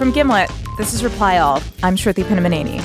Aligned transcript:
From 0.00 0.12
Gimlet, 0.12 0.50
this 0.78 0.94
is 0.94 1.04
Reply 1.04 1.36
All. 1.36 1.62
I'm 1.82 1.94
Shruti 1.94 2.24
Pinamaneni. 2.24 2.80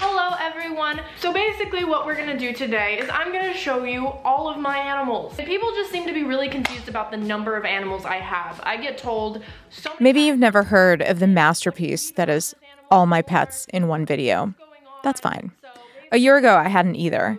Hello 0.00 0.36
everyone. 0.40 1.00
So 1.20 1.32
basically 1.32 1.84
what 1.84 2.04
we're 2.04 2.16
gonna 2.16 2.36
do 2.36 2.52
today 2.52 2.98
is 2.98 3.08
I'm 3.08 3.32
gonna 3.32 3.54
show 3.54 3.84
you 3.84 4.08
all 4.24 4.48
of 4.48 4.58
my 4.58 4.76
animals. 4.76 5.36
People 5.36 5.70
just 5.76 5.92
seem 5.92 6.08
to 6.08 6.12
be 6.12 6.24
really 6.24 6.48
confused 6.48 6.88
about 6.88 7.12
the 7.12 7.16
number 7.16 7.56
of 7.56 7.64
animals 7.64 8.04
I 8.04 8.16
have. 8.16 8.60
I 8.64 8.78
get 8.78 8.98
told 8.98 9.44
so 9.70 9.92
Maybe 10.00 10.22
you've 10.22 10.40
never 10.40 10.64
heard 10.64 11.02
of 11.02 11.20
the 11.20 11.28
masterpiece 11.28 12.10
that 12.10 12.28
is 12.28 12.52
all 12.90 13.06
my 13.06 13.22
pets 13.22 13.64
in 13.72 13.86
one 13.86 14.04
video. 14.04 14.54
That's 15.04 15.20
fine. 15.20 15.52
A 16.10 16.16
year 16.16 16.36
ago, 16.36 16.56
I 16.56 16.66
hadn't 16.66 16.96
either. 16.96 17.38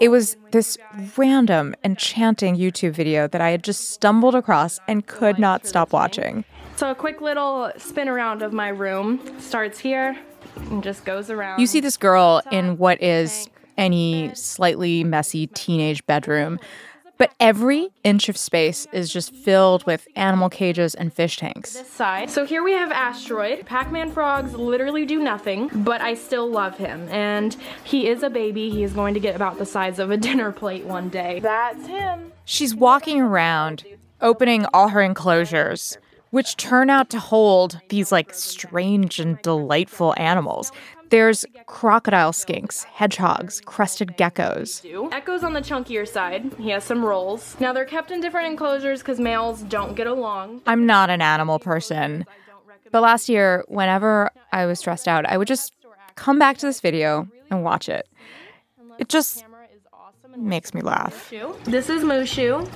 It 0.00 0.08
was 0.08 0.36
this 0.50 0.76
random, 1.16 1.74
enchanting 1.84 2.56
YouTube 2.56 2.92
video 2.92 3.28
that 3.28 3.40
I 3.40 3.50
had 3.50 3.62
just 3.62 3.90
stumbled 3.90 4.34
across 4.34 4.80
and 4.88 5.06
could 5.06 5.38
not 5.38 5.66
stop 5.66 5.92
watching. 5.92 6.44
So 6.76 6.90
a 6.90 6.94
quick 6.94 7.20
little 7.20 7.70
spin 7.76 8.08
around 8.08 8.42
of 8.42 8.52
my 8.52 8.68
room 8.68 9.20
starts 9.38 9.78
here 9.78 10.18
and 10.56 10.82
just 10.82 11.04
goes 11.04 11.30
around. 11.30 11.60
You 11.60 11.68
see 11.68 11.80
this 11.80 11.96
girl 11.96 12.42
in 12.50 12.76
what 12.76 13.00
is 13.00 13.48
any 13.76 14.32
slightly 14.34 15.04
messy 15.04 15.46
teenage 15.48 16.04
bedroom, 16.06 16.58
but 17.18 17.32
every 17.38 17.88
inch 18.02 18.28
of 18.28 18.36
space 18.36 18.86
is 18.92 19.12
just 19.12 19.34
filled 19.34 19.84
with 19.86 20.06
animal 20.16 20.48
cages 20.50 20.94
and 20.94 21.12
fish 21.12 21.36
tanks. 21.36 21.74
this 21.74 21.90
side. 21.90 22.30
So 22.30 22.44
here 22.44 22.62
we 22.62 22.72
have 22.72 22.90
Asteroid. 22.90 23.66
Pac-Man 23.66 24.10
frogs 24.10 24.52
literally 24.54 25.06
do 25.06 25.20
nothing, 25.22 25.70
but 25.72 26.00
I 26.00 26.14
still 26.14 26.50
love 26.50 26.76
him. 26.76 27.08
And 27.10 27.56
he 27.84 28.08
is 28.08 28.22
a 28.22 28.30
baby. 28.30 28.70
He 28.70 28.82
is 28.82 28.92
going 28.92 29.14
to 29.14 29.20
get 29.20 29.36
about 29.36 29.58
the 29.58 29.66
size 29.66 29.98
of 29.98 30.10
a 30.10 30.16
dinner 30.26 30.52
plate 30.52 30.84
one 30.84 31.08
day. 31.08 31.40
That's 31.40 31.86
him. 31.86 32.32
She's 32.44 32.74
walking 32.74 33.20
around, 33.20 33.84
opening 34.20 34.66
all 34.74 34.88
her 34.88 35.00
enclosures, 35.00 35.96
which 36.30 36.56
turn 36.56 36.90
out 36.90 37.10
to 37.10 37.20
hold 37.20 37.80
these 37.90 38.10
like 38.10 38.34
strange 38.34 39.20
and 39.20 39.40
delightful 39.42 40.14
animals. 40.16 40.72
There's 41.14 41.46
crocodile 41.66 42.32
skinks, 42.32 42.82
hedgehogs, 42.82 43.60
crested 43.60 44.16
geckos. 44.18 44.84
Echo's 45.12 45.44
on 45.44 45.52
the 45.52 45.60
chunkier 45.60 46.08
side. 46.08 46.52
He 46.58 46.70
has 46.70 46.82
some 46.82 47.04
rolls. 47.04 47.54
Now 47.60 47.72
they're 47.72 47.84
kept 47.84 48.10
in 48.10 48.20
different 48.20 48.48
enclosures 48.48 48.98
because 48.98 49.20
males 49.20 49.62
don't 49.62 49.94
get 49.94 50.08
along. 50.08 50.62
I'm 50.66 50.86
not 50.86 51.10
an 51.10 51.22
animal 51.22 51.60
person. 51.60 52.26
But 52.90 53.02
last 53.02 53.28
year, 53.28 53.64
whenever 53.68 54.32
I 54.52 54.66
was 54.66 54.80
stressed 54.80 55.06
out, 55.06 55.24
I 55.24 55.36
would 55.36 55.46
just 55.46 55.72
come 56.16 56.40
back 56.40 56.58
to 56.58 56.66
this 56.66 56.80
video 56.80 57.28
and 57.48 57.62
watch 57.62 57.88
it. 57.88 58.08
It 58.98 59.08
just 59.08 59.44
makes 60.36 60.74
me 60.74 60.80
laugh. 60.80 61.32
This 61.62 61.90
is 61.90 62.02
Mushu. 62.02 62.68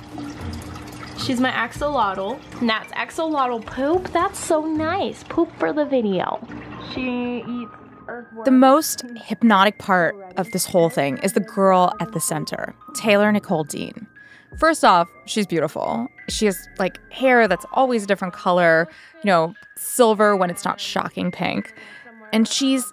She's 1.19 1.41
my 1.41 1.51
axolotl. 1.51 2.39
And 2.61 2.69
that's 2.69 2.89
axolotl 2.93 3.65
poop. 3.65 4.13
That's 4.13 4.39
so 4.39 4.65
nice. 4.65 5.25
Poop 5.25 5.51
for 5.59 5.73
the 5.73 5.83
video. 5.83 6.39
She 6.93 7.43
eats 7.45 7.45
earthworms. 7.45 7.88
The 8.45 8.51
most 8.51 9.03
hypnotic 9.15 9.77
part 9.79 10.15
of 10.37 10.51
this 10.51 10.65
whole 10.65 10.89
thing 10.89 11.17
is 11.19 11.33
the 11.33 11.39
girl 11.39 11.93
at 11.99 12.11
the 12.13 12.19
center, 12.19 12.73
Taylor 12.95 13.31
Nicole 13.31 13.63
Dean. 13.63 14.07
First 14.57 14.83
off, 14.83 15.09
she's 15.25 15.45
beautiful. 15.45 16.07
She 16.27 16.45
has 16.45 16.67
like 16.79 16.99
hair 17.11 17.47
that's 17.47 17.65
always 17.73 18.03
a 18.03 18.07
different 18.07 18.33
color, 18.33 18.87
you 19.23 19.27
know, 19.27 19.53
silver 19.75 20.35
when 20.35 20.49
it's 20.49 20.65
not 20.65 20.81
shocking 20.81 21.31
pink. 21.31 21.73
And 22.33 22.47
she's 22.47 22.85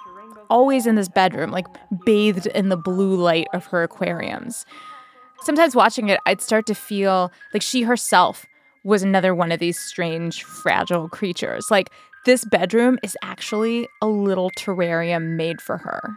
always 0.50 0.86
in 0.86 0.94
this 0.94 1.08
bedroom, 1.08 1.50
like 1.50 1.66
bathed 2.04 2.46
in 2.48 2.68
the 2.68 2.76
blue 2.76 3.16
light 3.16 3.48
of 3.52 3.66
her 3.66 3.82
aquariums. 3.82 4.64
Sometimes 5.42 5.74
watching 5.74 6.08
it, 6.08 6.20
I'd 6.26 6.40
start 6.40 6.66
to 6.66 6.74
feel 6.74 7.32
like 7.52 7.62
she 7.62 7.82
herself 7.82 8.46
was 8.84 9.02
another 9.02 9.34
one 9.34 9.50
of 9.50 9.58
these 9.58 9.78
strange, 9.78 10.44
fragile 10.44 11.08
creatures. 11.08 11.70
Like 11.70 11.90
this 12.26 12.44
bedroom 12.44 12.98
is 13.04 13.16
actually 13.22 13.88
a 14.02 14.06
little 14.08 14.50
terrarium 14.50 15.36
made 15.36 15.60
for 15.60 15.78
her. 15.78 16.12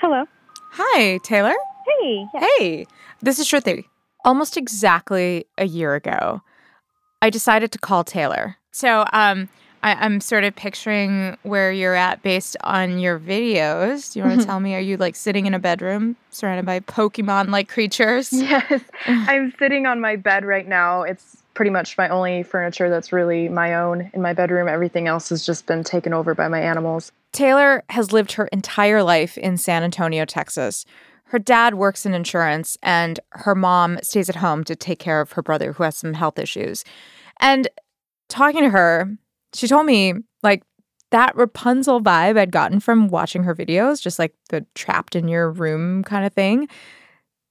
Hello. 0.00 0.24
Hi, 0.72 1.18
Taylor. 1.18 1.52
Hey. 2.00 2.26
Yeah. 2.32 2.46
Hey, 2.58 2.86
this 3.20 3.38
is 3.38 3.46
Shruti. 3.46 3.84
Almost 4.24 4.56
exactly 4.56 5.44
a 5.58 5.66
year 5.66 5.94
ago, 5.94 6.40
I 7.20 7.28
decided 7.28 7.70
to 7.72 7.78
call 7.78 8.02
Taylor. 8.02 8.56
So, 8.70 9.04
um, 9.12 9.50
I, 9.82 9.94
I'm 9.94 10.20
sort 10.20 10.44
of 10.44 10.56
picturing 10.56 11.36
where 11.42 11.70
you're 11.70 11.94
at 11.94 12.22
based 12.22 12.56
on 12.62 12.98
your 12.98 13.18
videos. 13.18 14.12
Do 14.12 14.20
you 14.20 14.24
want 14.24 14.40
to 14.40 14.46
tell 14.46 14.60
me? 14.60 14.74
Are 14.74 14.80
you 14.80 14.96
like 14.96 15.16
sitting 15.16 15.44
in 15.44 15.52
a 15.52 15.58
bedroom 15.58 16.16
surrounded 16.30 16.64
by 16.64 16.80
Pokemon 16.80 17.50
like 17.50 17.68
creatures? 17.68 18.32
Yes. 18.32 18.80
I'm 19.06 19.52
sitting 19.58 19.84
on 19.86 20.00
my 20.00 20.16
bed 20.16 20.44
right 20.44 20.66
now. 20.66 21.02
It's 21.02 21.41
pretty 21.54 21.70
much 21.70 21.98
my 21.98 22.08
only 22.08 22.42
furniture 22.42 22.88
that's 22.90 23.12
really 23.12 23.48
my 23.48 23.74
own 23.74 24.10
in 24.14 24.22
my 24.22 24.32
bedroom. 24.32 24.68
Everything 24.68 25.06
else 25.06 25.28
has 25.28 25.44
just 25.44 25.66
been 25.66 25.84
taken 25.84 26.12
over 26.12 26.34
by 26.34 26.48
my 26.48 26.60
animals. 26.60 27.12
Taylor 27.32 27.82
has 27.90 28.12
lived 28.12 28.32
her 28.32 28.46
entire 28.48 29.02
life 29.02 29.38
in 29.38 29.56
San 29.56 29.82
Antonio, 29.82 30.24
Texas. 30.24 30.84
Her 31.24 31.38
dad 31.38 31.74
works 31.74 32.04
in 32.04 32.12
insurance, 32.12 32.76
and 32.82 33.18
her 33.30 33.54
mom 33.54 33.98
stays 34.02 34.28
at 34.28 34.36
home 34.36 34.64
to 34.64 34.76
take 34.76 34.98
care 34.98 35.20
of 35.20 35.32
her 35.32 35.42
brother 35.42 35.72
who 35.72 35.82
has 35.82 35.96
some 35.96 36.12
health 36.12 36.38
issues. 36.38 36.84
And 37.40 37.68
talking 38.28 38.62
to 38.62 38.70
her, 38.70 39.16
she 39.54 39.66
told 39.66 39.86
me 39.86 40.14
like 40.42 40.62
that 41.10 41.34
Rapunzel 41.36 42.02
vibe 42.02 42.38
I'd 42.38 42.52
gotten 42.52 42.80
from 42.80 43.08
watching 43.08 43.44
her 43.44 43.54
videos, 43.54 44.02
just 44.02 44.18
like 44.18 44.34
the 44.50 44.66
trapped 44.74 45.16
in 45.16 45.28
your 45.28 45.50
room 45.50 46.04
kind 46.04 46.26
of 46.26 46.32
thing. 46.32 46.68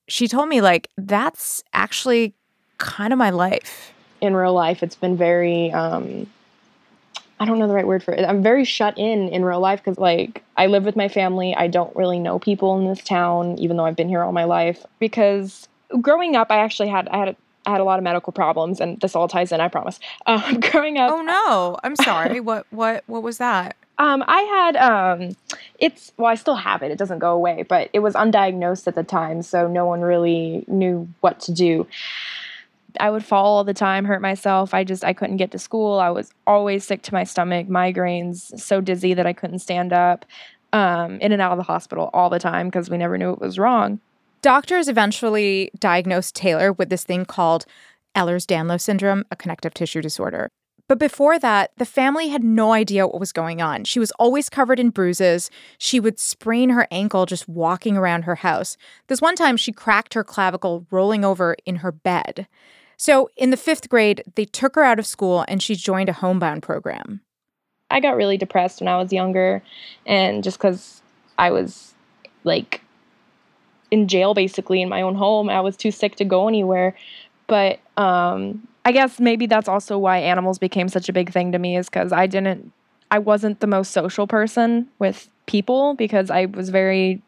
She 0.08 0.28
told 0.28 0.50
me 0.50 0.62
like 0.62 0.90
that's 0.98 1.64
actually 1.74 2.36
kind 2.82 3.14
of 3.14 3.20
my 3.20 3.30
life. 3.30 3.94
In 4.20 4.36
real 4.36 4.54
life, 4.54 4.84
it's 4.84 4.96
been 4.96 5.18
very, 5.18 5.72
um, 5.72 6.28
I 7.40 7.46
don't 7.46 7.58
know 7.58 7.68
the 7.68 7.74
right 7.74 7.88
word 7.88 8.04
for 8.04 8.14
it. 8.14 8.24
I'm 8.24 8.44
very 8.44 8.66
shut 8.66 8.98
in 8.98 9.30
in 9.30 9.44
real 9.44 9.60
life 9.60 9.80
because, 9.84 9.98
like, 9.98 10.44
I 10.58 10.68
live 10.68 10.84
with 10.84 10.96
my 10.96 11.08
family. 11.08 11.56
I 11.56 11.68
don't 11.68 11.96
really 11.96 12.20
know 12.20 12.38
people 12.38 12.78
in 12.78 12.86
this 12.88 13.04
town, 13.04 13.58
even 13.58 13.78
though 13.78 13.86
I've 13.86 13.96
been 13.96 14.10
here 14.10 14.22
all 14.22 14.32
my 14.32 14.44
life. 14.44 14.86
Because 15.00 15.68
growing 16.02 16.36
up, 16.36 16.52
I 16.52 16.58
actually 16.58 16.90
had, 16.90 17.08
I 17.10 17.18
had 17.18 17.28
a, 17.30 17.36
I 17.66 17.72
had 17.72 17.82
a 17.82 17.84
lot 17.84 17.98
of 17.98 18.04
medical 18.04 18.32
problems, 18.34 18.80
and 18.80 19.00
this 19.02 19.16
all 19.16 19.28
ties 19.28 19.52
in. 19.52 19.60
I 19.62 19.68
promise. 19.70 20.00
Um, 20.28 20.60
growing 20.60 20.98
up, 21.00 21.12
Oh 21.12 21.22
no, 21.24 21.78
I'm 21.84 21.96
sorry. 21.96 22.40
what 22.42 22.68
what 22.70 23.04
what 23.08 23.24
was 23.24 23.40
that? 23.40 23.76
Um, 23.98 24.24
I 24.28 24.42
had 24.42 24.76
um, 24.78 25.36
it's 25.80 26.12
well, 26.18 26.28
I 26.28 26.36
still 26.36 26.56
have 26.56 26.84
it. 26.84 26.92
It 26.92 26.98
doesn't 27.00 27.20
go 27.20 27.32
away, 27.34 27.64
but 27.68 27.90
it 27.94 28.00
was 28.00 28.14
undiagnosed 28.14 28.88
at 28.88 28.94
the 28.96 29.04
time, 29.04 29.42
so 29.42 29.68
no 29.68 29.86
one 29.88 30.02
really 30.02 30.64
knew 30.68 31.08
what 31.22 31.40
to 31.42 31.52
do. 31.52 31.88
I 33.00 33.10
would 33.10 33.24
fall 33.24 33.58
all 33.58 33.64
the 33.64 33.74
time, 33.74 34.06
hurt 34.06 34.22
myself. 34.22 34.74
I 34.74 34.84
just 34.84 35.04
I 35.04 35.14
couldn't 35.14 35.38
get 35.38 35.52
to 35.52 35.60
school. 35.60 36.00
I 36.00 36.10
was 36.10 36.32
always 36.46 36.86
sick 36.86 37.02
to 37.04 37.14
my 37.14 37.24
stomach, 37.24 37.68
migraines, 37.68 38.60
so 38.60 38.82
dizzy 38.82 39.14
that 39.14 39.26
I 39.26 39.34
couldn't 39.34 39.60
stand 39.60 39.94
up. 39.94 40.26
Um, 40.74 41.20
in 41.20 41.34
and 41.34 41.42
out 41.42 41.52
of 41.52 41.58
the 41.58 41.66
hospital 41.66 42.10
all 42.14 42.30
the 42.30 42.40
time 42.40 42.68
because 42.68 42.90
we 42.90 42.98
never 42.98 43.18
knew 43.18 43.34
it 43.34 43.42
was 43.42 43.60
wrong. 43.60 44.00
Doctors 44.42 44.88
eventually 44.88 45.70
diagnosed 45.78 46.34
Taylor 46.34 46.72
with 46.72 46.90
this 46.90 47.04
thing 47.04 47.26
called 47.26 47.66
Ehlers 48.16 48.46
Danlos 48.46 48.80
syndrome, 48.80 49.26
a 49.30 49.36
connective 49.36 49.74
tissue 49.74 50.02
disorder. 50.02 50.50
But 50.88 51.00
before 51.00 51.40
that, 51.40 51.72
the 51.78 51.86
family 51.86 52.28
had 52.28 52.44
no 52.44 52.74
idea 52.74 53.08
what 53.08 53.20
was 53.20 53.32
going 53.32 53.62
on. 53.62 53.86
She 53.86 53.98
was 53.98 54.12
always 54.20 54.50
covered 54.50 54.78
in 54.78 54.90
bruises. 54.90 55.50
She 55.78 56.02
would 56.02 56.20
sprain 56.20 56.70
her 56.72 56.86
ankle 56.92 57.26
just 57.26 57.48
walking 57.48 57.96
around 57.96 58.24
her 58.24 58.36
house. 58.36 58.76
This 59.08 59.22
one 59.22 59.36
time, 59.36 59.56
she 59.56 59.72
cracked 59.72 60.16
her 60.16 60.24
clavicle 60.26 60.86
rolling 60.92 61.24
over 61.24 61.56
in 61.66 61.78
her 61.78 61.94
bed. 61.94 62.46
So 63.02 63.32
in 63.36 63.50
the 63.50 63.58
fifth 63.58 63.90
grade, 63.90 64.24
they 64.36 64.46
took 64.46 64.76
her 64.76 64.84
out 64.84 65.00
of 65.00 65.08
school 65.08 65.44
and 65.48 65.60
she 65.60 65.74
joined 65.74 66.08
a 66.08 66.14
homebound 66.14 66.62
program. 66.62 67.22
I 67.90 68.00
got 68.00 68.16
really 68.16 68.38
depressed 68.38 68.80
when 68.80 68.88
I 68.88 68.96
was 69.02 69.12
younger, 69.12 69.64
and 70.06 70.44
just 70.44 70.60
because 70.60 71.02
I 71.40 71.50
was 71.50 71.96
like 72.44 72.82
in 73.90 74.08
jail 74.08 74.36
basically 74.36 74.84
in 74.84 74.88
my 74.88 75.02
own 75.02 75.16
home, 75.16 75.50
I 75.50 75.62
was 75.62 75.76
too 75.76 75.90
sick 75.90 76.16
to 76.18 76.26
go 76.26 76.48
anywhere. 76.48 76.96
But 77.48 77.80
um, 77.98 78.68
I 78.86 78.92
guess 78.92 79.20
maybe 79.20 79.48
that's 79.48 79.68
also 79.68 79.98
why 79.98 80.20
animals 80.20 80.60
became 80.60 80.88
such 80.88 81.10
a 81.10 81.14
big 81.14 81.34
thing 81.34 81.54
to 81.54 81.58
me 81.58 81.78
is 81.78 81.90
because 81.90 82.12
I 82.14 82.28
didn't, 82.28 82.72
I 83.10 83.18
wasn't 83.18 83.62
the 83.62 83.68
most 83.68 83.94
social 83.94 84.28
person 84.28 84.88
with 85.00 85.28
people 85.48 85.96
because 85.96 86.30
I 86.30 86.46
was 86.46 86.70
very, 86.70 87.20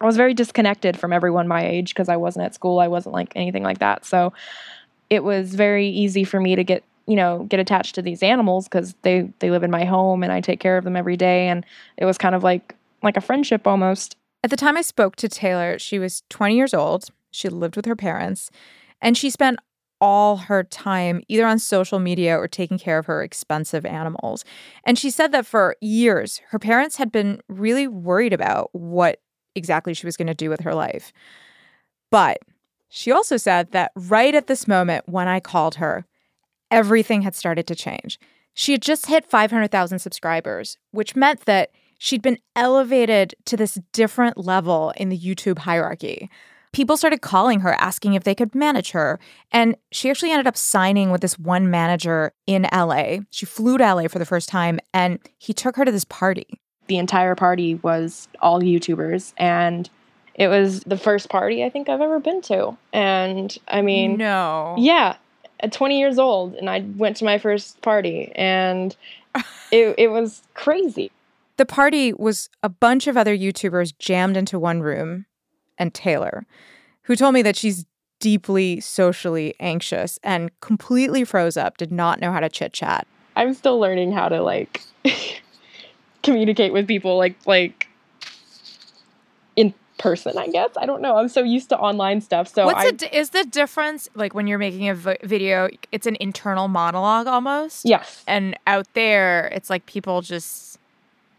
I 0.00 0.06
was 0.06 0.16
very 0.16 0.34
disconnected 0.34 0.98
from 0.98 1.12
everyone 1.12 1.46
my 1.46 1.64
age 1.64 1.90
because 1.90 2.08
I 2.08 2.16
wasn't 2.16 2.46
at 2.46 2.54
school. 2.54 2.80
I 2.80 2.88
wasn't 2.88 3.14
like 3.14 3.32
anything 3.36 3.62
like 3.62 3.78
that. 3.78 4.04
So 4.04 4.32
it 5.14 5.24
was 5.24 5.54
very 5.54 5.88
easy 5.88 6.24
for 6.24 6.40
me 6.40 6.56
to 6.56 6.64
get, 6.64 6.84
you 7.06 7.16
know, 7.16 7.44
get 7.48 7.60
attached 7.60 7.94
to 7.94 8.02
these 8.02 8.22
animals 8.22 8.66
because 8.66 8.94
they 9.02 9.32
they 9.38 9.50
live 9.50 9.62
in 9.62 9.70
my 9.70 9.84
home 9.84 10.22
and 10.22 10.32
I 10.32 10.40
take 10.40 10.60
care 10.60 10.76
of 10.76 10.84
them 10.84 10.96
every 10.96 11.16
day, 11.16 11.48
and 11.48 11.64
it 11.96 12.04
was 12.04 12.18
kind 12.18 12.34
of 12.34 12.42
like 12.42 12.74
like 13.02 13.16
a 13.16 13.22
friendship 13.22 13.66
almost. 13.66 14.16
At 14.42 14.50
the 14.50 14.56
time 14.56 14.76
I 14.76 14.82
spoke 14.82 15.16
to 15.16 15.28
Taylor, 15.28 15.78
she 15.78 15.98
was 15.98 16.22
20 16.28 16.54
years 16.54 16.74
old. 16.74 17.06
She 17.30 17.48
lived 17.48 17.76
with 17.76 17.86
her 17.86 17.96
parents, 17.96 18.50
and 19.00 19.16
she 19.16 19.30
spent 19.30 19.58
all 20.00 20.36
her 20.36 20.62
time 20.62 21.22
either 21.28 21.46
on 21.46 21.58
social 21.58 21.98
media 21.98 22.36
or 22.36 22.46
taking 22.46 22.78
care 22.78 22.98
of 22.98 23.06
her 23.06 23.22
expensive 23.22 23.86
animals. 23.86 24.44
And 24.84 24.98
she 24.98 25.10
said 25.10 25.32
that 25.32 25.46
for 25.46 25.76
years, 25.80 26.42
her 26.48 26.58
parents 26.58 26.96
had 26.96 27.10
been 27.10 27.40
really 27.48 27.86
worried 27.86 28.32
about 28.32 28.68
what 28.72 29.20
exactly 29.54 29.94
she 29.94 30.06
was 30.06 30.16
going 30.16 30.26
to 30.26 30.34
do 30.34 30.50
with 30.50 30.60
her 30.60 30.74
life. 30.74 31.12
But 32.10 32.38
she 32.96 33.10
also 33.10 33.36
said 33.36 33.72
that 33.72 33.90
right 33.96 34.34
at 34.34 34.46
this 34.46 34.68
moment 34.68 35.08
when 35.08 35.26
I 35.26 35.40
called 35.40 35.74
her, 35.76 36.06
everything 36.70 37.22
had 37.22 37.34
started 37.34 37.66
to 37.66 37.74
change. 37.74 38.20
She 38.54 38.70
had 38.70 38.82
just 38.82 39.06
hit 39.06 39.24
500,000 39.24 39.98
subscribers, 39.98 40.78
which 40.92 41.16
meant 41.16 41.44
that 41.46 41.70
she'd 41.98 42.22
been 42.22 42.38
elevated 42.54 43.34
to 43.46 43.56
this 43.56 43.80
different 43.92 44.38
level 44.38 44.92
in 44.96 45.08
the 45.08 45.18
YouTube 45.18 45.58
hierarchy 45.58 46.30
people 46.72 46.96
started 46.96 47.22
calling 47.22 47.60
her 47.60 47.74
asking 47.74 48.14
if 48.14 48.24
they 48.24 48.34
could 48.34 48.52
manage 48.52 48.90
her. 48.90 49.20
And 49.52 49.76
she 49.92 50.10
actually 50.10 50.32
ended 50.32 50.48
up 50.48 50.56
signing 50.56 51.10
with 51.10 51.20
this 51.20 51.38
one 51.38 51.70
manager 51.70 52.32
in 52.48 52.66
LA. 52.72 53.18
She 53.30 53.46
flew 53.46 53.78
to 53.78 53.94
LA 53.94 54.08
for 54.08 54.18
the 54.18 54.26
first 54.26 54.48
time 54.48 54.80
and 54.92 55.20
he 55.38 55.52
took 55.52 55.76
her 55.76 55.84
to 55.84 55.92
this 55.92 56.04
party. 56.04 56.60
The 56.88 56.98
entire 56.98 57.36
party 57.36 57.76
was 57.76 58.28
all 58.42 58.60
YouTubers 58.60 59.34
and 59.36 59.88
it 60.34 60.48
was 60.48 60.80
the 60.80 60.96
first 60.96 61.28
party 61.28 61.64
I 61.64 61.70
think 61.70 61.88
I've 61.88 62.00
ever 62.00 62.20
been 62.20 62.42
to. 62.42 62.76
And 62.92 63.56
I 63.68 63.82
mean, 63.82 64.16
no. 64.16 64.74
Yeah, 64.78 65.16
at 65.60 65.72
20 65.72 65.98
years 65.98 66.18
old 66.18 66.54
and 66.54 66.68
I 66.68 66.80
went 66.80 67.16
to 67.18 67.24
my 67.24 67.38
first 67.38 67.80
party 67.82 68.32
and 68.34 68.94
it 69.70 69.94
it 69.98 70.08
was 70.08 70.42
crazy. 70.54 71.10
The 71.56 71.66
party 71.66 72.12
was 72.12 72.48
a 72.62 72.68
bunch 72.68 73.06
of 73.06 73.16
other 73.16 73.36
YouTubers 73.36 73.96
jammed 73.98 74.36
into 74.36 74.58
one 74.58 74.80
room 74.80 75.26
and 75.78 75.94
Taylor, 75.94 76.46
who 77.02 77.14
told 77.14 77.34
me 77.34 77.42
that 77.42 77.56
she's 77.56 77.84
deeply 78.18 78.80
socially 78.80 79.54
anxious 79.60 80.18
and 80.22 80.50
completely 80.60 81.24
froze 81.24 81.56
up, 81.56 81.76
did 81.76 81.92
not 81.92 82.20
know 82.20 82.32
how 82.32 82.40
to 82.40 82.48
chit 82.48 82.72
chat. 82.72 83.06
I'm 83.36 83.54
still 83.54 83.78
learning 83.78 84.12
how 84.12 84.28
to 84.28 84.42
like 84.42 84.82
communicate 86.22 86.72
with 86.72 86.88
people 86.88 87.18
like 87.18 87.36
like 87.46 87.88
in 89.56 89.74
person, 90.04 90.36
I 90.36 90.48
guess. 90.48 90.68
I 90.76 90.84
don't 90.84 91.00
know. 91.00 91.16
I'm 91.16 91.28
so 91.28 91.42
used 91.42 91.70
to 91.70 91.78
online 91.78 92.20
stuff. 92.20 92.46
So 92.54 92.66
What's 92.66 92.84
I, 92.84 92.90
the, 92.90 93.18
is 93.18 93.30
the 93.30 93.44
difference 93.44 94.06
like 94.14 94.34
when 94.34 94.46
you're 94.46 94.58
making 94.58 94.90
a 94.90 94.94
v- 94.94 95.16
video, 95.22 95.70
it's 95.92 96.06
an 96.06 96.18
internal 96.20 96.68
monologue 96.68 97.26
almost? 97.26 97.86
Yes. 97.86 98.22
And 98.26 98.54
out 98.66 98.86
there, 98.92 99.46
it's 99.46 99.70
like 99.70 99.86
people 99.86 100.20
just 100.20 100.78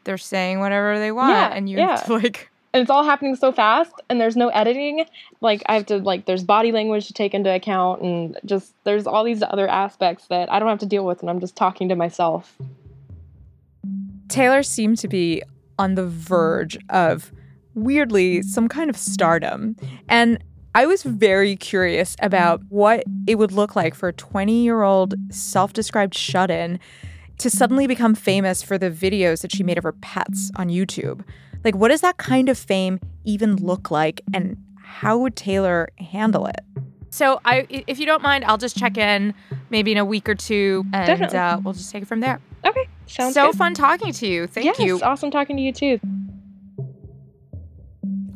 they're 0.04 0.18
saying 0.18 0.60
whatever 0.60 0.98
they 0.98 1.12
want 1.12 1.30
Yeah, 1.30 1.54
and 1.54 1.70
you 1.70 1.78
yeah. 1.78 2.04
like 2.10 2.50
and 2.74 2.82
it's 2.82 2.90
all 2.90 3.04
happening 3.04 3.36
so 3.36 3.52
fast 3.52 3.94
and 4.10 4.20
there's 4.20 4.36
no 4.36 4.50
editing 4.50 5.06
like 5.42 5.64
i 5.66 5.74
have 5.74 5.86
to 5.88 5.98
like 5.98 6.26
there's 6.26 6.44
body 6.44 6.72
language 6.72 7.08
to 7.08 7.14
take 7.14 7.34
into 7.34 7.50
account 7.50 8.04
and 8.04 8.38
just 8.46 8.74
there's 8.84 9.08
all 9.08 9.24
these 9.24 9.42
other 9.42 9.68
aspects 9.68 10.28
that 10.28 10.52
i 10.52 10.60
don't 10.60 10.70
have 10.70 10.78
to 10.78 10.86
deal 10.86 11.04
with 11.06 11.22
and 11.22 11.30
i'm 11.30 11.40
just 11.40 11.56
talking 11.56 11.90
to 11.90 11.96
myself 11.96 12.56
Taylor 14.28 14.62
seemed 14.62 14.98
to 15.00 15.08
be 15.08 15.42
on 15.80 15.96
the 15.96 16.06
verge 16.06 16.78
of 16.90 17.32
weirdly 17.76 18.42
some 18.42 18.68
kind 18.68 18.90
of 18.90 18.98
stardom. 18.98 19.76
And 20.10 20.44
I 20.74 20.86
was 20.86 21.04
very 21.04 21.56
curious 21.56 22.16
about 22.22 22.62
what 22.70 23.04
it 23.28 23.36
would 23.36 23.52
look 23.52 23.76
like 23.76 23.96
for 23.96 24.10
a 24.10 24.14
20 24.14 24.64
year 24.64 24.82
old 24.82 25.16
self 25.34 25.74
described 25.74 26.14
shut 26.14 26.52
in 26.52 26.80
to 27.38 27.50
suddenly 27.50 27.88
become 27.88 28.16
famous 28.16 28.64
for 28.64 28.78
the 28.78 28.90
videos 28.90 29.42
that 29.42 29.52
she 29.54 29.64
made 29.64 29.78
of 29.78 29.84
her 29.84 29.94
pets 29.94 30.52
on 30.56 30.70
YouTube. 30.70 31.24
Like, 31.64 31.76
what 31.76 31.90
does 31.90 32.02
that 32.02 32.18
kind 32.18 32.50
of 32.50 32.58
fame 32.58 33.00
even 33.24 33.56
look 33.56 33.92
like? 33.92 34.22
And 34.34 34.58
how 34.78 35.18
would 35.18 35.36
Taylor 35.36 35.90
handle 35.98 36.46
it? 36.46 36.62
So, 37.10 37.40
I, 37.46 37.66
if 37.70 37.98
you 37.98 38.06
don't 38.06 38.22
mind, 38.22 38.44
I'll 38.44 38.58
just 38.58 38.78
check 38.78 38.98
in 38.98 39.34
maybe 39.70 39.92
in 39.94 39.98
a 39.98 40.06
week 40.06 40.28
or 40.28 40.36
two, 40.36 40.86
and 40.94 41.24
uh, 41.34 41.60
we'll 41.64 41.74
just 41.74 41.90
take 41.92 42.04
it 42.04 42.08
from 42.08 42.20
there. 42.20 42.42
okay 42.66 42.88
sounds 43.08 43.34
so 43.34 43.48
good. 43.48 43.58
fun 43.58 43.74
talking 43.74 44.12
to 44.12 44.28
you. 44.28 44.48
Thank 44.48 44.66
yes, 44.66 44.80
you. 44.80 45.00
awesome 45.02 45.32
talking 45.32 45.56
to 45.56 45.62
you 45.62 45.72
too 45.72 46.00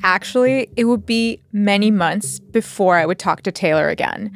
Actually, 0.04 0.70
it 0.76 0.86
would 0.86 1.06
be 1.06 1.42
many 1.52 1.92
months 1.92 2.40
before 2.40 2.96
I 2.96 3.06
would 3.06 3.20
talk 3.20 3.42
to 3.44 3.52
Taylor 3.52 3.90
again 3.90 4.32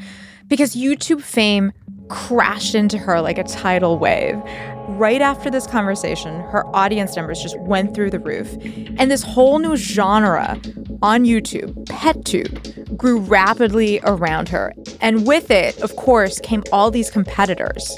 because 0.48 0.75
YouTube 0.75 1.21
fame 1.21 1.71
crashed 2.10 2.75
into 2.75 2.98
her 2.98 3.21
like 3.21 3.38
a 3.38 3.44
tidal 3.44 3.98
wave. 3.98 4.39
Right 4.88 5.21
after 5.21 5.50
this 5.50 5.65
conversation, 5.65 6.42
her 6.42 6.65
audience 6.75 7.15
numbers 7.15 7.42
just 7.42 7.57
went 7.62 7.95
through 7.95 8.12
the 8.12 8.19
roof. 8.19 8.51
And 8.98 9.10
this 9.10 9.24
whole 9.24 9.60
new 9.60 9.77
genre 9.77 10.60
on 11.01 11.24
YouTube, 11.24 11.74
PetTube, 11.86 12.98
grew 12.98 13.19
rapidly 13.19 14.00
around 14.04 14.50
her. 14.50 14.74
And 15.01 15.25
with 15.25 15.50
it, 15.50 15.81
of 15.81 15.95
course, 15.95 16.39
came 16.39 16.63
all 16.71 16.92
these 16.92 17.10
competitors 17.10 17.98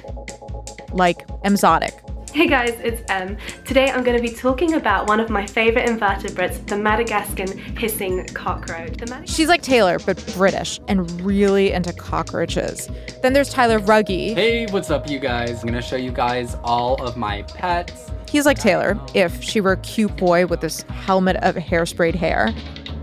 like 0.93 1.27
Emzotic, 1.43 1.99
Hey 2.35 2.47
guys, 2.47 2.77
it's 2.83 3.01
Em. 3.09 3.37
Today 3.63 3.89
I'm 3.89 4.03
going 4.03 4.17
to 4.17 4.21
be 4.21 4.35
talking 4.35 4.73
about 4.73 5.07
one 5.07 5.21
of 5.21 5.29
my 5.29 5.47
favourite 5.47 5.87
invertebrates, 5.87 6.57
the 6.57 6.75
Madagascan 6.75 7.57
hissing 7.77 8.25
cockroach. 8.25 8.97
The 8.97 9.05
Madagascan 9.05 9.25
She's 9.25 9.47
like 9.47 9.61
Taylor, 9.61 9.99
but 9.99 10.21
British 10.35 10.81
and 10.89 11.09
really 11.21 11.71
into 11.71 11.93
cockroaches. 11.93 12.89
Then 13.21 13.31
there's 13.31 13.49
Tyler 13.49 13.79
Rugge. 13.79 14.33
Hey, 14.33 14.65
what's 14.65 14.91
up, 14.91 15.09
you 15.09 15.17
guys? 15.17 15.61
I'm 15.61 15.67
gonna 15.67 15.81
show 15.81 15.95
you 15.95 16.11
guys 16.11 16.57
all 16.61 17.01
of 17.01 17.15
my 17.15 17.43
pets. 17.43 18.11
He's 18.27 18.45
like 18.45 18.59
Taylor 18.59 18.99
if 19.13 19.41
she 19.41 19.61
were 19.61 19.71
a 19.71 19.77
cute 19.77 20.17
boy 20.17 20.45
with 20.45 20.59
this 20.59 20.81
helmet 20.89 21.37
of 21.37 21.55
hairsprayed 21.55 22.15
hair. 22.15 22.53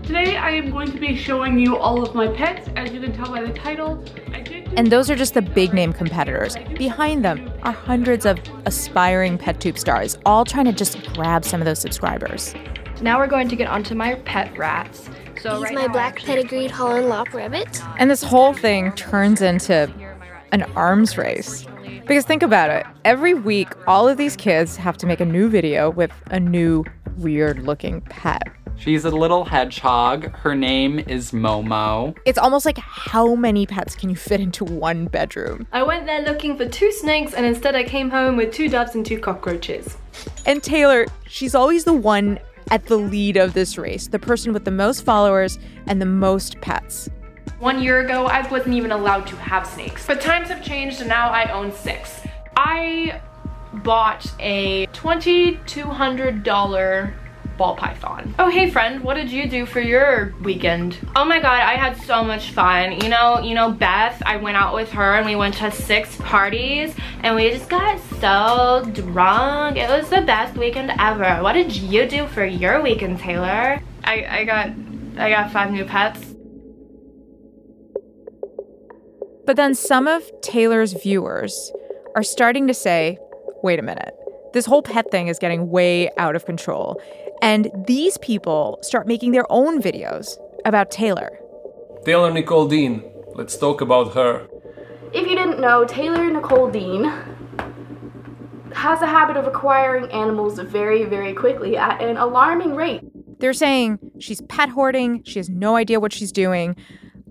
Today 0.03 0.35
I 0.35 0.51
am 0.51 0.69
going 0.69 0.91
to 0.91 0.99
be 0.99 1.15
showing 1.15 1.57
you 1.57 1.77
all 1.77 2.03
of 2.03 2.13
my 2.13 2.27
pets. 2.27 2.69
As 2.75 2.91
you 2.91 2.99
can 2.99 3.13
tell 3.13 3.29
by 3.29 3.41
the 3.41 3.53
title, 3.53 4.03
I 4.33 4.41
did 4.41 4.42
And 4.75 4.91
those 4.91 5.09
are 5.09 5.15
just 5.15 5.35
the 5.35 5.41
big 5.41 5.73
name 5.73 5.93
competitors. 5.93 6.55
Behind 6.77 7.23
them 7.23 7.51
are 7.61 7.71
hundreds 7.71 8.25
of 8.25 8.39
aspiring 8.65 9.37
pet 9.37 9.59
tube 9.59 9.77
stars, 9.77 10.17
all 10.25 10.45
trying 10.45 10.65
to 10.65 10.71
just 10.73 11.01
grab 11.13 11.45
some 11.45 11.61
of 11.61 11.65
those 11.65 11.79
subscribers. 11.79 12.55
Now 13.01 13.19
we're 13.19 13.27
going 13.27 13.49
to 13.49 13.55
get 13.55 13.67
onto 13.67 13.93
my 13.93 14.15
pet 14.25 14.57
rats. 14.57 15.09
So 15.41 15.55
He's 15.55 15.63
right 15.63 15.73
my 15.75 15.81
now 15.85 15.93
black 15.93 16.15
actually- 16.15 16.35
pedigreed 16.35 16.71
Holland 16.71 17.07
Lop 17.09 17.33
rabbit. 17.33 17.81
And 17.99 18.09
this 18.09 18.23
whole 18.23 18.53
thing 18.53 18.91
turns 18.93 19.41
into 19.41 19.91
an 20.51 20.63
arms 20.75 21.17
race. 21.17 21.65
Because 22.07 22.25
think 22.25 22.43
about 22.43 22.69
it 22.69 22.85
every 23.05 23.33
week, 23.33 23.69
all 23.87 24.07
of 24.07 24.17
these 24.17 24.35
kids 24.35 24.75
have 24.77 24.97
to 24.97 25.05
make 25.05 25.19
a 25.19 25.25
new 25.25 25.49
video 25.49 25.89
with 25.89 26.11
a 26.31 26.39
new 26.39 26.83
weird 27.17 27.59
looking 27.59 28.01
pet. 28.01 28.41
She's 28.75 29.05
a 29.05 29.11
little 29.11 29.45
hedgehog. 29.45 30.35
Her 30.35 30.55
name 30.55 30.99
is 30.99 31.31
Momo. 31.31 32.17
It's 32.25 32.37
almost 32.37 32.65
like 32.65 32.77
how 32.77 33.35
many 33.35 33.65
pets 33.65 33.95
can 33.95 34.09
you 34.09 34.15
fit 34.15 34.41
into 34.41 34.65
one 34.65 35.05
bedroom? 35.05 35.67
I 35.71 35.83
went 35.83 36.05
there 36.05 36.21
looking 36.21 36.57
for 36.57 36.67
two 36.67 36.91
snakes 36.91 37.33
and 37.33 37.45
instead 37.45 37.75
I 37.75 37.83
came 37.83 38.09
home 38.09 38.35
with 38.35 38.51
two 38.53 38.67
doves 38.67 38.95
and 38.95 39.05
two 39.05 39.19
cockroaches. 39.19 39.95
And 40.45 40.61
Taylor, 40.61 41.05
she's 41.27 41.55
always 41.55 41.85
the 41.85 41.93
one 41.93 42.39
at 42.71 42.85
the 42.87 42.97
lead 42.97 43.37
of 43.37 43.53
this 43.53 43.77
race, 43.77 44.07
the 44.07 44.19
person 44.19 44.51
with 44.51 44.65
the 44.65 44.71
most 44.71 45.05
followers 45.05 45.59
and 45.87 46.01
the 46.01 46.05
most 46.05 46.59
pets. 46.59 47.09
One 47.59 47.81
year 47.81 48.01
ago, 48.01 48.25
I 48.25 48.45
wasn't 48.49 48.75
even 48.75 48.91
allowed 48.91 49.27
to 49.27 49.37
have 49.37 49.65
snakes. 49.65 50.05
But 50.05 50.19
times 50.19 50.49
have 50.49 50.61
changed 50.63 50.99
and 50.99 51.07
now 51.07 51.29
I 51.29 51.49
own 51.51 51.71
six. 51.71 52.19
I 52.57 53.21
bought 53.73 54.29
a 54.39 54.87
$2,200 54.87 56.43
ball 57.57 57.75
python. 57.75 58.33
Oh, 58.39 58.49
hey 58.49 58.69
friend, 58.69 59.03
what 59.03 59.15
did 59.15 59.31
you 59.31 59.47
do 59.47 59.65
for 59.65 59.79
your 59.79 60.33
weekend? 60.41 60.97
Oh 61.15 61.25
my 61.25 61.39
god, 61.39 61.61
I 61.61 61.75
had 61.75 61.97
so 62.01 62.23
much 62.23 62.51
fun. 62.51 62.99
You 63.01 63.09
know, 63.09 63.39
you 63.39 63.53
know 63.53 63.71
Beth, 63.71 64.21
I 64.25 64.37
went 64.37 64.57
out 64.57 64.73
with 64.73 64.89
her 64.91 65.15
and 65.15 65.25
we 65.25 65.35
went 65.35 65.55
to 65.55 65.71
six 65.71 66.15
parties 66.17 66.95
and 67.21 67.35
we 67.35 67.49
just 67.49 67.69
got 67.69 67.99
so 68.19 68.89
drunk. 68.93 69.77
It 69.77 69.89
was 69.89 70.09
the 70.09 70.21
best 70.21 70.57
weekend 70.57 70.91
ever. 70.99 71.43
What 71.43 71.53
did 71.53 71.75
you 71.75 72.07
do 72.07 72.27
for 72.27 72.45
your 72.45 72.81
weekend, 72.81 73.19
Taylor? 73.19 73.81
I, 74.03 74.25
I 74.25 74.43
got 74.45 74.69
I 75.17 75.29
got 75.29 75.51
five 75.51 75.71
new 75.71 75.85
pets. 75.85 76.19
But 79.45 79.57
then 79.57 79.75
some 79.75 80.07
of 80.07 80.23
Taylor's 80.41 80.93
viewers 80.93 81.71
are 82.15 82.23
starting 82.23 82.67
to 82.67 82.73
say, 82.73 83.17
wait 83.61 83.77
a 83.77 83.81
minute, 83.81 84.13
this 84.53 84.65
whole 84.65 84.81
pet 84.81 85.11
thing 85.11 85.27
is 85.27 85.37
getting 85.37 85.69
way 85.69 86.09
out 86.17 86.35
of 86.35 86.45
control. 86.45 87.01
And 87.43 87.69
these 87.85 88.17
people 88.19 88.79
start 88.81 89.05
making 89.05 89.33
their 89.33 89.45
own 89.49 89.81
videos 89.81 90.37
about 90.63 90.89
Taylor. 90.89 91.37
Taylor 92.05 92.31
Nicole 92.31 92.69
Dean, 92.69 93.03
let's 93.35 93.57
talk 93.57 93.81
about 93.81 94.13
her. 94.13 94.47
If 95.11 95.27
you 95.27 95.35
didn't 95.35 95.59
know, 95.59 95.83
Taylor 95.83 96.31
Nicole 96.31 96.71
Dean 96.71 97.03
has 98.73 99.01
a 99.01 99.07
habit 99.07 99.35
of 99.35 99.45
acquiring 99.45 100.09
animals 100.11 100.57
very, 100.57 101.03
very 101.03 101.33
quickly 101.33 101.75
at 101.75 102.01
an 102.01 102.15
alarming 102.15 102.75
rate. 102.75 103.01
They're 103.39 103.51
saying 103.51 103.99
she's 104.19 104.39
pet 104.43 104.69
hoarding, 104.69 105.21
she 105.23 105.37
has 105.37 105.49
no 105.49 105.75
idea 105.75 105.99
what 105.99 106.13
she's 106.13 106.31
doing. 106.31 106.77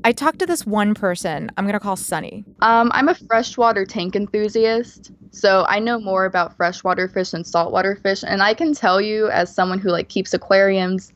I 0.04 0.12
talked 0.12 0.40
to 0.40 0.46
this 0.46 0.66
one 0.66 0.94
person 0.94 1.50
I'm 1.56 1.64
going 1.64 1.74
to 1.74 1.80
call 1.80 1.96
Sunny. 1.96 2.44
Um, 2.60 2.90
I'm 2.92 3.08
a 3.08 3.14
freshwater 3.14 3.86
tank 3.86 4.16
enthusiast, 4.16 5.12
so 5.30 5.64
I 5.68 5.78
know 5.78 6.00
more 6.00 6.24
about 6.24 6.56
freshwater 6.56 7.08
fish 7.08 7.32
and 7.32 7.46
saltwater 7.46 7.96
fish, 7.96 8.24
and 8.26 8.42
I 8.42 8.54
can 8.54 8.74
tell 8.74 9.00
you, 9.00 9.28
as 9.28 9.54
someone 9.54 9.78
who 9.78 9.90
like 9.90 10.08
keeps 10.08 10.34
aquariums, 10.34 11.12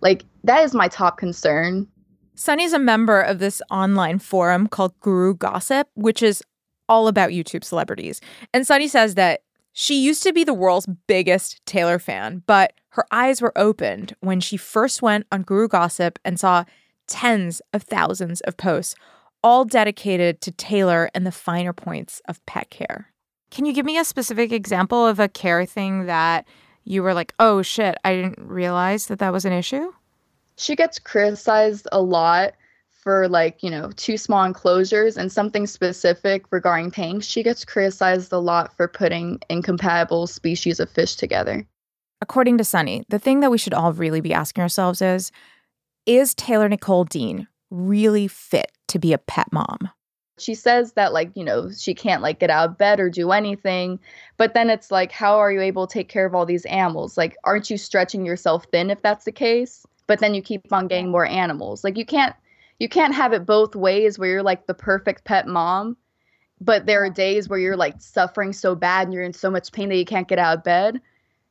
like 0.00 0.24
that 0.44 0.64
is 0.64 0.74
my 0.74 0.88
top 0.88 1.18
concern. 1.18 1.86
Sunny's 2.34 2.72
a 2.72 2.78
member 2.78 3.20
of 3.20 3.38
this 3.38 3.60
online 3.70 4.18
forum 4.18 4.66
called 4.66 4.98
Guru 5.00 5.34
Gossip, 5.34 5.88
which 5.94 6.22
is 6.22 6.42
all 6.88 7.06
about 7.06 7.30
YouTube 7.30 7.64
celebrities. 7.64 8.20
And 8.54 8.66
Sunny 8.66 8.88
says 8.88 9.14
that 9.16 9.42
she 9.72 10.02
used 10.02 10.22
to 10.22 10.32
be 10.32 10.42
the 10.42 10.54
world's 10.54 10.88
biggest 11.06 11.64
Taylor 11.66 11.98
fan, 11.98 12.42
but 12.46 12.72
her 12.90 13.04
eyes 13.10 13.40
were 13.40 13.56
opened 13.56 14.16
when 14.20 14.40
she 14.40 14.56
first 14.56 15.02
went 15.02 15.26
on 15.30 15.42
Guru 15.42 15.68
Gossip 15.68 16.18
and 16.24 16.40
saw 16.40 16.64
tens 17.10 17.60
of 17.74 17.82
thousands 17.82 18.40
of 18.42 18.56
posts, 18.56 18.94
all 19.42 19.64
dedicated 19.64 20.40
to 20.40 20.50
Taylor 20.52 21.10
and 21.14 21.26
the 21.26 21.32
finer 21.32 21.72
points 21.72 22.22
of 22.26 22.44
pet 22.46 22.70
care. 22.70 23.12
Can 23.50 23.66
you 23.66 23.72
give 23.72 23.84
me 23.84 23.98
a 23.98 24.04
specific 24.04 24.52
example 24.52 25.06
of 25.06 25.18
a 25.18 25.28
care 25.28 25.66
thing 25.66 26.06
that 26.06 26.46
you 26.84 27.02
were 27.02 27.14
like, 27.14 27.34
oh 27.38 27.62
shit, 27.62 27.96
I 28.04 28.14
didn't 28.14 28.38
realize 28.38 29.06
that 29.06 29.18
that 29.18 29.32
was 29.32 29.44
an 29.44 29.52
issue? 29.52 29.92
She 30.56 30.76
gets 30.76 30.98
criticized 30.98 31.88
a 31.90 32.00
lot 32.00 32.54
for 32.90 33.28
like, 33.28 33.62
you 33.62 33.70
know, 33.70 33.90
too 33.96 34.16
small 34.16 34.44
enclosures 34.44 35.16
and 35.16 35.32
something 35.32 35.66
specific 35.66 36.44
regarding 36.50 36.90
tanks. 36.90 37.26
She 37.26 37.42
gets 37.42 37.64
criticized 37.64 38.32
a 38.32 38.38
lot 38.38 38.76
for 38.76 38.86
putting 38.86 39.40
incompatible 39.48 40.26
species 40.26 40.80
of 40.80 40.90
fish 40.90 41.16
together. 41.16 41.66
According 42.20 42.58
to 42.58 42.64
Sunny, 42.64 43.04
the 43.08 43.18
thing 43.18 43.40
that 43.40 43.50
we 43.50 43.56
should 43.56 43.72
all 43.72 43.94
really 43.94 44.20
be 44.20 44.34
asking 44.34 44.62
ourselves 44.62 45.00
is 45.00 45.32
is 46.06 46.34
Taylor 46.34 46.68
Nicole 46.68 47.04
Dean 47.04 47.46
really 47.70 48.28
fit 48.28 48.72
to 48.88 48.98
be 48.98 49.12
a 49.12 49.18
pet 49.18 49.52
mom? 49.52 49.90
She 50.38 50.54
says 50.54 50.92
that, 50.94 51.12
like, 51.12 51.30
you 51.34 51.44
know, 51.44 51.70
she 51.70 51.94
can't, 51.94 52.22
like, 52.22 52.40
get 52.40 52.48
out 52.48 52.70
of 52.70 52.78
bed 52.78 52.98
or 52.98 53.10
do 53.10 53.30
anything. 53.30 54.00
But 54.38 54.54
then 54.54 54.70
it's 54.70 54.90
like, 54.90 55.12
how 55.12 55.38
are 55.38 55.52
you 55.52 55.60
able 55.60 55.86
to 55.86 55.92
take 55.92 56.08
care 56.08 56.24
of 56.24 56.34
all 56.34 56.46
these 56.46 56.64
animals? 56.64 57.18
Like, 57.18 57.36
aren't 57.44 57.68
you 57.68 57.76
stretching 57.76 58.24
yourself 58.24 58.64
thin 58.72 58.90
if 58.90 59.02
that's 59.02 59.26
the 59.26 59.32
case? 59.32 59.86
But 60.06 60.18
then 60.20 60.32
you 60.34 60.40
keep 60.40 60.72
on 60.72 60.88
getting 60.88 61.10
more 61.10 61.26
animals. 61.26 61.84
Like, 61.84 61.98
you 61.98 62.06
can't. 62.06 62.34
You 62.78 62.88
can't 62.88 63.14
have 63.14 63.34
it 63.34 63.44
both 63.44 63.76
ways 63.76 64.18
where 64.18 64.30
you're 64.30 64.42
like 64.42 64.66
the 64.66 64.72
perfect 64.72 65.24
pet 65.24 65.46
mom, 65.46 65.98
but 66.62 66.86
there 66.86 67.04
are 67.04 67.10
days 67.10 67.46
where 67.46 67.58
you're 67.58 67.76
like 67.76 68.00
suffering 68.00 68.54
so 68.54 68.74
bad 68.74 69.06
and 69.06 69.12
you're 69.12 69.22
in 69.22 69.34
so 69.34 69.50
much 69.50 69.70
pain 69.70 69.90
that 69.90 69.96
you 69.96 70.06
can't 70.06 70.28
get 70.28 70.38
out 70.38 70.56
of 70.56 70.64
bed. 70.64 70.98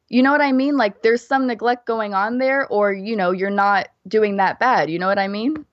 You 0.09 0.23
know 0.23 0.31
what 0.31 0.41
I 0.41 0.51
mean? 0.51 0.75
Like 0.75 1.03
there's 1.03 1.25
some 1.25 1.47
neglect 1.47 1.85
going 1.85 2.13
on 2.13 2.39
there, 2.39 2.67
or 2.67 2.91
you 2.91 3.15
know, 3.15 3.31
you're 3.31 3.49
not 3.49 3.89
doing 4.07 4.37
that 4.37 4.59
bad. 4.59 4.89
You 4.89 4.99
know 4.99 5.07
what 5.07 5.19
I 5.19 5.27
mean? 5.27 5.65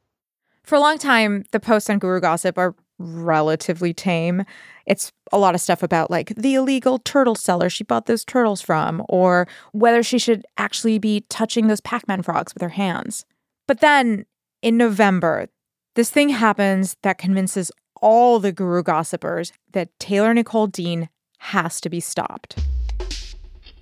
For 0.63 0.75
a 0.75 0.81
long 0.81 0.99
time, 0.99 1.45
the 1.53 1.61
posts 1.61 1.89
on 1.89 1.99
Guru 1.99 2.21
Gossip 2.21 2.59
are 2.59 2.75
relatively 2.99 3.93
tame. 3.95 4.45
It's 4.87 5.13
a 5.33 5.39
lot 5.39 5.55
of 5.55 5.61
stuff 5.61 5.83
about 5.83 6.11
like 6.11 6.35
the 6.37 6.55
illegal 6.55 6.99
turtle 6.99 7.35
seller 7.35 7.69
she 7.69 7.85
bought 7.85 8.07
those 8.07 8.25
turtles 8.25 8.61
from, 8.61 9.03
or 9.09 9.49
whether 9.73 10.03
she 10.03 10.19
should 10.19 10.45
actually 10.59 10.99
be 10.99 11.25
touching 11.29 11.67
those 11.67 11.81
Pac 11.81 12.07
Man 12.09 12.23
frogs 12.23 12.55
with 12.55 12.63
her 12.63 12.71
hands. 12.71 13.25
But 13.67 13.81
then 13.81 14.27
in 14.63 14.77
November, 14.77 15.49
this 15.95 16.11
thing 16.11 16.29
happens 16.29 16.97
that 17.03 17.19
convinces 17.19 17.73
all 18.03 18.39
the 18.39 18.53
Guru 18.53 18.83
gossipers 18.83 19.53
that 19.73 19.89
Taylor 19.99 20.35
Nicole 20.35 20.67
Dean 20.67 21.09
has 21.39 21.81
to 21.81 21.89
be 21.89 22.01
stopped. 22.01 22.57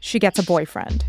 She 0.05 0.19
gets 0.19 0.39
a 0.39 0.43
boyfriend. 0.43 1.03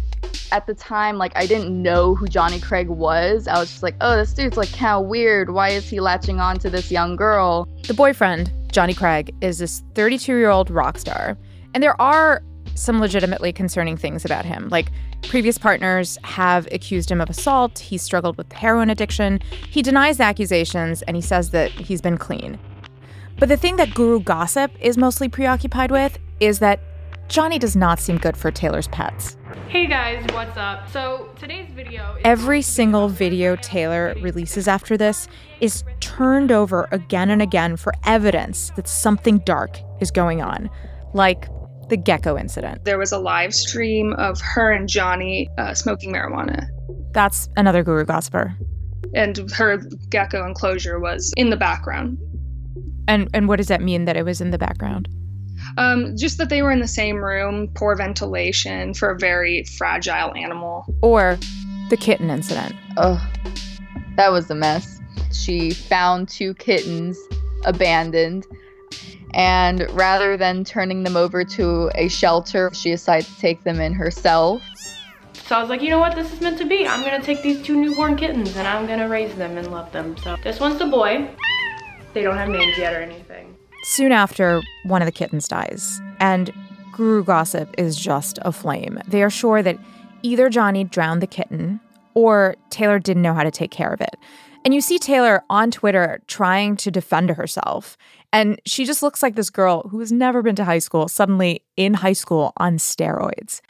At 0.54 0.68
the 0.68 0.74
time, 0.74 1.18
like 1.18 1.34
I 1.36 1.46
didn't 1.46 1.70
know 1.70 2.16
who 2.16 2.30
Johnny 2.30 2.62
Craig 2.62 2.88
was. 2.88 3.46
I 3.46 3.60
was 3.60 3.70
just 3.70 3.84
like, 3.84 3.96
oh, 4.00 4.16
this 4.16 4.34
dude's 4.34 4.56
like 4.56 4.72
kind 4.72 5.04
of 5.04 5.08
weird. 5.08 5.50
Why 5.50 5.72
is 5.72 5.90
he 5.90 6.00
latching 6.00 6.40
on 6.40 6.60
to 6.60 6.70
this 6.70 6.90
young 6.90 7.18
girl? 7.18 7.68
The 7.88 7.94
boyfriend, 7.94 8.54
Johnny 8.72 8.94
Craig, 8.94 9.36
is 9.42 9.58
this 9.58 9.84
32 9.96 10.38
year 10.38 10.50
old 10.50 10.72
rock 10.72 10.98
star. 10.98 11.38
And 11.74 11.84
there 11.84 12.00
are 12.02 12.42
some 12.76 13.02
legitimately 13.02 13.52
concerning 13.52 13.98
things 13.98 14.24
about 14.24 14.46
him. 14.46 14.70
Like, 14.70 14.94
previous 15.24 15.58
partners 15.58 16.18
have 16.24 16.66
accused 16.72 17.12
him 17.12 17.20
of 17.20 17.30
assault. 17.30 17.80
He's 17.80 18.02
struggled 18.02 18.38
with 18.38 18.54
heroin 18.54 18.90
addiction. 18.90 19.42
He 19.70 19.82
denies 19.82 20.20
the 20.20 20.24
accusations 20.24 21.02
and 21.02 21.18
he 21.18 21.22
says 21.22 21.50
that 21.50 21.70
he's 21.72 22.00
been 22.00 22.18
clean. 22.18 22.58
But 23.40 23.50
the 23.50 23.58
thing 23.58 23.76
that 23.76 23.94
Guru 23.94 24.22
Gossip 24.22 24.72
is 24.80 24.98
mostly 24.98 25.28
preoccupied 25.28 25.92
with 25.92 26.18
is 26.40 26.60
that 26.60 26.80
Johnny 27.28 27.58
does 27.58 27.76
not 27.76 28.00
seem 28.00 28.18
good 28.18 28.38
for 28.38 28.52
Taylor's 28.52 28.88
pets. 28.90 29.38
Hey 29.68 29.88
guys, 29.88 30.24
what's 30.34 30.56
up? 30.58 30.88
So 30.90 31.30
today's 31.36 31.70
video. 31.72 32.16
Every 32.24 32.62
single 32.62 33.10
video 33.10 33.56
Taylor 33.58 34.16
releases 34.22 34.68
after 34.68 34.96
this 34.96 35.28
is 35.60 35.84
turned 36.00 36.52
over 36.52 36.88
again 36.92 37.30
and 37.30 37.42
again 37.42 37.78
for 37.78 37.94
evidence 38.06 38.72
that 38.76 38.88
something 38.88 39.40
dark 39.40 39.80
is 40.00 40.12
going 40.12 40.42
on, 40.42 40.70
like 41.14 41.48
the 41.90 41.98
gecko 41.98 42.38
incident. 42.38 42.86
There 42.86 43.00
was 43.00 43.12
a 43.12 43.20
live 43.20 43.54
stream 43.54 44.14
of 44.14 44.40
her 44.42 44.72
and 44.72 44.88
Johnny 44.88 45.50
uh, 45.58 45.74
smoking 45.74 46.14
marijuana. 46.14 46.68
That's 47.12 47.50
another 47.58 47.84
Guru 47.84 48.06
Gossiper. 48.06 48.56
And 49.14 49.50
her 49.52 49.78
gecko 50.10 50.46
enclosure 50.46 51.00
was 51.00 51.34
in 51.38 51.50
the 51.50 51.58
background. 51.58 52.18
And 53.08 53.30
and 53.34 53.48
what 53.48 53.58
does 53.58 53.68
that 53.68 53.82
mean 53.82 54.06
that 54.06 54.16
it 54.16 54.24
was 54.24 54.42
in 54.42 54.52
the 54.52 54.58
background? 54.58 55.10
Um, 55.78 56.16
just 56.16 56.38
that 56.38 56.50
they 56.50 56.62
were 56.62 56.72
in 56.72 56.80
the 56.80 56.88
same 56.88 57.18
room, 57.18 57.70
poor 57.74 57.96
ventilation 57.96 58.94
for 58.94 59.10
a 59.10 59.18
very 59.18 59.64
fragile 59.64 60.34
animal. 60.36 60.86
Or 61.02 61.38
the 61.90 61.98
kitten 61.98 62.30
incident. 62.30 62.76
Oh, 62.98 63.22
that 64.16 64.32
was 64.32 64.50
a 64.50 64.56
mess. 64.56 65.02
She 65.34 65.72
found 65.72 66.30
two 66.30 66.54
kittens 66.54 67.20
abandoned, 67.66 68.48
and 69.34 69.86
rather 69.92 70.38
than 70.38 70.64
turning 70.64 71.04
them 71.04 71.18
over 71.18 71.44
to 71.44 71.92
a 71.96 72.08
shelter, 72.08 72.72
she 72.74 72.92
decided 72.92 73.26
to 73.26 73.38
take 73.40 73.64
them 73.64 73.82
in 73.82 73.94
herself. 73.94 74.62
So 75.34 75.56
I 75.56 75.62
was 75.62 75.70
like, 75.70 75.82
you 75.82 75.90
know 75.90 76.00
what, 76.00 76.16
this 76.16 76.32
is 76.34 76.42
meant 76.42 76.58
to 76.58 76.66
be. 76.66 76.88
I'm 76.88 77.04
gonna 77.04 77.22
take 77.22 77.44
these 77.44 77.62
two 77.62 77.76
newborn 77.76 78.16
kittens 78.16 78.56
and 78.56 78.68
I'm 78.68 78.88
gonna 78.88 79.08
raise 79.08 79.36
them 79.36 79.58
and 79.58 79.70
love 79.70 79.92
them. 79.92 80.18
So 80.18 80.38
this 80.44 80.60
one's 80.60 80.80
the 80.80 80.88
boy. 80.88 81.30
They 82.14 82.24
don't 82.24 82.38
have 82.38 82.50
names 82.50 82.78
yet 82.78 82.96
or 82.96 83.02
anything. 83.02 83.55
Soon 83.88 84.12
after, 84.12 84.64
one 84.84 85.04
of 85.04 85.06
the 85.06 85.12
kittens 85.12 85.48
dies, 85.48 86.02
and 86.20 86.52
Guru 86.92 87.24
Gossip 87.24 87.70
is 87.78 87.96
just 87.96 88.40
aflame. 88.42 89.00
They 89.08 89.22
are 89.22 89.30
sure 89.30 89.62
that 89.62 89.78
either 90.24 90.50
Johnny 90.50 90.84
drowned 90.84 91.22
the 91.22 91.28
kitten 91.28 91.80
or 92.16 92.56
Taylor 92.72 92.98
didn't 92.98 93.22
know 93.22 93.36
how 93.36 93.44
to 93.44 93.52
take 93.52 93.70
care 93.70 93.94
of 93.94 94.02
it. 94.02 94.16
And 94.64 94.74
you 94.74 94.82
see 94.82 94.98
Taylor 94.98 95.44
on 95.52 95.70
Twitter 95.70 96.20
trying 96.26 96.78
to 96.78 96.90
defend 96.90 97.30
herself. 97.30 97.96
And 98.34 98.60
she 98.66 98.86
just 98.86 99.04
looks 99.04 99.22
like 99.22 99.36
this 99.36 99.52
girl 99.52 99.88
who 99.90 100.00
has 100.00 100.12
never 100.12 100.42
been 100.42 100.56
to 100.56 100.66
high 100.66 100.80
school, 100.80 101.08
suddenly 101.08 101.62
in 101.78 101.94
high 101.94 102.14
school 102.14 102.54
on 102.58 102.78
steroids. 102.78 103.62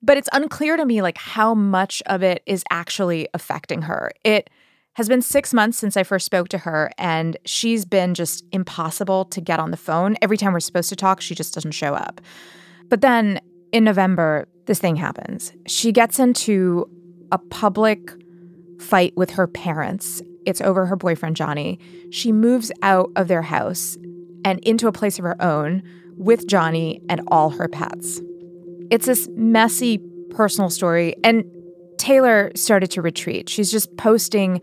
But 0.00 0.18
it's 0.18 0.28
unclear 0.32 0.76
to 0.76 0.86
me 0.86 1.02
like 1.02 1.18
how 1.18 1.54
much 1.54 2.00
of 2.06 2.22
it 2.22 2.44
is 2.46 2.62
actually 2.70 3.26
affecting 3.34 3.82
her. 3.82 4.12
It 4.22 4.50
has 4.98 5.08
been 5.08 5.22
six 5.22 5.54
months 5.54 5.78
since 5.78 5.96
I 5.96 6.02
first 6.02 6.26
spoke 6.26 6.48
to 6.48 6.58
her, 6.58 6.90
and 6.98 7.36
she's 7.44 7.84
been 7.84 8.14
just 8.14 8.44
impossible 8.50 9.26
to 9.26 9.40
get 9.40 9.60
on 9.60 9.70
the 9.70 9.76
phone. 9.76 10.16
Every 10.20 10.36
time 10.36 10.52
we're 10.52 10.58
supposed 10.58 10.88
to 10.88 10.96
talk, 10.96 11.20
she 11.20 11.36
just 11.36 11.54
doesn't 11.54 11.70
show 11.70 11.94
up. 11.94 12.20
But 12.88 13.00
then 13.00 13.40
in 13.70 13.84
November, 13.84 14.48
this 14.66 14.80
thing 14.80 14.96
happens. 14.96 15.52
She 15.68 15.92
gets 15.92 16.18
into 16.18 16.90
a 17.30 17.38
public 17.38 18.10
fight 18.80 19.16
with 19.16 19.30
her 19.30 19.46
parents. 19.46 20.20
It's 20.44 20.60
over 20.60 20.84
her 20.86 20.96
boyfriend, 20.96 21.36
Johnny. 21.36 21.78
She 22.10 22.32
moves 22.32 22.72
out 22.82 23.12
of 23.14 23.28
their 23.28 23.42
house 23.42 23.96
and 24.44 24.58
into 24.64 24.88
a 24.88 24.92
place 24.92 25.16
of 25.16 25.22
her 25.22 25.40
own 25.40 25.80
with 26.16 26.48
Johnny 26.48 27.00
and 27.08 27.20
all 27.28 27.50
her 27.50 27.68
pets. 27.68 28.20
It's 28.90 29.06
this 29.06 29.28
messy 29.36 30.00
personal 30.30 30.70
story. 30.70 31.14
And 31.22 31.44
Taylor 31.98 32.50
started 32.56 32.90
to 32.90 33.00
retreat. 33.00 33.48
She's 33.48 33.70
just 33.70 33.96
posting 33.96 34.60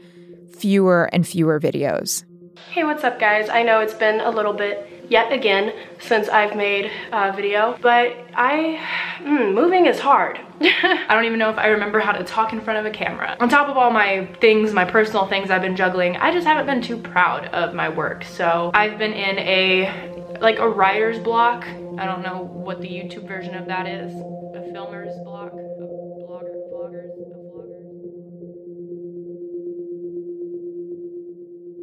fewer 0.57 1.09
and 1.11 1.27
fewer 1.27 1.59
videos. 1.59 2.23
Hey, 2.71 2.83
what's 2.83 3.03
up, 3.03 3.19
guys? 3.19 3.49
I 3.49 3.63
know 3.63 3.79
it's 3.79 3.93
been 3.93 4.19
a 4.19 4.29
little 4.29 4.53
bit 4.53 5.05
yet 5.09 5.31
again 5.31 5.73
since 5.99 6.27
I've 6.29 6.55
made 6.55 6.91
a 7.11 7.31
video, 7.31 7.77
but 7.81 8.15
I, 8.33 8.79
mm, 9.19 9.53
moving 9.53 9.85
is 9.85 9.99
hard. 9.99 10.39
I 10.61 11.07
don't 11.09 11.25
even 11.25 11.37
know 11.39 11.49
if 11.49 11.57
I 11.57 11.67
remember 11.67 11.99
how 11.99 12.11
to 12.13 12.23
talk 12.23 12.53
in 12.53 12.61
front 12.61 12.79
of 12.79 12.85
a 12.85 12.95
camera. 12.95 13.37
On 13.39 13.49
top 13.49 13.69
of 13.69 13.77
all 13.77 13.91
my 13.91 14.25
things, 14.41 14.73
my 14.73 14.85
personal 14.85 15.27
things 15.27 15.51
I've 15.51 15.61
been 15.61 15.75
juggling, 15.75 16.17
I 16.17 16.31
just 16.31 16.47
haven't 16.47 16.65
been 16.65 16.81
too 16.81 16.97
proud 16.97 17.45
of 17.47 17.73
my 17.73 17.89
work. 17.89 18.23
So 18.23 18.71
I've 18.73 18.97
been 18.97 19.13
in 19.13 19.39
a, 19.39 20.37
like 20.41 20.59
a 20.59 20.67
writer's 20.67 21.19
block. 21.19 21.65
I 21.97 22.05
don't 22.05 22.23
know 22.23 22.49
what 22.51 22.81
the 22.81 22.87
YouTube 22.87 23.27
version 23.27 23.55
of 23.55 23.67
that 23.67 23.87
is. 23.87 24.13
A 24.55 24.69
filmer's 24.71 25.15
block. 25.23 25.53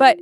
But 0.02 0.18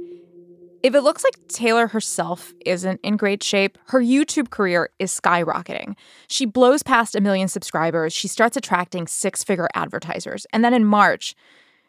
if 0.82 0.94
it 0.94 1.00
looks 1.00 1.24
like 1.24 1.38
Taylor 1.48 1.86
herself 1.86 2.52
isn't 2.66 3.00
in 3.02 3.16
great 3.16 3.42
shape, 3.42 3.78
her 3.86 4.00
YouTube 4.00 4.50
career 4.50 4.90
is 4.98 5.10
skyrocketing. 5.10 5.94
She 6.28 6.44
blows 6.44 6.82
past 6.82 7.14
a 7.14 7.20
million 7.22 7.48
subscribers. 7.48 8.12
She 8.12 8.28
starts 8.28 8.58
attracting 8.58 9.06
six 9.06 9.42
figure 9.42 9.70
advertisers. 9.74 10.46
And 10.52 10.62
then 10.62 10.74
in 10.74 10.84
March, 10.84 11.34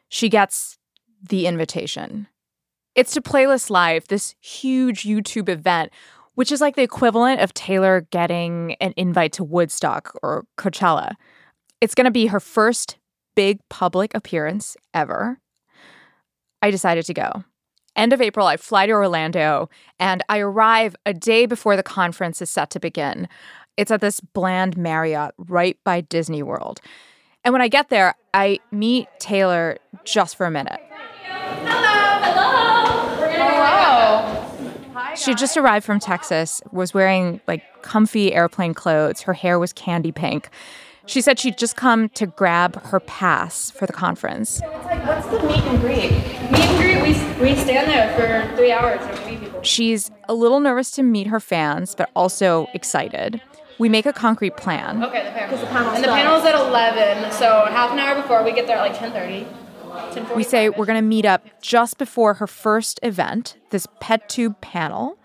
she 0.08 0.30
gets 0.30 0.78
the 1.22 1.48
invitation. 1.48 2.28
It's 2.96 3.12
to 3.12 3.22
Playlist 3.22 3.70
Live, 3.70 4.08
this 4.08 4.36
huge 4.40 5.04
YouTube 5.04 5.50
event, 5.50 5.92
which 6.36 6.50
is 6.50 6.62
like 6.62 6.78
the 6.78 6.84
equivalent 6.84 7.42
of 7.42 7.54
Taylor 7.54 8.08
getting 8.10 8.76
an 8.76 8.94
invite 8.96 9.34
to 9.34 9.44
Woodstock 9.44 10.18
or 10.24 10.46
Coachella. 10.58 11.16
It's 11.82 11.94
going 11.94 12.06
to 12.06 12.12
be 12.12 12.28
her 12.28 12.40
first 12.40 13.00
big 13.36 13.60
public 13.68 14.16
appearance 14.16 14.78
ever. 14.94 15.42
I 16.62 16.72
decided 16.72 17.04
to 17.08 17.14
go. 17.14 17.44
End 17.96 18.14
of 18.14 18.22
April, 18.22 18.48
I 18.48 18.58
fly 18.58 18.86
to 18.86 18.94
Orlando 18.94 19.70
and 20.00 20.24
I 20.30 20.40
arrive 20.40 20.96
a 21.06 21.14
day 21.14 21.46
before 21.46 21.76
the 21.76 21.84
conference 21.84 22.42
is 22.42 22.50
set 22.50 22.70
to 22.72 22.80
begin. 22.80 23.28
It's 23.78 23.92
at 23.92 24.02
this 24.02 24.20
bland 24.20 24.78
Marriott 24.78 25.34
right 25.38 25.78
by 25.84 26.02
Disney 26.02 26.44
World. 26.44 26.80
And 27.44 27.54
when 27.54 27.62
I 27.62 27.68
get 27.68 27.90
there, 27.90 28.16
I 28.34 28.60
meet 28.72 29.08
Taylor 29.20 29.78
just 30.06 30.36
for 30.36 30.46
a 30.46 30.52
minute. 30.52 30.80
Hello. 31.26 31.82
Hello. 32.24 33.52
Hello. 34.94 35.16
She 35.16 35.36
just 35.36 35.58
arrived 35.58 35.86
from 35.86 36.00
Texas, 36.00 36.62
was 36.72 36.94
wearing 36.94 37.42
like 37.48 37.64
comfy 37.82 38.34
airplane 38.34 38.74
clothes. 38.74 39.22
Her 39.22 39.34
hair 39.34 39.60
was 39.60 39.74
candy 39.74 40.12
pink. 40.12 40.50
She 41.06 41.22
said 41.22 41.40
she'd 41.40 41.58
just 41.58 41.76
come 41.76 42.10
to 42.10 42.28
grab 42.28 42.82
her 42.84 43.00
pass 43.00 43.72
for 43.72 43.86
the 43.86 43.94
conference. 43.94 44.50
So 44.50 44.70
it's 44.70 44.86
like, 44.86 45.06
what's 45.06 45.28
the 45.28 45.40
meet 45.44 45.64
and 45.64 45.80
greet? 45.82 46.12
Meet 46.52 46.62
and 46.62 46.78
greet, 46.78 47.02
we, 47.42 47.50
we 47.50 47.56
stand 47.56 47.90
there 47.90 48.14
for 48.16 48.56
three 48.56 48.72
hours 48.72 49.00
and 49.02 49.26
meet 49.26 49.40
people. 49.42 49.62
She's 49.64 50.12
a 50.30 50.34
little 50.34 50.60
nervous 50.60 50.92
to 50.92 51.04
meet 51.04 51.28
her 51.28 51.40
fans, 51.40 51.96
but 51.96 52.10
also 52.16 52.68
excited. 52.74 53.42
We 53.80 53.90
make 53.90 54.06
a 54.06 54.14
concrete 54.14 54.58
plan. 54.58 55.04
Okay, 55.04 55.24
the 55.24 55.32
panel. 55.32 55.56
And 55.56 55.64
the 55.64 55.68
panel 55.68 55.92
and 55.96 56.04
the 56.04 56.08
panel's 56.08 56.46
at 56.46 56.54
11, 56.54 57.32
so 57.32 57.66
half 57.72 57.92
an 57.92 58.00
hour 58.00 58.22
before, 58.22 58.44
we 58.44 58.52
get 58.52 58.68
there 58.68 58.78
at 58.78 58.82
like 58.82 58.96
10.30. 58.96 60.36
We 60.36 60.44
say 60.44 60.70
we're 60.70 60.86
going 60.86 61.02
to 61.02 61.08
meet 61.08 61.26
up 61.26 61.46
just 61.62 61.98
before 61.98 62.36
her 62.36 62.48
first 62.48 63.00
event, 63.04 63.58
this 63.72 63.88
pet 64.00 64.30
tube 64.30 64.62
panel. 64.62 65.18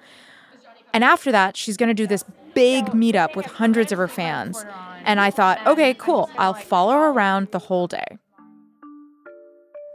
And 0.92 1.04
after 1.04 1.30
that, 1.30 1.56
she's 1.56 1.76
going 1.76 1.88
to 1.88 1.95
do 1.95 2.06
this 2.06 2.25
big 2.54 2.87
meetup 2.87 3.37
with 3.37 3.47
hundreds 3.47 3.92
of 3.92 3.99
her 3.99 4.09
fans. 4.09 4.64
And 5.07 5.21
I 5.21 5.31
thought, 5.31 5.65
okay, 5.67 5.95
cool. 5.95 6.29
I'll 6.37 6.53
follow 6.53 6.93
her 6.93 7.11
around 7.11 7.53
the 7.53 7.61
whole 7.61 7.87
day. 7.87 8.19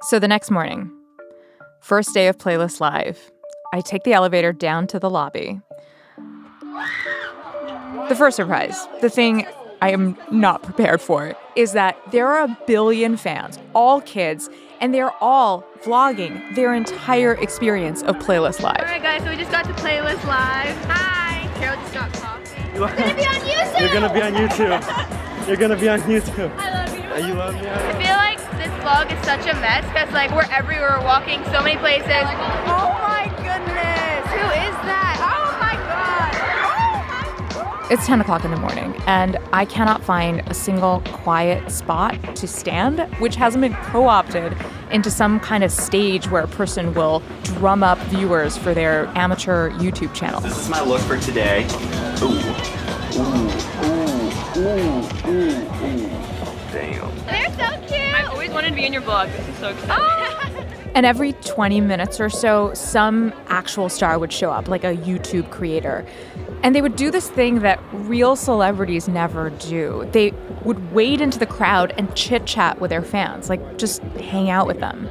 So 0.03 0.17
the 0.17 0.27
next 0.27 0.49
morning, 0.49 0.89
first 1.81 2.13
day 2.13 2.27
of 2.27 2.37
Playlist 2.37 2.79
Live, 2.79 3.29
I 3.73 3.81
take 3.81 4.03
the 4.03 4.13
elevator 4.13 4.53
down 4.53 4.87
to 4.87 4.99
the 4.99 5.09
lobby. 5.09 5.59
The 8.07 8.15
first 8.15 8.37
surprise, 8.37 8.87
the 9.01 9.09
thing 9.09 9.45
I 9.81 9.91
am 9.91 10.17
not 10.31 10.63
prepared 10.63 11.01
for, 11.01 11.35
is 11.55 11.73
that 11.73 11.97
there 12.11 12.27
are 12.27 12.45
a 12.45 12.57
billion 12.65 13.17
fans, 13.17 13.59
all 13.75 14.01
kids, 14.01 14.49
and 14.79 14.93
they're 14.93 15.13
all 15.21 15.65
vlogging 15.83 16.55
their 16.55 16.73
entire 16.73 17.33
experience 17.33 18.01
of 18.03 18.15
Playlist 18.17 18.61
Live. 18.61 18.79
All 18.79 18.85
right, 18.85 19.01
guys, 19.01 19.23
so 19.23 19.29
we 19.29 19.35
just 19.35 19.51
got 19.51 19.65
to 19.65 19.73
Playlist 19.73 20.23
Live. 20.25 20.75
Hi! 20.85 21.11
Just 22.73 22.97
got 22.97 22.97
coffee. 22.97 23.01
You're 23.01 23.03
gonna 23.03 23.13
be 23.13 23.25
on 23.25 23.41
YouTube! 23.41 23.71
You're 23.81 23.89
gonna 23.91 24.09
be 24.09 24.21
on 24.21 24.33
YouTube. 24.33 25.47
You're 25.47 25.57
gonna 25.57 25.75
be 25.75 25.89
on 25.89 26.01
YouTube. 26.01 26.51
I 26.57 26.85
love 26.85 26.95
you. 26.95 27.27
You 27.27 27.33
love 27.33 27.53
me? 27.55 27.67
I 27.67 27.93
feel 28.01 28.15
like 28.15 28.39
this 28.57 28.71
vlog 28.83 29.11
is 29.11 29.25
such 29.25 29.45
a 29.47 29.53
mess 29.59 29.85
because 29.87 30.11
like 30.13 30.31
we're 30.31 30.47
everywhere, 30.51 30.97
we're 30.99 31.05
walking 31.05 31.43
so 31.45 31.61
many 31.61 31.77
places. 31.77 32.07
Oh 32.09 33.10
It's 37.91 38.07
10 38.07 38.21
o'clock 38.21 38.45
in 38.45 38.51
the 38.51 38.57
morning, 38.57 38.95
and 39.05 39.37
I 39.51 39.65
cannot 39.65 40.01
find 40.01 40.39
a 40.49 40.53
single 40.53 41.01
quiet 41.07 41.69
spot 41.69 42.37
to 42.37 42.47
stand, 42.47 43.01
which 43.19 43.35
hasn't 43.35 43.61
been 43.61 43.73
co 43.73 44.07
opted 44.07 44.55
into 44.91 45.11
some 45.11 45.41
kind 45.41 45.61
of 45.61 45.73
stage 45.73 46.29
where 46.29 46.41
a 46.41 46.47
person 46.47 46.93
will 46.93 47.21
drum 47.43 47.83
up 47.83 47.97
viewers 48.03 48.57
for 48.57 48.73
their 48.73 49.07
amateur 49.17 49.71
YouTube 49.71 50.13
channel. 50.13 50.39
This 50.39 50.57
is 50.57 50.69
my 50.69 50.81
look 50.81 51.01
for 51.01 51.17
today. 51.17 51.67
Ooh. 52.21 52.27
Ooh. 53.19 53.51
Ooh. 53.75 54.31
Ooh. 54.55 55.03
Ooh. 55.27 55.65
Ooh. 55.75 56.09
Damn. 56.71 57.25
They're 57.25 57.51
so 57.57 57.87
cute! 57.89 58.15
I 58.15 58.23
always 58.31 58.51
wanted 58.51 58.69
to 58.69 58.75
be 58.75 58.85
in 58.85 58.93
your 58.93 59.01
vlog. 59.01 59.29
This 59.35 59.49
is 59.49 59.57
so 59.57 59.67
exciting. 59.67 59.97
Oh! 59.99 60.57
And 60.93 61.05
every 61.05 61.33
20 61.33 61.79
minutes 61.81 62.19
or 62.19 62.29
so, 62.29 62.73
some 62.73 63.33
actual 63.47 63.87
star 63.87 64.19
would 64.19 64.33
show 64.33 64.51
up, 64.51 64.67
like 64.67 64.83
a 64.83 64.95
YouTube 64.95 65.49
creator. 65.49 66.05
And 66.63 66.75
they 66.75 66.81
would 66.81 66.95
do 66.95 67.09
this 67.11 67.29
thing 67.29 67.59
that 67.59 67.79
real 67.93 68.35
celebrities 68.35 69.07
never 69.07 69.49
do. 69.51 70.07
They 70.11 70.33
would 70.63 70.91
wade 70.91 71.21
into 71.21 71.39
the 71.39 71.45
crowd 71.45 71.93
and 71.97 72.13
chit 72.15 72.45
chat 72.45 72.81
with 72.81 72.89
their 72.89 73.01
fans, 73.01 73.49
like 73.49 73.77
just 73.77 74.01
hang 74.03 74.49
out 74.49 74.67
with 74.67 74.79
them. 74.79 75.07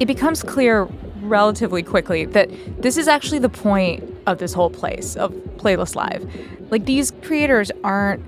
It 0.00 0.06
becomes 0.06 0.42
clear 0.42 0.88
relatively 1.20 1.82
quickly 1.82 2.24
that 2.24 2.50
this 2.82 2.96
is 2.96 3.06
actually 3.06 3.38
the 3.38 3.48
point 3.48 4.04
of 4.26 4.38
this 4.38 4.52
whole 4.52 4.70
place, 4.70 5.16
of 5.16 5.32
Playlist 5.56 5.94
Live. 5.94 6.28
Like, 6.70 6.84
these 6.86 7.12
creators 7.22 7.70
aren't 7.84 8.24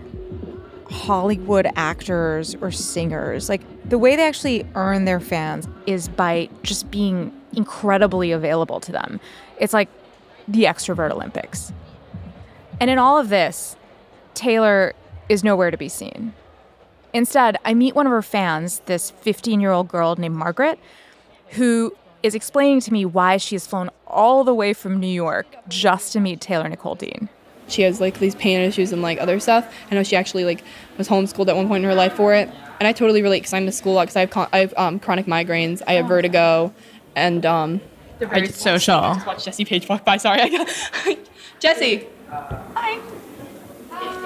Hollywood 0.90 1.66
actors 1.76 2.54
or 2.56 2.70
singers. 2.70 3.48
Like 3.48 3.62
the 3.88 3.98
way 3.98 4.16
they 4.16 4.26
actually 4.26 4.66
earn 4.74 5.04
their 5.04 5.20
fans 5.20 5.68
is 5.86 6.08
by 6.08 6.48
just 6.62 6.90
being 6.90 7.32
incredibly 7.54 8.32
available 8.32 8.80
to 8.80 8.92
them. 8.92 9.20
It's 9.58 9.72
like 9.72 9.88
the 10.48 10.64
extrovert 10.64 11.10
Olympics. 11.10 11.72
And 12.80 12.90
in 12.90 12.98
all 12.98 13.18
of 13.18 13.28
this, 13.28 13.76
Taylor 14.34 14.94
is 15.28 15.44
nowhere 15.44 15.70
to 15.70 15.76
be 15.76 15.88
seen. 15.88 16.34
Instead, 17.12 17.56
I 17.64 17.74
meet 17.74 17.94
one 17.94 18.06
of 18.06 18.10
her 18.10 18.22
fans, 18.22 18.80
this 18.86 19.10
15 19.10 19.60
year 19.60 19.70
old 19.70 19.88
girl 19.88 20.16
named 20.16 20.34
Margaret, 20.34 20.78
who 21.50 21.96
is 22.22 22.34
explaining 22.34 22.80
to 22.80 22.92
me 22.92 23.04
why 23.04 23.36
she 23.36 23.54
has 23.54 23.66
flown 23.66 23.90
all 24.06 24.44
the 24.44 24.54
way 24.54 24.72
from 24.72 24.98
New 24.98 25.06
York 25.06 25.46
just 25.68 26.12
to 26.12 26.20
meet 26.20 26.40
Taylor 26.40 26.68
Nicole 26.68 26.94
Dean 26.94 27.28
she 27.68 27.82
has 27.82 28.00
like 28.00 28.18
these 28.18 28.34
pain 28.34 28.60
issues 28.60 28.92
and 28.92 29.02
like 29.02 29.20
other 29.20 29.40
stuff. 29.40 29.72
I 29.90 29.94
know 29.94 30.02
she 30.02 30.16
actually 30.16 30.44
like 30.44 30.62
was 30.98 31.08
homeschooled 31.08 31.48
at 31.48 31.56
one 31.56 31.68
point 31.68 31.84
in 31.84 31.90
her 31.90 31.94
life 31.94 32.14
for 32.14 32.34
it, 32.34 32.50
and 32.78 32.86
I 32.86 32.92
totally 32.92 33.22
relate 33.22 33.40
because 33.40 33.52
I'm 33.52 33.66
to 33.66 33.72
school 33.72 34.00
because 34.00 34.16
I 34.16 34.20
have 34.20 34.30
con- 34.30 34.48
I 34.52 34.58
have 34.58 34.74
um, 34.76 34.98
chronic 34.98 35.26
migraines, 35.26 35.82
I 35.86 35.94
have 35.94 36.06
vertigo, 36.06 36.72
and 37.14 37.44
um. 37.46 37.80
They're 38.20 38.28
very 38.28 38.42
I 38.42 38.46
just 38.46 38.60
social. 38.60 38.94
Watched, 38.94 39.10
I 39.10 39.14
just 39.14 39.26
watched 39.26 39.44
Jesse 39.44 39.64
Page 39.64 39.88
walk 39.88 40.04
by. 40.04 40.18
Sorry, 40.18 40.40
I 40.42 41.18
Jesse. 41.58 42.06
Hi. 42.30 43.00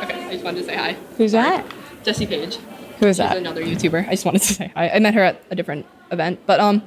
Okay, 0.03 0.25
I 0.25 0.33
just 0.33 0.45
wanted 0.45 0.61
to 0.61 0.67
say 0.67 0.77
hi. 0.77 0.93
Who's 1.17 1.33
that? 1.33 1.65
Jesse 2.05 2.27
Page. 2.27 2.57
Who 2.99 3.07
is 3.07 3.17
She's 3.17 3.25
that? 3.25 3.37
Another 3.37 3.65
YouTuber. 3.65 4.07
I 4.07 4.11
just 4.11 4.25
wanted 4.25 4.43
to 4.43 4.55
say 4.55 4.73
hi. 4.75 4.91
I 4.91 4.99
met 4.99 5.15
her 5.15 5.23
at 5.23 5.43
a 5.51 5.55
different 5.55 5.87
event, 6.11 6.41
but 6.47 6.61
um. 6.61 6.83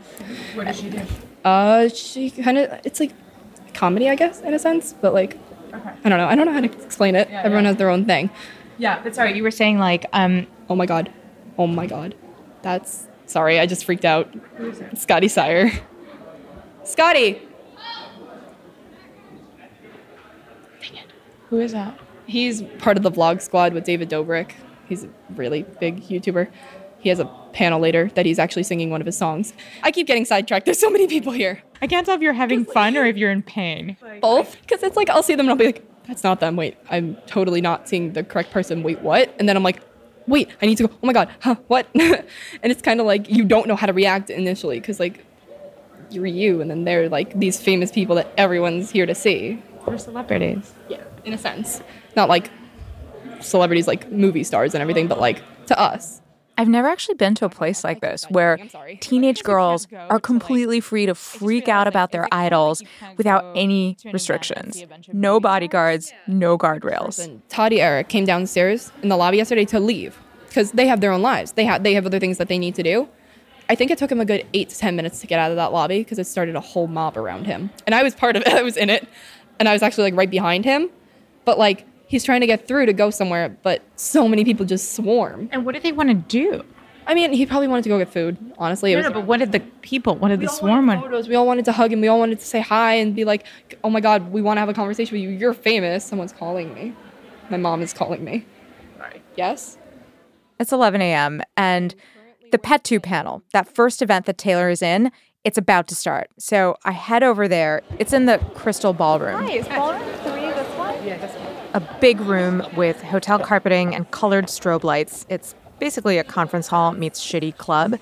What 0.53 0.67
does 0.67 0.79
she 0.79 0.89
do? 0.89 1.01
Uh, 1.43 1.89
she 1.89 2.29
kind 2.29 2.57
of 2.57 2.79
it's 2.83 2.99
like 2.99 3.13
comedy, 3.73 4.09
I 4.09 4.15
guess, 4.15 4.41
in 4.41 4.53
a 4.53 4.59
sense, 4.59 4.93
but 4.93 5.13
like 5.13 5.37
I 5.73 6.10
don't 6.10 6.17
know. 6.17 6.27
I 6.27 6.36
don't 6.36 6.45
know 6.45 6.53
how 6.53 6.62
to 6.62 6.71
explain 6.84 7.15
it. 7.15 7.29
Yeah, 7.29 7.41
Everyone 7.43 7.63
yeah. 7.63 7.69
has 7.69 7.77
their 7.77 7.89
own 7.89 8.05
thing. 8.05 8.29
Yeah, 8.77 9.01
but 9.03 9.13
sorry, 9.15 9.36
you 9.36 9.43
were 9.43 9.51
saying 9.51 9.77
like, 9.77 10.05
um, 10.13 10.47
oh 10.69 10.75
my 10.75 10.86
god, 10.86 11.12
oh 11.57 11.67
my 11.67 11.86
god, 11.86 12.15
that's 12.62 13.07
sorry. 13.25 13.60
I 13.60 13.65
just 13.65 13.86
freaked 13.86 14.05
out. 14.05 14.34
Scotty 14.95 15.27
Sire. 15.27 15.71
Scotty. 16.84 17.41
Dang 20.81 20.95
it. 20.95 21.05
Who 21.49 21.60
is 21.60 21.73
that? 21.73 21.97
He's 22.25 22.62
part 22.79 22.97
of 22.97 23.03
the 23.03 23.12
vlog 23.12 23.41
squad 23.41 23.73
with 23.73 23.84
David 23.84 24.10
Dobrik. 24.10 24.53
He's 24.88 25.03
a 25.03 25.10
really 25.36 25.63
big 25.79 26.03
YouTuber. 26.03 26.49
He 26.99 27.10
has 27.10 27.19
a 27.19 27.25
panel 27.53 27.79
later 27.79 28.11
that 28.15 28.25
he's 28.25 28.39
actually 28.39 28.63
singing 28.63 28.89
one 28.89 29.01
of 29.01 29.05
his 29.05 29.17
songs. 29.17 29.53
I 29.83 29.91
keep 29.91 30.07
getting 30.07 30.25
sidetracked. 30.25 30.65
There's 30.67 30.79
so 30.79 30.89
many 30.89 31.07
people 31.07 31.31
here. 31.31 31.61
I 31.81 31.87
can't 31.87 32.05
tell 32.05 32.15
if 32.15 32.21
you're 32.21 32.33
having 32.33 32.65
fun 32.65 32.95
or 32.97 33.05
if 33.05 33.17
you're 33.17 33.31
in 33.31 33.43
pain. 33.43 33.97
Both, 34.21 34.57
because 34.61 34.83
it's 34.83 34.95
like 34.95 35.09
I'll 35.09 35.23
see 35.23 35.33
them 35.33 35.45
and 35.45 35.51
I'll 35.51 35.57
be 35.57 35.65
like, 35.65 35.83
"That's 36.07 36.23
not 36.23 36.39
them." 36.39 36.55
Wait, 36.55 36.77
I'm 36.89 37.17
totally 37.27 37.61
not 37.61 37.87
seeing 37.87 38.13
the 38.13 38.23
correct 38.23 38.51
person. 38.51 38.83
Wait, 38.83 39.01
what? 39.01 39.33
And 39.39 39.49
then 39.49 39.57
I'm 39.57 39.63
like, 39.63 39.81
wait, 40.27 40.49
I 40.61 40.65
need 40.65 40.77
to 40.77 40.87
go. 40.87 40.93
Oh 40.93 41.05
my 41.05 41.13
god, 41.13 41.29
huh, 41.41 41.55
what? 41.67 41.87
and 41.93 42.25
it's 42.63 42.81
kind 42.81 42.99
of 42.99 43.05
like 43.05 43.29
you 43.29 43.43
don't 43.43 43.67
know 43.67 43.75
how 43.75 43.87
to 43.87 43.93
react 43.93 44.29
initially 44.29 44.79
because 44.79 44.99
like 44.99 45.25
you're 46.09 46.25
you, 46.25 46.61
and 46.61 46.69
then 46.69 46.83
they're 46.83 47.09
like 47.09 47.37
these 47.37 47.59
famous 47.59 47.91
people 47.91 48.15
that 48.15 48.31
everyone's 48.37 48.91
here 48.91 49.05
to 49.05 49.15
see. 49.15 49.61
They're 49.85 49.97
celebrities. 49.97 50.73
Yeah, 50.89 51.03
in 51.25 51.33
a 51.33 51.37
sense, 51.37 51.81
not 52.15 52.29
like 52.29 52.49
celebrities 53.39 53.87
like 53.87 54.11
movie 54.11 54.43
stars 54.43 54.73
and 54.73 54.81
everything, 54.81 55.07
but 55.07 55.19
like 55.19 55.41
to 55.67 55.79
us. 55.79 56.20
I've 56.57 56.67
never 56.67 56.87
actually 56.87 57.15
been 57.15 57.33
to 57.35 57.45
a 57.45 57.49
place 57.49 57.83
like 57.83 58.01
this 58.01 58.25
where 58.25 58.57
teenage 58.99 59.43
girls 59.43 59.87
are 60.09 60.19
completely 60.19 60.79
free 60.79 61.05
to 61.05 61.15
freak 61.15 61.67
out 61.67 61.87
about 61.87 62.11
their 62.11 62.27
idols 62.31 62.83
without 63.17 63.45
any 63.55 63.97
restrictions. 64.11 64.83
No 65.11 65.39
bodyguards, 65.39 66.13
no 66.27 66.57
guardrails. 66.57 67.39
Toddy 67.49 67.81
Eric 67.81 68.09
came 68.09 68.25
downstairs 68.25 68.91
in 69.01 69.09
the 69.09 69.17
lobby 69.17 69.37
yesterday 69.37 69.65
to 69.65 69.79
leave 69.79 70.17
because 70.47 70.71
they 70.73 70.87
have 70.87 71.01
their 71.01 71.11
own 71.11 71.21
lives. 71.21 71.53
They 71.53 71.65
have 71.65 71.83
they 71.83 71.93
have 71.93 72.05
other 72.05 72.19
things 72.19 72.37
that 72.37 72.47
they 72.47 72.59
need 72.59 72.75
to 72.75 72.83
do. 72.83 73.07
I 73.69 73.75
think 73.75 73.89
it 73.89 73.97
took 73.97 74.11
him 74.11 74.19
a 74.19 74.25
good 74.25 74.45
eight 74.53 74.69
to 74.69 74.77
ten 74.77 74.95
minutes 74.95 75.21
to 75.21 75.27
get 75.27 75.39
out 75.39 75.49
of 75.49 75.57
that 75.57 75.71
lobby 75.71 75.99
because 75.99 76.19
it 76.19 76.27
started 76.27 76.55
a 76.55 76.59
whole 76.59 76.87
mob 76.87 77.17
around 77.17 77.45
him, 77.45 77.69
and 77.85 77.95
I 77.95 78.03
was 78.03 78.13
part 78.13 78.35
of 78.35 78.41
it. 78.41 78.49
I 78.53 78.61
was 78.61 78.75
in 78.75 78.89
it, 78.89 79.07
and 79.59 79.69
I 79.69 79.73
was 79.73 79.81
actually 79.81 80.11
like 80.11 80.17
right 80.17 80.29
behind 80.29 80.65
him, 80.65 80.89
but 81.45 81.57
like 81.57 81.85
he's 82.12 82.26
trying 82.26 82.41
to 82.41 82.47
get 82.47 82.67
through 82.67 82.86
to 82.86 82.91
go 82.93 83.10
somewhere, 83.10 83.47
but 83.63 83.82
so 83.95 84.28
many 84.28 84.43
people 84.43 84.65
just 84.65 84.93
swarm. 84.93 85.47
And 85.54 85.65
what 85.65 85.71
did 85.74 85.84
they 85.84 85.93
want 85.93 86.10
to 86.10 86.13
do? 86.15 86.63
I 87.08 87.13
mean, 87.15 87.32
he 87.32 87.45
probably 87.45 87.69
wanted 87.69 87.84
to 87.84 87.89
go 87.89 87.97
get 87.97 88.10
food. 88.10 88.38
Honestly, 88.58 88.91
it 88.91 88.95
No, 88.95 89.00
was, 89.00 89.08
no, 89.08 89.13
but 89.13 89.26
what 89.26 89.38
did 89.39 89.54
the 89.54 89.62
people, 89.82 90.15
what 90.17 90.28
did 90.28 90.41
the 90.41 90.50
swarm 90.50 90.88
want? 90.88 91.02
photos. 91.02 91.30
We 91.30 91.36
all 91.36 91.47
wanted 91.47 91.63
to 91.65 91.71
hug 91.71 91.91
him. 91.93 92.02
We 92.02 92.10
all 92.10 92.19
wanted 92.19 92.39
to 92.41 92.45
say 92.45 92.60
hi 92.60 92.95
and 92.95 93.15
be 93.15 93.24
like, 93.24 93.45
"Oh 93.84 93.89
my 93.89 94.02
God, 94.02 94.32
we 94.32 94.41
want 94.41 94.58
to 94.58 94.60
have 94.60 94.69
a 94.69 94.74
conversation 94.74 95.15
with 95.15 95.24
you. 95.24 95.30
You're 95.30 95.54
famous." 95.54 96.04
Someone's 96.04 96.34
calling 96.34 96.74
me. 96.74 96.93
My 97.50 97.58
mom 97.58 97.82
is 97.82 97.93
calling 97.93 98.24
me. 98.24 98.45
Sorry. 98.97 99.21
Yes. 99.38 99.78
It's 100.60 100.71
11 100.74 101.02
a.m. 101.02 101.41
and 101.58 101.95
the 102.52 102.58
PetTube 102.60 103.04
panel, 103.04 103.41
that 103.54 103.74
first 103.74 104.02
event 104.02 104.26
that 104.26 104.38
Taylor 104.38 104.69
is 104.69 104.82
in, 104.82 105.12
it's 105.43 105.58
about 105.58 105.88
to 105.88 105.95
start. 105.95 106.30
So 106.38 106.76
I 106.86 106.91
head 106.91 107.24
over 107.24 107.47
there. 107.47 107.82
It's 107.97 108.13
in 108.13 108.26
the 108.26 108.38
Crystal 108.54 108.93
Ballroom. 108.93 109.43
Hi, 109.43 109.54
is 109.54 109.67
ballroom 109.67 110.04
three 110.24 110.41
this 110.41 110.78
one? 110.78 111.08
Yeah, 111.08 111.17
this 111.17 111.34
one. 111.36 111.40
A 111.73 111.79
big 112.01 112.19
room 112.19 112.63
with 112.75 113.01
hotel 113.01 113.39
carpeting 113.39 113.95
and 113.95 114.10
colored 114.12 114.45
strobe 114.45 114.84
lights. 114.84 115.25
It's 115.29 115.55
basically 115.79 116.17
a 116.17 116.23
conference 116.23 116.67
hall 116.67 116.91
meets 116.91 117.23
shitty 117.23 117.55
club. 117.57 117.97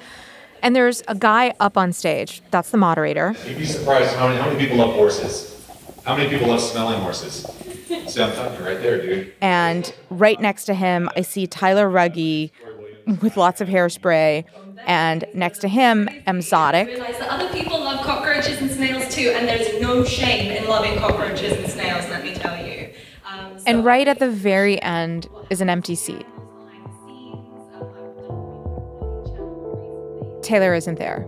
And 0.62 0.76
there's 0.76 1.04
a 1.08 1.16
guy 1.16 1.54
up 1.60 1.78
on 1.78 1.94
stage. 1.94 2.42
That's 2.52 2.72
the 2.72 2.78
moderator. 2.78 3.36
You'd 3.46 3.60
be 3.60 3.66
surprised 3.66 4.16
how 4.16 4.28
many, 4.28 4.42
how 4.42 4.48
many 4.48 4.60
people 4.60 4.78
love 4.78 4.96
horses. 4.96 5.56
How 6.04 6.16
many 6.16 6.30
people 6.30 6.48
love 6.48 6.62
smelling 6.62 7.00
horses? 7.02 7.46
See, 8.08 8.22
I'm 8.22 8.34
talking 8.34 8.66
right 8.66 8.82
there, 8.82 9.02
dude. 9.02 9.34
And 9.40 9.94
right 10.10 10.40
next 10.40 10.66
to 10.66 10.74
him, 10.74 11.10
I 11.16 11.22
see 11.22 11.46
Tyler 11.46 11.88
Rugge 11.88 12.52
with 13.22 13.38
lots 13.38 13.62
of 13.62 13.68
hairspray. 13.68 14.46
And 14.88 15.26
next 15.34 15.60
to 15.60 15.68
him, 15.68 16.10
Emzotic. 16.26 16.88
realize 16.88 17.20
that 17.20 17.30
other 17.30 17.52
people 17.54 17.80
love 17.80 18.04
cockroaches 18.06 18.62
and 18.62 18.72
snails 18.72 19.14
too, 19.14 19.30
and 19.36 19.48
there's 19.48 19.80
no 19.82 20.04
shame 20.04 20.52
in 20.52 20.68
loving 20.68 20.98
cockroaches 20.98 21.54
and 21.54 21.70
snails, 21.70 22.10
let 22.10 22.24
me 22.24 22.34
tell 22.34 22.66
you. 22.66 22.79
And 23.70 23.86
right 23.86 24.08
at 24.08 24.18
the 24.18 24.32
very 24.32 24.82
end 24.82 25.30
is 25.52 25.62
an 25.62 25.70
empty 25.70 25.94
seat. 25.94 26.26
Taylor 30.42 30.74
isn't 30.74 30.98
there. 30.98 31.28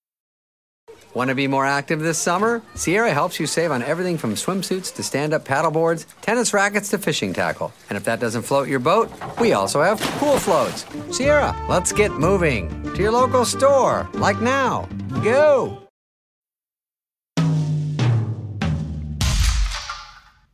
Want 1.13 1.29
to 1.29 1.35
be 1.35 1.47
more 1.47 1.65
active 1.65 1.99
this 1.99 2.17
summer? 2.17 2.61
Sierra 2.75 3.13
helps 3.13 3.39
you 3.39 3.47
save 3.47 3.71
on 3.71 3.81
everything 3.83 4.17
from 4.17 4.35
swimsuits 4.35 4.93
to 4.95 5.03
stand 5.03 5.33
up 5.33 5.43
paddleboards, 5.45 6.05
tennis 6.21 6.53
rackets 6.53 6.89
to 6.89 6.97
fishing 6.97 7.33
tackle. 7.33 7.73
And 7.89 7.97
if 7.97 8.03
that 8.05 8.19
doesn't 8.19 8.43
float 8.43 8.67
your 8.67 8.79
boat, 8.79 9.11
we 9.39 9.53
also 9.53 9.81
have 9.81 9.99
pool 10.19 10.37
floats. 10.39 10.85
Sierra, 11.15 11.55
let's 11.67 11.91
get 11.91 12.11
moving 12.11 12.69
to 12.93 13.01
your 13.01 13.11
local 13.11 13.45
store, 13.45 14.09
like 14.13 14.39
now. 14.41 14.87
Go! 15.23 15.77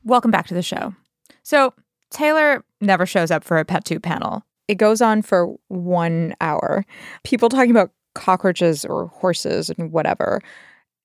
Welcome 0.04 0.32
back 0.32 0.48
to 0.48 0.54
the 0.54 0.62
show. 0.62 0.96
So, 1.44 1.74
Taylor 2.12 2.64
never 2.80 3.06
shows 3.06 3.30
up 3.30 3.44
for 3.44 3.58
a 3.58 3.66
PetTube 3.66 4.02
panel. 4.02 4.44
It 4.68 4.76
goes 4.76 5.02
on 5.02 5.22
for 5.22 5.56
one 5.68 6.34
hour. 6.40 6.86
People 7.24 7.50
talking 7.50 7.72
about 7.72 7.92
cockroaches 8.18 8.84
or 8.84 9.08
horses 9.08 9.70
and 9.70 9.92
whatever. 9.92 10.42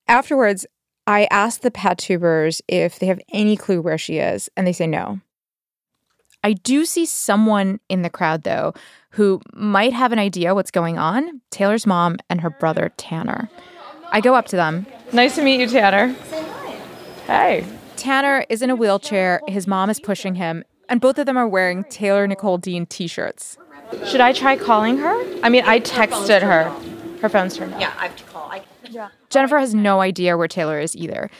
Afterwards, 0.07 0.65
I 1.07 1.27
ask 1.31 1.61
the 1.61 1.71
pet 1.71 1.97
tubers 1.97 2.61
if 2.67 2.99
they 2.99 3.05
have 3.07 3.19
any 3.31 3.55
clue 3.55 3.81
where 3.81 3.97
she 3.97 4.17
is, 4.17 4.49
and 4.57 4.65
they 4.65 4.73
say 4.73 4.87
no. 4.87 5.19
I 6.43 6.53
do 6.53 6.85
see 6.85 7.05
someone 7.05 7.79
in 7.87 8.01
the 8.01 8.09
crowd, 8.09 8.43
though, 8.43 8.73
who 9.11 9.41
might 9.53 9.93
have 9.93 10.11
an 10.11 10.19
idea 10.19 10.55
what's 10.55 10.71
going 10.71 10.97
on 10.97 11.41
Taylor's 11.51 11.85
mom 11.85 12.17
and 12.29 12.41
her 12.41 12.49
brother, 12.49 12.91
Tanner. 12.97 13.49
I 14.11 14.19
go 14.19 14.35
up 14.35 14.47
to 14.47 14.55
them. 14.55 14.85
Nice 15.13 15.35
to 15.35 15.43
meet 15.43 15.61
you, 15.61 15.67
Tanner. 15.67 16.13
Hey. 17.27 17.65
Tanner 17.95 18.45
is 18.49 18.61
in 18.61 18.69
a 18.69 18.75
wheelchair. 18.75 19.41
His 19.47 19.67
mom 19.67 19.89
is 19.89 19.99
pushing 19.99 20.35
him, 20.35 20.63
and 20.89 20.99
both 20.99 21.17
of 21.17 21.25
them 21.25 21.37
are 21.37 21.47
wearing 21.47 21.85
Taylor 21.85 22.27
Nicole 22.27 22.57
Dean 22.57 22.85
t 22.85 23.07
shirts. 23.07 23.57
Should 24.05 24.21
I 24.21 24.33
try 24.33 24.57
calling 24.57 24.97
her? 24.97 25.39
I 25.43 25.49
mean, 25.49 25.63
I 25.65 25.79
texted 25.79 26.41
her. 26.41 26.75
Her 27.23 27.29
phone's 27.29 27.55
turned 27.55 27.73
off. 27.73 27.79
Yeah, 27.79 27.93
I 27.97 28.07
have 28.07 28.17
to 28.17 28.23
call. 28.25 28.51
I, 28.51 28.63
yeah. 28.89 29.07
Jennifer 29.29 29.57
has 29.57 29.73
no 29.73 30.01
idea 30.01 30.37
where 30.37 30.49
Taylor 30.49 30.77
is 30.77 30.93
either. 30.93 31.31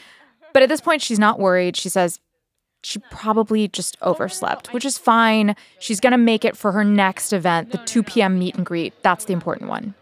But 0.53 0.63
at 0.63 0.69
this 0.69 0.79
point, 0.79 1.01
she's 1.01 1.19
not 1.19 1.39
worried. 1.39 1.75
She 1.75 1.89
says 1.89 2.21
she 2.83 2.99
probably 3.11 3.67
just 3.67 3.97
oh, 4.01 4.11
overslept, 4.11 4.71
which 4.71 4.85
is 4.85 4.97
fine. 4.97 5.57
She's 5.79 5.99
going 5.99 6.11
to 6.11 6.17
make 6.17 6.45
it 6.45 6.55
for 6.55 6.71
her 6.71 6.85
next 6.85 7.33
event, 7.33 7.71
the 7.71 7.79
2 7.79 8.01
p.m. 8.01 8.39
meet 8.39 8.55
and 8.55 8.65
greet. 8.65 8.93
That's 9.03 9.25
the 9.25 9.33
important 9.33 9.69
one. 9.69 9.93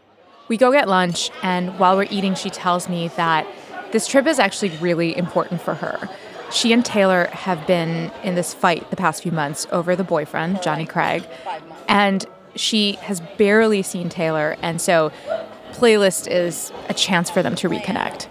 We 0.50 0.58
go 0.58 0.72
get 0.72 0.88
lunch, 0.88 1.32
and 1.42 1.80
while 1.80 1.98
we're 1.98 2.08
eating, 2.12 2.36
she 2.36 2.52
tells 2.52 2.88
me 2.88 3.08
that 3.16 3.48
this 3.92 4.06
trip 4.06 4.28
is 4.28 4.38
actually 4.38 4.78
really 4.78 5.18
important 5.18 5.62
for 5.62 5.74
her. 5.74 6.10
She 6.52 6.74
and 6.74 6.86
Taylor 6.86 7.26
have 7.32 7.66
been 7.66 8.12
in 8.24 8.36
this 8.36 8.54
fight 8.54 8.88
the 8.92 8.96
past 8.96 9.24
few 9.24 9.32
months 9.32 9.66
over 9.72 9.96
the 9.96 10.04
boyfriend, 10.04 10.62
Johnny 10.62 10.86
Craig, 10.86 11.24
and 11.88 12.24
she 12.56 12.94
has 12.94 13.20
barely 13.38 13.82
seen 13.82 14.10
Taylor, 14.10 14.58
and 14.62 14.80
so 14.80 15.12
playlist 15.72 16.30
is 16.30 16.72
a 16.90 16.94
chance 16.94 17.30
for 17.30 17.42
them 17.42 17.56
to 17.56 17.70
reconnect. 17.70 18.28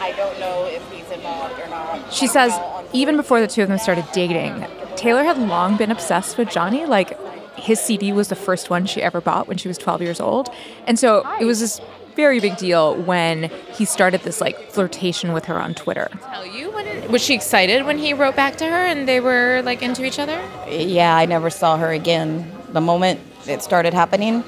I 0.00 0.12
don't 0.12 0.38
know 0.40 0.64
if 0.66 0.90
he's 0.90 1.10
involved 1.10 1.60
or 1.60 1.68
not. 1.68 2.12
She 2.12 2.26
says 2.26 2.52
even 2.92 3.16
before 3.16 3.40
the 3.40 3.46
two 3.46 3.62
of 3.62 3.68
them 3.68 3.78
started 3.78 4.06
dating, 4.12 4.66
Taylor 4.96 5.24
had 5.24 5.38
long 5.38 5.76
been 5.76 5.90
obsessed 5.90 6.36
with 6.38 6.50
Johnny. 6.50 6.86
Like 6.86 7.18
his 7.56 7.80
CD 7.80 8.12
was 8.12 8.28
the 8.28 8.34
first 8.34 8.70
one 8.70 8.86
she 8.86 9.02
ever 9.02 9.20
bought 9.20 9.48
when 9.48 9.56
she 9.56 9.68
was 9.68 9.78
12 9.78 10.02
years 10.02 10.20
old. 10.20 10.48
And 10.86 10.98
so 10.98 11.26
it 11.40 11.44
was 11.44 11.60
this 11.60 11.80
very 12.16 12.40
big 12.40 12.56
deal 12.56 12.96
when 12.96 13.44
he 13.72 13.84
started 13.84 14.22
this 14.22 14.40
like 14.40 14.70
flirtation 14.70 15.32
with 15.32 15.44
her 15.46 15.60
on 15.60 15.74
Twitter. 15.74 16.08
Tell 16.22 16.46
you 16.46 16.70
when 16.72 16.86
it, 16.86 17.10
was 17.10 17.22
she 17.22 17.34
excited 17.34 17.84
when 17.84 17.98
he 17.98 18.12
wrote 18.12 18.36
back 18.36 18.56
to 18.56 18.66
her 18.66 18.84
and 18.84 19.06
they 19.06 19.20
were 19.20 19.62
like 19.64 19.82
into 19.82 20.04
each 20.04 20.18
other? 20.18 20.40
Yeah, 20.68 21.16
I 21.16 21.26
never 21.26 21.50
saw 21.50 21.76
her 21.76 21.90
again. 21.90 22.50
The 22.72 22.80
moment 22.80 23.20
it 23.46 23.62
started 23.62 23.94
happening, 23.94 24.44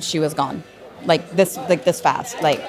she 0.00 0.18
was 0.18 0.34
gone. 0.34 0.62
Like 1.06 1.30
this, 1.30 1.56
like 1.56 1.84
this 1.84 2.00
fast. 2.00 2.42
Like 2.42 2.60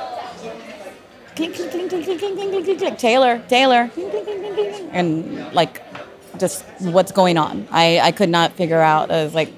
clink, 1.36 1.56
clink, 1.56 1.72
clink, 1.72 1.90
clink, 1.90 2.06
clink, 2.06 2.20
clink, 2.20 2.36
clink, 2.38 2.66
clink, 2.66 2.80
clink, 2.80 2.98
Taylor, 2.98 3.42
Taylor, 3.48 3.92
and 4.92 5.54
like 5.54 5.82
just 6.40 6.66
what's 6.80 7.12
going 7.12 7.38
on. 7.38 7.68
I 7.72 8.00
I 8.00 8.12
could 8.12 8.30
not 8.30 8.54
figure 8.54 8.80
out. 8.82 9.12
I 9.12 9.24
was 9.24 9.34
like, 9.34 9.52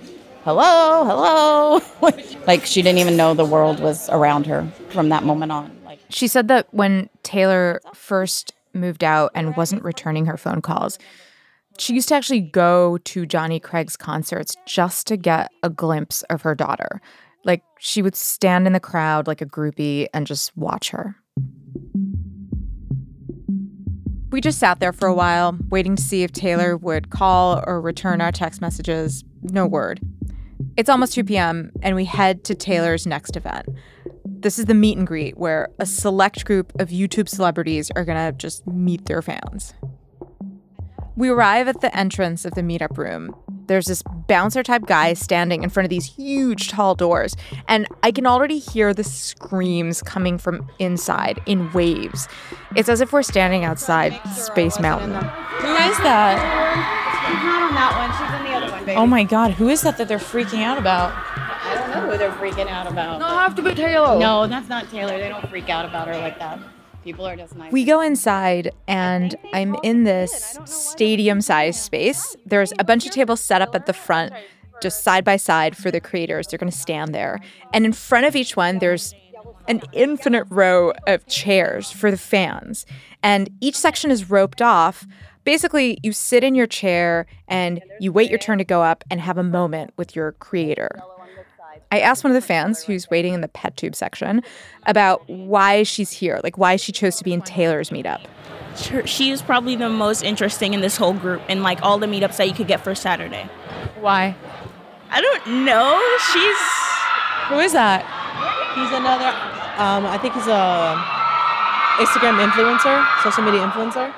hello, 0.44 1.06
hello. 1.06 2.12
like 2.48 2.66
she 2.66 2.82
didn't 2.82 3.00
even 3.00 3.18
know 3.18 3.34
the 3.34 3.46
world 3.46 3.80
was 3.80 4.10
around 4.10 4.46
her 4.48 4.68
from 4.90 5.10
that 5.10 5.24
moment 5.24 5.52
on. 5.52 5.76
Like 5.86 6.00
She 6.10 6.28
said 6.28 6.48
that 6.48 6.68
when 6.74 7.10
Taylor 7.24 7.82
first 7.94 8.54
moved 8.74 9.04
out 9.04 9.32
and 9.36 9.56
wasn't 9.56 9.84
returning 9.84 10.26
her 10.26 10.38
phone 10.38 10.62
calls, 10.62 11.00
she 11.78 11.94
used 11.94 12.10
to 12.10 12.16
actually 12.16 12.42
go 12.42 12.98
to 13.00 13.26
Johnny 13.26 13.60
Craig's 13.60 13.96
concerts 13.96 14.56
just 14.66 15.08
to 15.08 15.18
get 15.18 15.52
a 15.64 15.70
glimpse 15.70 16.24
of 16.24 16.42
her 16.42 16.56
daughter. 16.56 17.02
Like 17.48 17.64
she 17.80 18.04
would 18.04 18.16
stand 18.16 18.68
in 18.68 18.74
the 18.74 18.80
crowd 18.80 19.26
like 19.26 19.42
a 19.42 19.46
groupie 19.46 20.08
and 20.14 20.28
just 20.28 20.56
watch 20.56 20.90
her. 20.90 21.16
We 24.30 24.42
just 24.42 24.60
sat 24.60 24.82
there 24.82 24.92
for 24.92 25.08
a 25.08 25.14
while, 25.14 25.58
waiting 25.70 25.96
to 25.96 26.04
see 26.04 26.24
if 26.24 26.34
Taylor 26.34 26.76
would 26.76 27.10
call 27.10 27.64
or 27.66 27.80
return 27.80 28.20
our 28.20 28.34
text 28.34 28.60
messages. 28.60 29.24
No 29.42 29.66
word. 29.66 30.02
It's 30.76 30.90
almost 30.90 31.14
2 31.14 31.24
p.m., 31.24 31.72
and 31.82 31.96
we 31.96 32.04
head 32.04 32.44
to 32.44 32.54
Taylor's 32.54 33.08
next 33.08 33.38
event. 33.38 33.68
This 34.26 34.60
is 34.60 34.66
the 34.66 34.74
meet 34.74 34.98
and 34.98 35.08
greet 35.08 35.38
where 35.38 35.70
a 35.80 35.86
select 35.86 36.44
group 36.46 36.74
of 36.80 36.90
YouTube 36.90 37.30
celebrities 37.30 37.90
are 37.96 38.04
to 38.04 38.34
just 38.38 38.68
meet 38.68 39.06
their 39.06 39.22
fans. 39.22 39.74
We 41.18 41.30
arrive 41.30 41.68
at 41.68 41.82
the 41.82 41.96
entrance 41.98 42.46
of 42.46 42.54
the 42.54 42.62
meetup 42.62 42.96
room. 42.96 43.36
There's 43.66 43.88
this 43.88 44.04
bouncer 44.28 44.62
type 44.62 44.86
guy 44.86 45.14
standing 45.14 45.64
in 45.64 45.72
front 45.72 45.86
of 45.86 45.90
these 45.90 46.06
huge 46.06 46.70
tall 46.70 46.94
doors, 46.94 47.36
and 47.68 47.88
I 48.04 48.12
can 48.12 48.28
already 48.28 48.60
hear 48.60 48.94
the 48.94 49.04
screams 49.04 50.04
coming 50.04 50.38
from 50.38 50.70
inside 50.78 51.42
in 51.48 51.74
waves. 51.74 52.28
It's 52.76 52.88
as 52.88 53.02
if 53.02 53.12
we're 53.12 53.24
standing 53.24 53.66
outside 53.66 54.14
Space 54.36 54.80
Mountain. 54.80 55.16
Who 55.16 55.74
is 55.90 55.98
that? 56.04 56.38
She's 57.26 57.44
not 57.44 57.64
on 57.64 57.74
that 57.74 57.98
one. 57.98 58.12
She's 58.14 58.40
in 58.40 58.44
the 58.52 58.56
other 58.56 58.72
one, 58.72 58.86
baby. 58.86 58.98
Oh 58.98 59.08
my 59.08 59.24
god, 59.24 59.54
who 59.54 59.70
is 59.70 59.82
that 59.82 59.98
that 59.98 60.08
they're 60.08 60.20
freaking 60.20 60.62
out 60.62 60.78
about? 60.78 61.14
I 61.16 61.74
don't 61.74 61.90
know 61.90 62.12
who 62.12 62.18
they're 62.20 62.32
freaking 62.34 62.70
out 62.70 62.86
about. 62.86 63.20
No, 63.20 63.26
have 63.26 63.56
to 63.56 63.64
be 63.64 63.74
Taylor. 63.74 64.20
No, 64.20 64.46
that's 64.46 64.70
not 64.70 64.88
Taylor. 64.92 65.18
They 65.18 65.30
don't 65.30 65.50
freak 65.50 65.68
out 65.68 65.84
about 65.84 66.08
her 66.08 66.18
like 66.18 66.38
that. 66.38 66.60
People 67.08 67.26
are 67.26 67.38
just 67.38 67.56
nice. 67.56 67.72
We 67.72 67.86
go 67.86 68.02
inside, 68.02 68.74
and 68.86 69.34
I'm 69.54 69.78
in 69.82 70.04
this 70.04 70.60
stadium 70.66 71.40
sized 71.40 71.80
space. 71.80 72.36
There's 72.46 72.74
a 72.80 72.84
bunch 72.84 73.06
of 73.06 73.14
tables 73.14 73.40
set 73.40 73.62
up 73.62 73.74
at 73.74 73.86
the 73.86 73.94
front, 73.94 74.34
just 74.82 75.06
side 75.06 75.24
by 75.24 75.38
side 75.38 75.78
for 75.78 75.90
the 75.90 76.02
creators. 76.02 76.48
They're 76.48 76.58
going 76.58 76.70
to 76.70 76.78
stand 76.78 77.16
there. 77.16 77.40
And 77.74 77.86
in 77.86 77.94
front 77.94 78.26
of 78.26 78.36
each 78.36 78.58
one, 78.58 78.80
there's 78.80 79.16
an 79.70 79.84
infinite 79.94 80.48
row 80.50 80.92
of 81.08 81.26
chairs 81.28 81.90
for 81.90 82.12
the 82.12 82.18
fans. 82.18 82.86
And 83.24 83.52
each 83.62 83.78
section 83.78 84.12
is 84.12 84.30
roped 84.30 84.62
off. 84.62 85.08
Basically, 85.46 86.00
you 86.04 86.12
sit 86.12 86.44
in 86.44 86.56
your 86.56 86.68
chair 86.68 87.26
and 87.48 87.82
you 88.02 88.12
wait 88.12 88.30
your 88.30 88.38
turn 88.38 88.58
to 88.58 88.66
go 88.66 88.84
up 88.84 89.06
and 89.10 89.22
have 89.22 89.38
a 89.38 89.44
moment 89.44 89.94
with 89.96 90.14
your 90.14 90.34
creator. 90.34 91.00
I 91.92 92.00
asked 92.00 92.24
one 92.24 92.32
of 92.32 92.36
the 92.36 92.46
fans 92.46 92.84
who's 92.84 93.10
waiting 93.10 93.34
in 93.34 93.42
the 93.42 93.48
pet 93.48 93.78
tube 93.78 93.96
section 93.96 94.42
about 94.86 95.28
why 95.30 95.84
she's 95.84 96.12
here, 96.12 96.40
like 96.44 96.58
why 96.58 96.76
she 96.76 96.92
chose 96.92 97.18
to 97.18 97.24
be 97.24 97.34
in 97.34 97.42
Taylor's 97.42 97.90
meetup. 97.90 98.22
She 99.06 99.32
is 99.32 99.42
probably 99.42 99.76
the 99.76 99.90
most 99.90 100.24
interesting 100.24 100.74
in 100.74 100.82
this 100.82 100.98
whole 100.98 101.14
group 101.14 101.42
and 101.50 101.64
like 101.64 101.82
all 101.82 101.98
the 101.98 102.06
meetups 102.06 102.38
that 102.38 102.48
you 102.48 102.54
could 102.54 102.68
get 102.68 102.84
for 102.84 102.94
Saturday. 102.94 103.50
Why? 104.00 104.36
I 105.10 105.22
don't 105.22 105.66
know. 105.66 106.00
She's 106.34 106.58
Who 107.50 107.60
is 107.60 107.74
that? 107.74 108.04
He's 108.76 108.92
another. 108.92 109.30
Um, 109.82 110.06
I 110.06 110.18
think 110.18 110.34
he's 110.34 110.48
a 110.48 110.96
Instagram 112.04 112.46
influencer, 112.46 113.24
social 113.24 113.44
media 113.44 113.62
influencer. 113.62 114.14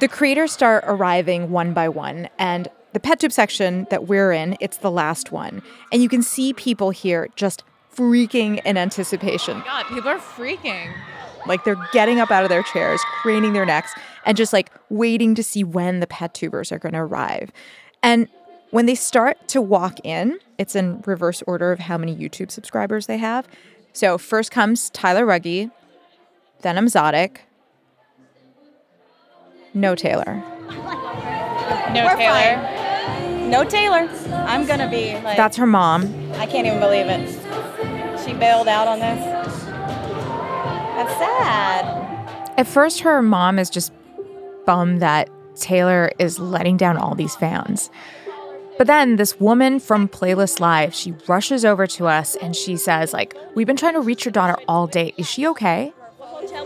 The 0.00 0.08
creators 0.08 0.52
start 0.52 0.84
arriving 0.86 1.50
one 1.50 1.72
by 1.72 1.88
one, 1.88 2.28
and 2.38 2.68
the 2.92 3.00
pet 3.00 3.20
tube 3.20 3.32
section 3.32 3.86
that 3.90 4.06
we're 4.06 4.32
in, 4.32 4.56
it's 4.60 4.78
the 4.78 4.90
last 4.90 5.32
one. 5.32 5.62
And 5.90 6.02
you 6.02 6.08
can 6.08 6.22
see 6.22 6.52
people 6.52 6.90
here 6.90 7.28
just 7.36 7.64
freaking 7.94 8.60
in 8.64 8.76
anticipation. 8.76 9.58
Oh 9.58 9.64
God, 9.64 9.86
people 9.86 10.08
are 10.08 10.18
freaking. 10.18 10.92
Like 11.46 11.64
they're 11.64 11.82
getting 11.92 12.20
up 12.20 12.30
out 12.30 12.44
of 12.44 12.50
their 12.50 12.62
chairs, 12.62 13.00
craning 13.22 13.52
their 13.52 13.66
necks, 13.66 13.92
and 14.24 14.36
just 14.36 14.52
like 14.52 14.70
waiting 14.90 15.34
to 15.34 15.42
see 15.42 15.64
when 15.64 16.00
the 16.00 16.06
pet 16.06 16.34
tubers 16.34 16.70
are 16.70 16.78
going 16.78 16.92
to 16.92 17.00
arrive. 17.00 17.50
And 18.02 18.28
when 18.70 18.86
they 18.86 18.94
start 18.94 19.48
to 19.48 19.60
walk 19.60 19.98
in, 20.04 20.38
it's 20.58 20.76
in 20.76 21.02
reverse 21.06 21.42
order 21.46 21.72
of 21.72 21.80
how 21.80 21.98
many 21.98 22.14
YouTube 22.16 22.50
subscribers 22.50 23.06
they 23.06 23.18
have. 23.18 23.46
So 23.92 24.16
first 24.18 24.50
comes 24.50 24.88
Tyler 24.90 25.26
Rugge, 25.26 25.70
then 26.60 26.76
Emzotic, 26.76 27.38
no 29.74 29.94
Taylor. 29.94 30.42
No 31.92 32.04
We're 32.06 32.16
Taylor. 32.16 32.62
fine. 32.62 32.81
No 33.50 33.64
Taylor. 33.64 34.08
I'm 34.46 34.66
gonna 34.66 34.90
be 34.90 35.14
like. 35.20 35.36
That's 35.36 35.56
her 35.56 35.66
mom. 35.66 36.04
I 36.34 36.46
can't 36.46 36.66
even 36.66 36.80
believe 36.80 37.06
it. 37.06 37.28
She 38.24 38.32
bailed 38.34 38.68
out 38.68 38.88
on 38.88 39.00
this. 39.00 39.18
That's 40.96 41.12
sad. 41.18 42.52
At 42.58 42.66
first, 42.66 43.00
her 43.00 43.22
mom 43.22 43.58
is 43.58 43.70
just 43.70 43.92
bummed 44.66 45.00
that 45.00 45.28
Taylor 45.56 46.12
is 46.18 46.38
letting 46.38 46.76
down 46.76 46.96
all 46.96 47.14
these 47.14 47.34
fans. 47.34 47.90
But 48.78 48.86
then 48.86 49.16
this 49.16 49.38
woman 49.38 49.80
from 49.80 50.08
Playlist 50.08 50.60
Live, 50.60 50.94
she 50.94 51.14
rushes 51.28 51.64
over 51.64 51.86
to 51.88 52.06
us 52.06 52.36
and 52.36 52.56
she 52.56 52.76
says, 52.76 53.12
like, 53.12 53.36
we've 53.54 53.66
been 53.66 53.76
trying 53.76 53.94
to 53.94 54.00
reach 54.00 54.24
your 54.24 54.32
daughter 54.32 54.56
all 54.66 54.86
day. 54.86 55.12
Is 55.16 55.28
she 55.28 55.46
okay? 55.48 55.92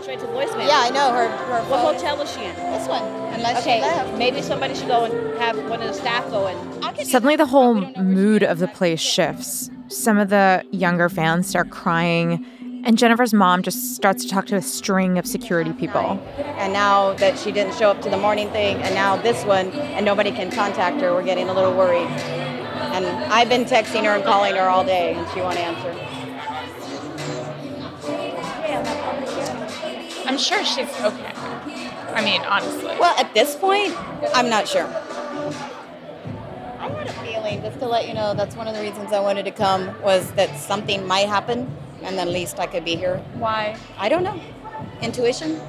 Hotel 0.07 0.19
straight 0.19 0.19
to 0.19 0.25
voicemail. 0.55 0.67
Yeah, 0.67 0.79
I 0.79 0.89
know 0.89 1.11
her. 1.11 1.27
her 1.29 1.61
What 1.69 1.81
phone- 1.81 1.95
hotel 1.95 2.17
was 2.17 2.31
she 2.33 2.43
in? 2.45 2.55
This 2.55 2.87
one. 2.87 3.03
Unless 3.33 3.61
okay, 3.61 3.77
she 3.77 3.81
left. 3.81 4.17
maybe 4.17 4.41
somebody 4.41 4.73
should 4.73 4.87
go 4.87 5.03
and 5.05 5.37
have 5.39 5.57
one 5.69 5.81
of 5.81 5.87
the 5.87 5.93
staff 5.93 6.29
go 6.29 6.47
and. 6.47 7.05
Suddenly, 7.07 7.35
the 7.35 7.45
whole 7.45 7.75
mood 8.01 8.41
of 8.43 8.59
the 8.59 8.67
place 8.67 8.99
shifts. 8.99 9.69
Some 9.89 10.17
of 10.17 10.29
the 10.29 10.63
younger 10.71 11.09
fans 11.09 11.47
start 11.47 11.69
crying, 11.69 12.45
and 12.85 12.97
Jennifer's 12.97 13.33
mom 13.33 13.61
just 13.61 13.95
starts 13.95 14.23
to 14.23 14.29
talk 14.29 14.45
to 14.47 14.55
a 14.55 14.61
string 14.61 15.17
of 15.17 15.27
security 15.27 15.73
people. 15.73 16.19
And 16.57 16.73
now 16.73 17.13
that 17.13 17.37
she 17.37 17.51
didn't 17.51 17.75
show 17.75 17.91
up 17.91 18.01
to 18.01 18.09
the 18.09 18.17
morning 18.17 18.49
thing, 18.51 18.77
and 18.77 18.95
now 18.95 19.15
this 19.17 19.43
one, 19.45 19.71
and 19.71 20.05
nobody 20.05 20.31
can 20.31 20.49
contact 20.51 20.99
her, 21.01 21.13
we're 21.13 21.23
getting 21.23 21.49
a 21.49 21.53
little 21.53 21.75
worried. 21.75 22.07
And 22.07 23.05
I've 23.31 23.49
been 23.49 23.65
texting 23.65 24.03
her 24.05 24.11
and 24.15 24.23
calling 24.23 24.55
her 24.55 24.67
all 24.69 24.83
day, 24.83 25.13
and 25.13 25.27
she 25.33 25.41
won't 25.41 25.57
answer. 25.57 25.91
I'm 30.27 30.37
sure 30.37 30.63
she's 30.63 30.89
okay. 30.99 31.31
I 32.13 32.21
mean, 32.23 32.41
honestly. 32.41 32.95
Well, 32.99 33.17
at 33.17 33.33
this 33.33 33.55
point, 33.55 33.95
I'm 34.35 34.49
not 34.49 34.67
sure. 34.67 34.85
I 36.79 36.89
had 36.89 37.07
a 37.07 37.13
feeling, 37.13 37.61
just 37.61 37.79
to 37.79 37.87
let 37.87 38.07
you 38.07 38.13
know, 38.13 38.33
that's 38.33 38.55
one 38.55 38.67
of 38.67 38.75
the 38.75 38.81
reasons 38.81 39.13
I 39.13 39.19
wanted 39.19 39.45
to 39.45 39.51
come 39.51 39.99
was 40.01 40.31
that 40.33 40.57
something 40.57 41.07
might 41.07 41.27
happen, 41.27 41.71
and 42.03 42.17
then 42.17 42.27
at 42.27 42.33
least 42.33 42.59
I 42.59 42.67
could 42.67 42.83
be 42.83 42.95
here. 42.95 43.17
Why? 43.35 43.77
I 43.97 44.09
don't 44.09 44.23
know. 44.23 44.39
Intuition. 45.01 45.61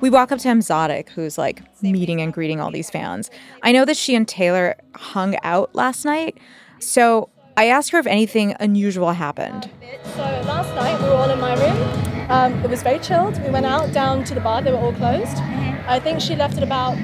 We 0.00 0.10
walk 0.10 0.30
up 0.30 0.38
to 0.40 0.48
Emzotic, 0.48 1.08
who's 1.08 1.38
like 1.38 1.62
meeting 1.82 2.20
and 2.20 2.32
greeting 2.32 2.60
all 2.60 2.70
these 2.70 2.90
fans. 2.90 3.30
I 3.62 3.72
know 3.72 3.84
that 3.84 3.96
she 3.96 4.14
and 4.14 4.28
Taylor 4.28 4.76
hung 4.94 5.36
out 5.42 5.74
last 5.74 6.04
night, 6.04 6.38
so 6.80 7.30
I 7.56 7.66
asked 7.66 7.90
her 7.90 7.98
if 7.98 8.06
anything 8.06 8.54
unusual 8.60 9.12
happened. 9.12 9.70
So 10.14 10.20
last 10.20 10.72
night 10.74 11.00
we 11.02 11.08
were 11.08 11.14
all 11.14 11.30
in 11.30 11.40
my 11.40 11.54
room. 11.54 12.17
Um, 12.28 12.52
it 12.64 12.70
was 12.70 12.82
very 12.82 12.98
chilled. 12.98 13.42
We 13.42 13.50
went 13.50 13.66
out 13.66 13.92
down 13.92 14.24
to 14.24 14.34
the 14.34 14.40
bar. 14.40 14.62
They 14.62 14.70
were 14.72 14.78
all 14.78 14.92
closed. 14.92 15.38
I 15.86 15.98
think 15.98 16.20
she 16.20 16.36
left 16.36 16.56
at 16.56 16.62
about 16.62 16.96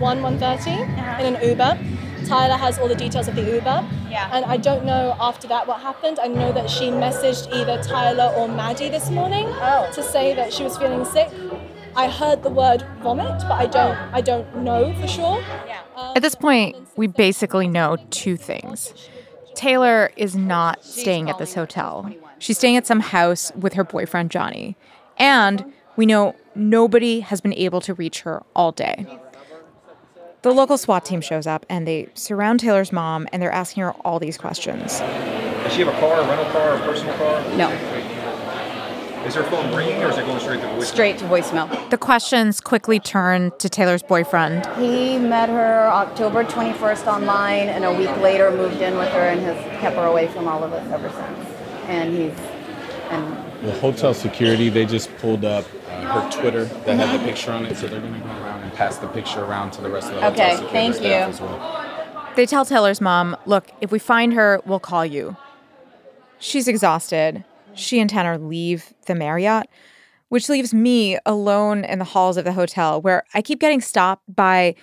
one 0.00 0.20
1.30 0.20 1.20
in 1.20 1.34
an 1.34 1.48
Uber. 1.48 1.78
Tyler 2.26 2.56
has 2.56 2.78
all 2.78 2.88
the 2.88 2.94
details 2.94 3.28
of 3.28 3.36
the 3.36 3.42
Uber. 3.42 3.88
Yeah. 4.08 4.28
And 4.32 4.44
I 4.44 4.56
don't 4.56 4.84
know 4.84 5.14
after 5.20 5.46
that 5.48 5.66
what 5.66 5.80
happened. 5.80 6.18
I 6.18 6.26
know 6.26 6.52
that 6.52 6.68
she 6.68 6.86
messaged 6.86 7.52
either 7.52 7.82
Tyler 7.82 8.32
or 8.36 8.48
Maddie 8.48 8.88
this 8.88 9.10
morning 9.10 9.46
to 9.46 10.02
say 10.02 10.34
that 10.34 10.52
she 10.52 10.64
was 10.64 10.76
feeling 10.76 11.04
sick. 11.04 11.28
I 11.94 12.10
heard 12.10 12.42
the 12.42 12.50
word 12.50 12.84
vomit, 13.00 13.40
but 13.42 13.52
I 13.52 13.66
don't 13.66 13.96
I 14.12 14.20
don't 14.20 14.56
know 14.56 14.92
for 15.00 15.08
sure. 15.08 15.42
Um, 15.96 16.12
at 16.14 16.20
this 16.22 16.34
point, 16.34 16.76
we 16.96 17.06
basically 17.06 17.68
know 17.68 17.96
two 18.10 18.36
things. 18.36 18.92
Taylor 19.54 20.10
is 20.16 20.36
not 20.36 20.84
staying 20.84 21.30
at 21.30 21.38
this 21.38 21.54
hotel. 21.54 22.10
She's 22.38 22.58
staying 22.58 22.76
at 22.76 22.86
some 22.86 23.00
house 23.00 23.52
with 23.56 23.74
her 23.74 23.84
boyfriend, 23.84 24.30
Johnny. 24.30 24.76
And 25.18 25.72
we 25.96 26.06
know 26.06 26.34
nobody 26.54 27.20
has 27.20 27.40
been 27.40 27.54
able 27.54 27.80
to 27.82 27.94
reach 27.94 28.20
her 28.20 28.42
all 28.54 28.72
day. 28.72 29.06
The 30.42 30.52
local 30.52 30.78
SWAT 30.78 31.04
team 31.04 31.20
shows 31.20 31.46
up 31.46 31.66
and 31.68 31.88
they 31.88 32.08
surround 32.14 32.60
Taylor's 32.60 32.92
mom 32.92 33.26
and 33.32 33.42
they're 33.42 33.50
asking 33.50 33.82
her 33.82 33.92
all 34.04 34.18
these 34.18 34.38
questions. 34.38 35.00
Does 35.00 35.72
she 35.72 35.80
have 35.80 35.88
a 35.92 35.98
car, 35.98 36.20
a 36.20 36.28
rental 36.28 36.44
car, 36.52 36.76
a 36.76 36.80
personal 36.80 37.16
car? 37.16 37.42
No. 37.56 37.70
Is 39.26 39.34
her 39.34 39.42
phone 39.42 39.74
ringing 39.74 40.00
or 40.04 40.10
is 40.10 40.18
it 40.18 40.24
going 40.24 40.38
straight 40.38 40.60
to 40.60 40.66
voicemail? 40.68 40.84
Straight 40.84 41.18
to 41.18 41.24
voicemail. 41.24 41.90
The 41.90 41.98
questions 41.98 42.60
quickly 42.60 43.00
turn 43.00 43.50
to 43.58 43.68
Taylor's 43.68 44.04
boyfriend. 44.04 44.64
He 44.76 45.18
met 45.18 45.48
her 45.48 45.88
October 45.88 46.44
21st 46.44 47.08
online, 47.08 47.68
and 47.68 47.84
a 47.84 47.92
week 47.92 48.16
later 48.18 48.52
moved 48.52 48.80
in 48.80 48.96
with 48.96 49.08
her 49.08 49.22
and 49.22 49.40
has 49.40 49.80
kept 49.80 49.96
her 49.96 50.04
away 50.04 50.28
from 50.28 50.46
all 50.46 50.62
of 50.62 50.72
us 50.72 50.88
ever 50.92 51.10
since. 51.10 51.55
And 51.86 52.14
he's 52.16 52.38
and 53.10 53.36
The 53.66 53.72
hotel 53.80 54.12
security, 54.14 54.68
they 54.68 54.84
just 54.86 55.14
pulled 55.18 55.44
up 55.44 55.64
uh, 55.88 56.20
her 56.20 56.30
Twitter 56.40 56.64
that 56.64 56.96
had 56.98 57.20
the 57.20 57.24
picture 57.24 57.52
on 57.52 57.64
it, 57.66 57.76
so 57.76 57.86
they're 57.86 58.00
gonna 58.00 58.18
go 58.18 58.26
around 58.26 58.62
and 58.62 58.72
pass 58.74 58.96
the 58.98 59.08
picture 59.08 59.44
around 59.44 59.70
to 59.72 59.80
the 59.80 59.88
rest 59.90 60.08
of 60.10 60.16
the 60.20 60.26
Okay, 60.28 60.50
security 60.56 60.72
thank 60.72 60.94
staff 60.96 61.04
you. 61.04 61.10
as 61.34 61.40
well. 61.40 62.32
They 62.36 62.46
tell 62.46 62.64
Taylor's 62.64 63.00
mom, 63.00 63.36
Look, 63.46 63.70
if 63.80 63.90
we 63.92 63.98
find 63.98 64.32
her, 64.34 64.60
we'll 64.66 64.80
call 64.80 65.06
you. 65.06 65.36
She's 66.38 66.68
exhausted. 66.68 67.44
She 67.74 67.98
and 68.00 68.10
Tanner 68.10 68.36
leave 68.38 68.92
the 69.06 69.14
Marriott, 69.14 69.68
which 70.28 70.48
leaves 70.48 70.74
me 70.74 71.18
alone 71.24 71.84
in 71.84 71.98
the 71.98 72.04
halls 72.04 72.36
of 72.36 72.44
the 72.44 72.52
hotel 72.52 73.00
where 73.00 73.24
I 73.34 73.40
keep 73.42 73.60
getting 73.60 73.80
stopped 73.80 74.22
by 74.34 74.74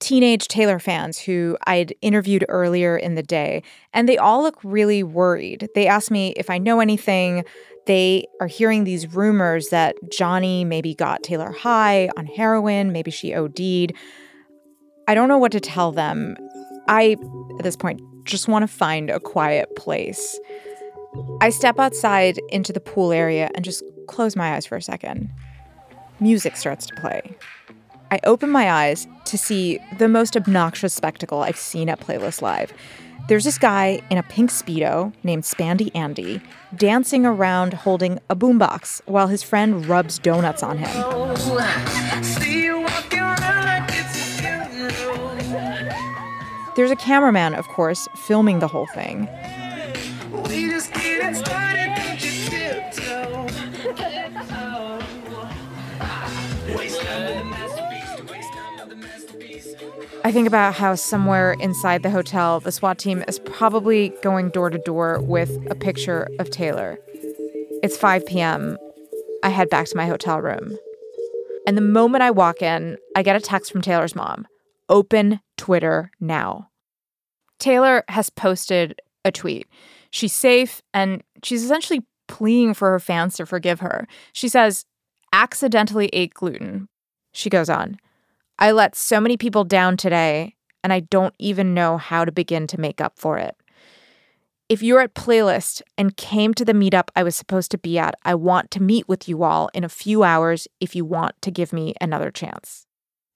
teenage 0.00 0.48
Taylor 0.48 0.78
fans 0.78 1.18
who 1.18 1.56
I'd 1.66 1.94
interviewed 2.00 2.44
earlier 2.48 2.96
in 2.96 3.14
the 3.14 3.22
day. 3.22 3.62
And 3.92 4.08
they 4.08 4.18
all 4.18 4.42
look 4.42 4.58
really 4.64 5.02
worried. 5.02 5.68
They 5.74 5.86
ask 5.86 6.10
me 6.10 6.32
if 6.36 6.50
I 6.50 6.58
know 6.58 6.80
anything. 6.80 7.44
They 7.86 8.26
are 8.40 8.46
hearing 8.46 8.84
these 8.84 9.14
rumors 9.14 9.68
that 9.68 9.96
Johnny 10.10 10.64
maybe 10.64 10.94
got 10.94 11.22
Taylor 11.22 11.52
high 11.52 12.08
on 12.16 12.26
heroin, 12.26 12.92
maybe 12.92 13.10
she 13.10 13.34
OD'd. 13.34 13.92
I 15.06 15.14
don't 15.14 15.28
know 15.28 15.38
what 15.38 15.52
to 15.52 15.60
tell 15.60 15.92
them. 15.92 16.36
I, 16.88 17.16
at 17.58 17.64
this 17.64 17.76
point, 17.76 18.00
just 18.24 18.48
want 18.48 18.62
to 18.62 18.68
find 18.68 19.10
a 19.10 19.20
quiet 19.20 19.74
place. 19.76 20.38
I 21.40 21.50
step 21.50 21.78
outside 21.78 22.38
into 22.50 22.72
the 22.72 22.80
pool 22.80 23.12
area 23.12 23.50
and 23.54 23.64
just 23.64 23.82
close 24.08 24.36
my 24.36 24.54
eyes 24.54 24.66
for 24.66 24.76
a 24.76 24.82
second. 24.82 25.30
Music 26.20 26.56
starts 26.56 26.86
to 26.86 26.94
play. 26.96 27.36
I 28.12 28.18
open 28.24 28.50
my 28.50 28.70
eyes 28.70 29.06
to 29.26 29.38
see 29.38 29.78
the 29.98 30.08
most 30.08 30.36
obnoxious 30.36 30.92
spectacle 30.92 31.42
I've 31.42 31.56
seen 31.56 31.88
at 31.88 32.00
Playlist 32.00 32.42
Live. 32.42 32.72
There's 33.28 33.44
this 33.44 33.58
guy 33.58 34.00
in 34.10 34.18
a 34.18 34.24
pink 34.24 34.50
Speedo 34.50 35.12
named 35.22 35.44
Spandy 35.44 35.92
Andy 35.94 36.40
dancing 36.74 37.24
around 37.24 37.72
holding 37.72 38.18
a 38.28 38.34
boombox 38.34 39.00
while 39.06 39.28
his 39.28 39.44
friend 39.44 39.86
rubs 39.86 40.18
donuts 40.18 40.64
on 40.64 40.78
him. 40.78 40.90
There's 46.74 46.90
a 46.90 46.96
cameraman, 46.96 47.54
of 47.54 47.68
course, 47.68 48.08
filming 48.26 48.58
the 48.58 48.66
whole 48.66 48.86
thing. 48.86 49.28
I 60.22 60.32
think 60.32 60.46
about 60.46 60.74
how 60.74 60.94
somewhere 60.96 61.52
inside 61.54 62.02
the 62.02 62.10
hotel, 62.10 62.60
the 62.60 62.70
SWAT 62.70 62.98
team 62.98 63.24
is 63.26 63.38
probably 63.38 64.10
going 64.22 64.50
door 64.50 64.68
to 64.68 64.78
door 64.78 65.20
with 65.22 65.50
a 65.70 65.74
picture 65.74 66.28
of 66.38 66.50
Taylor. 66.50 66.98
It's 67.82 67.96
5 67.96 68.26
p.m. 68.26 68.76
I 69.42 69.48
head 69.48 69.70
back 69.70 69.86
to 69.86 69.96
my 69.96 70.06
hotel 70.06 70.42
room. 70.42 70.76
And 71.66 71.76
the 71.76 71.82
moment 71.82 72.22
I 72.22 72.30
walk 72.30 72.60
in, 72.60 72.98
I 73.16 73.22
get 73.22 73.36
a 73.36 73.40
text 73.40 73.72
from 73.72 73.80
Taylor's 73.80 74.14
mom 74.14 74.46
Open 74.90 75.40
Twitter 75.56 76.10
now. 76.20 76.68
Taylor 77.58 78.04
has 78.08 78.28
posted 78.28 79.00
a 79.24 79.32
tweet. 79.32 79.68
She's 80.10 80.34
safe 80.34 80.82
and 80.92 81.22
she's 81.42 81.64
essentially 81.64 82.04
pleading 82.28 82.74
for 82.74 82.90
her 82.90 83.00
fans 83.00 83.36
to 83.36 83.46
forgive 83.46 83.80
her. 83.80 84.06
She 84.32 84.48
says, 84.48 84.84
accidentally 85.32 86.10
ate 86.12 86.34
gluten. 86.34 86.88
She 87.32 87.48
goes 87.48 87.70
on, 87.70 87.98
I 88.60 88.72
let 88.72 88.94
so 88.94 89.20
many 89.20 89.38
people 89.38 89.64
down 89.64 89.96
today, 89.96 90.54
and 90.84 90.92
I 90.92 91.00
don't 91.00 91.34
even 91.38 91.72
know 91.72 91.96
how 91.96 92.26
to 92.26 92.30
begin 92.30 92.66
to 92.68 92.78
make 92.78 93.00
up 93.00 93.18
for 93.18 93.38
it. 93.38 93.56
If 94.68 94.82
you're 94.82 95.00
at 95.00 95.14
Playlist 95.14 95.80
and 95.96 96.16
came 96.16 96.52
to 96.54 96.64
the 96.64 96.74
meetup 96.74 97.08
I 97.16 97.22
was 97.22 97.34
supposed 97.34 97.70
to 97.70 97.78
be 97.78 97.98
at, 97.98 98.14
I 98.22 98.34
want 98.34 98.70
to 98.72 98.82
meet 98.82 99.08
with 99.08 99.26
you 99.28 99.42
all 99.42 99.70
in 99.72 99.82
a 99.82 99.88
few 99.88 100.22
hours 100.22 100.68
if 100.78 100.94
you 100.94 101.06
want 101.06 101.40
to 101.40 101.50
give 101.50 101.72
me 101.72 101.94
another 102.02 102.30
chance. 102.30 102.86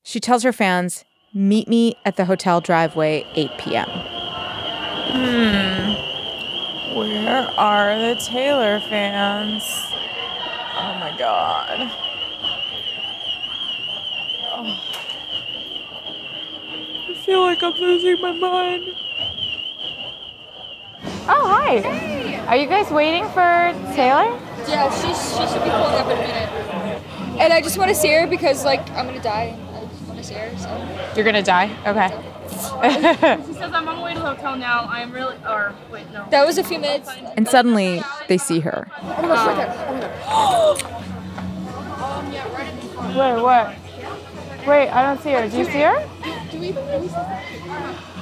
She 0.03 0.21
tells 0.21 0.43
her 0.43 0.53
fans, 0.53 1.05
Meet 1.33 1.69
me 1.69 1.97
at 2.05 2.17
the 2.17 2.27
hotel 2.27 2.61
driveway, 2.61 3.27
8 3.35 3.51
p.m. 3.59 3.89
Hmm. 5.09 5.95
Where 6.97 7.51
are 7.59 7.99
the 7.99 8.15
Taylor 8.21 8.79
fans? 8.79 9.65
Oh 10.77 10.97
my 11.01 11.17
god. 11.19 11.91
Oh. 14.53 15.04
I 17.25 17.27
feel 17.27 17.41
like 17.41 17.63
I'm 17.63 17.73
losing 17.73 18.21
my 18.21 18.33
mind. 18.33 18.85
Oh, 21.27 21.49
hi. 21.49 22.45
Are 22.49 22.57
you 22.57 22.67
guys 22.67 22.91
waiting 22.91 23.25
for 23.31 23.73
Taylor? 23.95 24.39
Yeah, 24.69 24.91
she's, 24.91 25.31
she 25.33 25.47
should 25.47 25.65
be 25.65 25.71
pulling 25.71 25.95
up 25.95 26.07
in 26.09 26.19
a 26.19 26.21
minute. 26.21 27.41
And 27.41 27.51
I 27.51 27.63
just 27.63 27.79
want 27.79 27.89
to 27.89 27.95
see 27.95 28.13
her 28.13 28.27
because, 28.27 28.67
like, 28.67 28.91
I'm 28.91 29.07
gonna 29.07 29.23
die. 29.23 29.57
I 29.73 29.87
just 29.87 30.03
want 30.03 30.19
to 30.19 30.23
see 30.25 30.35
her, 30.35 30.55
so. 30.59 31.13
You're 31.17 31.25
gonna 31.25 31.43
die? 31.43 31.75
Okay. 31.87 32.13
She 33.47 33.55
says 33.55 33.73
I'm 33.73 33.89
on 33.89 33.97
my 33.97 34.03
way 34.03 34.13
to 34.13 34.21
the 34.21 34.27
hotel 34.27 34.59
now. 34.59 34.85
I'm 34.85 35.11
really, 35.11 35.37
or 35.49 35.75
wait, 35.91 36.05
no. 36.13 36.27
That 36.31 36.45
was 36.45 36.59
a 36.59 36.63
few 36.63 36.79
minutes. 36.79 37.09
and 37.39 37.49
suddenly, 37.49 38.03
they 38.29 38.37
see 38.37 38.61
her. 38.61 38.87
Oh 39.01 39.23
my 39.23 39.29
gosh, 39.29 39.47
right 39.47 39.57
there. 39.57 40.23
Oh 40.27 40.75
my 40.75 40.91
god. 42.35 43.15
Wait, 43.37 43.43
what? 43.43 43.84
Wait, 44.67 44.89
I 44.89 45.03
don't 45.03 45.21
see 45.23 45.33
her. 45.33 45.47
Do 45.47 45.59
you 45.59 45.65
see 45.67 45.83
her? 45.83 46.09
Do 46.51 46.59
we 46.59 46.73
really 46.73 47.09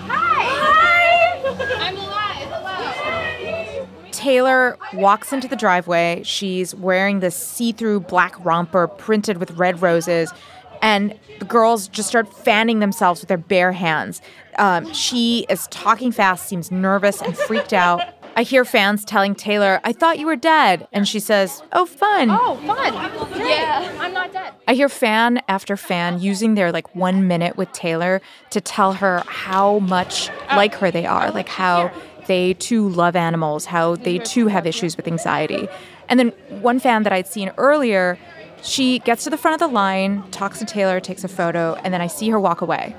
Hi! 0.08 1.40
I'm 1.78 1.96
alive. 1.96 2.48
Hello. 2.50 3.88
Taylor 4.10 4.76
walks 4.94 5.32
into 5.32 5.46
the 5.46 5.54
driveway. 5.54 6.22
She's 6.24 6.74
wearing 6.74 7.20
this 7.20 7.36
see 7.36 7.70
through 7.70 8.00
black 8.00 8.44
romper 8.44 8.88
printed 8.88 9.36
with 9.38 9.52
red 9.52 9.80
roses. 9.82 10.32
And 10.80 11.16
the 11.38 11.44
girls 11.44 11.86
just 11.86 12.08
start 12.08 12.32
fanning 12.34 12.80
themselves 12.80 13.20
with 13.20 13.28
their 13.28 13.38
bare 13.38 13.70
hands. 13.70 14.20
Um, 14.58 14.92
she 14.92 15.46
is 15.48 15.68
talking 15.68 16.10
fast, 16.10 16.48
seems 16.48 16.72
nervous 16.72 17.22
and 17.22 17.36
freaked 17.36 17.72
out. 17.72 18.02
I 18.34 18.42
hear 18.44 18.64
fans 18.64 19.04
telling 19.04 19.34
Taylor, 19.34 19.80
I 19.84 19.92
thought 19.92 20.18
you 20.18 20.26
were 20.26 20.36
dead. 20.36 20.88
And 20.92 21.06
she 21.06 21.20
says, 21.20 21.62
Oh, 21.72 21.86
fun. 21.86 22.30
Oh, 22.30 22.56
fun. 22.66 22.94
Yeah, 23.38 23.96
I'm 24.00 24.12
not 24.12 24.32
dead. 24.32 24.54
I 24.66 24.74
hear 24.74 24.88
fan 24.88 25.42
after 25.48 25.76
fan 25.76 26.20
using 26.20 26.54
their 26.54 26.72
like 26.72 26.94
one 26.94 27.28
minute 27.28 27.56
with 27.56 27.70
Taylor 27.72 28.20
to 28.50 28.60
tell 28.60 28.94
her 28.94 29.22
how 29.26 29.80
much 29.80 30.30
oh. 30.50 30.56
like 30.56 30.74
her 30.76 30.90
they 30.90 31.06
are, 31.06 31.30
like 31.30 31.48
how 31.48 31.90
they 32.26 32.54
too 32.54 32.88
love 32.88 33.16
animals, 33.16 33.66
how 33.66 33.96
they 33.96 34.16
mm-hmm. 34.16 34.24
too 34.24 34.46
have 34.46 34.66
issues 34.66 34.96
with 34.96 35.06
anxiety. 35.06 35.68
And 36.08 36.18
then 36.18 36.28
one 36.60 36.78
fan 36.78 37.02
that 37.02 37.12
I'd 37.12 37.26
seen 37.26 37.52
earlier, 37.58 38.18
she 38.62 39.00
gets 39.00 39.24
to 39.24 39.30
the 39.30 39.36
front 39.36 39.60
of 39.60 39.68
the 39.68 39.72
line, 39.72 40.28
talks 40.30 40.58
to 40.60 40.64
Taylor, 40.64 41.00
takes 41.00 41.24
a 41.24 41.28
photo, 41.28 41.74
and 41.82 41.92
then 41.92 42.00
I 42.00 42.06
see 42.06 42.30
her 42.30 42.38
walk 42.38 42.60
away. 42.60 42.94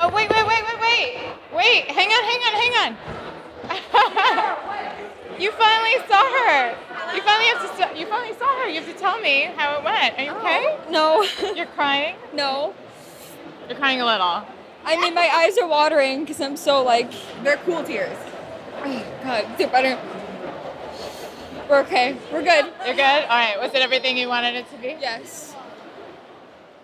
Oh, 0.00 0.10
wait, 0.14 0.28
wait, 0.30 0.46
wait, 0.46 0.62
wait, 0.66 0.80
wait. 0.80 1.18
Wait, 1.54 1.84
hang 1.90 2.08
on, 2.08 2.24
hang 2.24 2.40
on, 2.40 2.60
hang 2.60 2.92
on. 2.92 3.27
you 5.38 5.50
finally 5.52 5.96
saw 6.08 6.22
her. 6.22 6.76
You 7.14 7.22
finally 7.22 7.46
have 7.52 7.62
to. 7.76 7.84
s- 7.84 7.98
You 7.98 8.06
finally 8.06 8.36
saw 8.38 8.46
her. 8.62 8.68
You 8.68 8.80
have 8.80 8.92
to 8.92 8.98
tell 8.98 9.20
me 9.20 9.42
how 9.56 9.78
it 9.78 9.84
went. 9.84 10.18
Are 10.18 10.22
you 10.24 10.30
oh, 10.30 10.38
okay? 10.38 10.78
No. 10.90 11.24
You're 11.54 11.66
crying. 11.66 12.16
No. 12.34 12.74
You're 13.68 13.78
crying 13.78 14.00
a 14.00 14.06
little. 14.06 14.44
I 14.84 14.96
mean, 15.00 15.14
my 15.14 15.28
eyes 15.28 15.58
are 15.58 15.66
watering 15.68 16.20
because 16.24 16.40
I'm 16.40 16.56
so 16.56 16.82
like. 16.82 17.10
They're 17.42 17.58
cool 17.58 17.82
tears. 17.84 18.16
Oh, 18.84 19.04
God, 19.22 19.46
they're 19.58 19.68
better. 19.68 19.98
We're 21.68 21.80
okay. 21.80 22.16
We're 22.32 22.42
good. 22.42 22.72
You're 22.86 22.94
good. 22.94 23.22
All 23.24 23.28
right. 23.28 23.56
Was 23.60 23.74
it 23.74 23.82
everything 23.82 24.16
you 24.16 24.28
wanted 24.28 24.54
it 24.54 24.70
to 24.70 24.76
be? 24.78 24.96
Yes. 25.00 25.54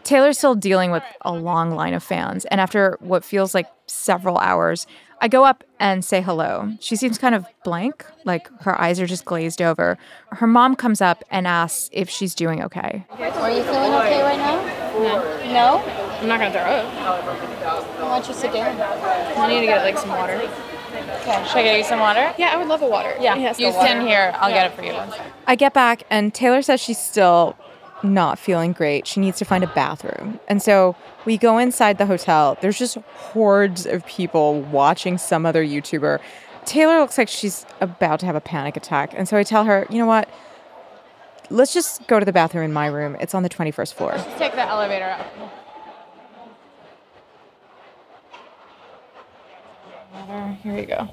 Taylor's 0.03 0.37
still 0.37 0.55
dealing 0.55 0.90
with 0.90 1.03
a 1.23 1.33
long 1.33 1.70
line 1.70 1.94
of 1.94 2.03
fans, 2.03 2.44
and 2.47 2.61
after 2.61 2.99
what 3.01 3.25
feels 3.25 3.55
like 3.55 3.66
several 3.87 4.37
hours, 4.37 4.87
I 5.20 5.29
go 5.29 5.44
up 5.44 5.64
and 5.81 6.05
say 6.05 6.20
hello. 6.20 6.72
She 6.81 6.96
seems 6.96 7.16
kind 7.18 7.35
of 7.35 7.46
blank, 7.64 8.05
like 8.24 8.48
her 8.62 8.79
eyes 8.81 9.00
are 9.00 9.07
just 9.07 9.24
glazed 9.24 9.62
over. 9.62 9.96
Her 10.33 10.46
mom 10.46 10.77
comes 10.77 11.00
up 11.00 11.25
and 11.31 11.46
asks 11.46 11.88
if 11.92 12.10
she's 12.10 12.35
doing 12.35 12.62
okay. 12.62 13.06
Are 13.10 13.50
you 13.50 13.62
feeling 13.62 13.94
okay 13.94 14.23
right 14.23 14.38
now? 14.38 14.62
No. 14.98 15.52
No? 15.52 15.79
I'm 16.21 16.29
not 16.29 16.40
gonna 16.40 16.52
throw 16.52 16.60
up. 16.60 17.25
Why 18.00 18.19
don't 18.19 18.29
you 18.29 18.35
sit 18.35 18.52
down? 18.52 18.79
I 19.38 19.48
need 19.48 19.60
to 19.60 19.67
get 19.67 19.83
like 19.83 19.98
some 19.98 20.10
water. 20.10 20.35
Okay. 20.35 21.44
Should 21.46 21.56
I 21.58 21.62
get 21.62 21.79
you 21.79 21.85
some 21.85 22.00
water? 22.00 22.35
Yeah, 22.38 22.52
I 22.52 22.56
would 22.56 22.69
love 22.69 22.83
a 22.83 22.88
water. 22.88 23.15
Yeah. 23.21 23.35
Yes, 23.37 23.58
you 23.58 23.67
the 23.69 23.73
water. 23.77 23.88
stand 23.88 24.06
here. 24.06 24.33
I'll 24.38 24.50
Yeah. 24.50 24.69
get 24.69 24.73
it 24.73 24.77
for 24.77 24.85
you. 24.85 25.25
I 25.46 25.56
get 25.56 25.73
back, 25.73 26.02
and 26.10 26.33
Taylor 26.35 26.60
says 26.62 26.81
she's 26.81 26.98
still 26.98 27.56
not 28.05 28.38
feeling 28.38 28.73
great. 28.73 29.07
She 29.07 29.21
needs 29.21 29.38
to 29.38 29.44
find 29.44 29.65
a 29.65 29.69
bathroom. 29.69 30.38
And 30.46 30.63
so 30.63 30.94
we 31.25 31.37
go 31.38 31.59
inside 31.59 31.98
the 31.98 32.07
hotel. 32.07 32.57
There's 32.61 32.79
just 32.79 32.96
hordes 32.96 33.87
of 33.87 34.07
people 34.07 34.61
watching 34.63 35.19
some 35.19 35.46
other 35.46 35.65
YouTuber. 35.65 36.21
Taylor 36.65 37.00
looks 37.00 37.19
like 37.19 37.29
she's 37.29 37.67
about 37.81 38.21
to 38.21 38.27
have 38.27 38.37
a 38.37 38.40
panic 38.40 38.77
attack. 38.77 39.13
And 39.15 39.29
so 39.29 39.37
I 39.37 39.42
tell 39.42 39.65
her, 39.65 39.87
you 39.90 39.98
know 39.98 40.07
what? 40.07 40.29
let's 41.50 41.73
just 41.73 42.07
go 42.07 42.19
to 42.19 42.25
the 42.25 42.33
bathroom 42.33 42.65
in 42.65 42.73
my 42.73 42.87
room. 42.87 43.17
It's 43.21 43.35
on 43.35 43.42
the 43.42 43.48
21st 43.48 43.94
floor. 43.94 44.13
Let's 44.17 44.38
take 44.38 44.52
the 44.52 44.63
elevator 44.63 45.05
up. 45.05 45.27
Here 50.63 50.75
we 50.75 50.87
go. 50.87 51.09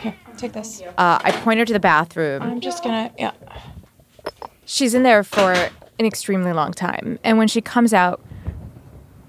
Here, 0.00 0.14
take 0.36 0.52
this. 0.52 0.82
Uh, 0.82 1.18
I 1.22 1.32
point 1.32 1.58
her 1.58 1.64
to 1.64 1.72
the 1.72 1.80
bathroom. 1.80 2.42
I'm 2.42 2.60
just 2.60 2.84
gonna, 2.84 3.10
yeah. 3.18 3.32
She's 4.72 4.94
in 4.94 5.02
there 5.02 5.24
for 5.24 5.52
an 5.52 6.06
extremely 6.06 6.52
long 6.52 6.72
time. 6.72 7.18
And 7.24 7.38
when 7.38 7.48
she 7.48 7.60
comes 7.60 7.92
out, 7.92 8.20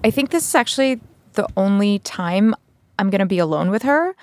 I 0.03 0.11
think 0.11 0.29
this 0.29 0.47
is 0.47 0.53
actually 0.53 1.01
the 1.33 1.47
only 1.57 1.97
time 1.97 2.53
I'm 2.99 3.09
going 3.09 3.19
to 3.21 3.25
be 3.25 3.39
alone 3.39 3.71
with 3.71 3.81
her. 3.81 4.15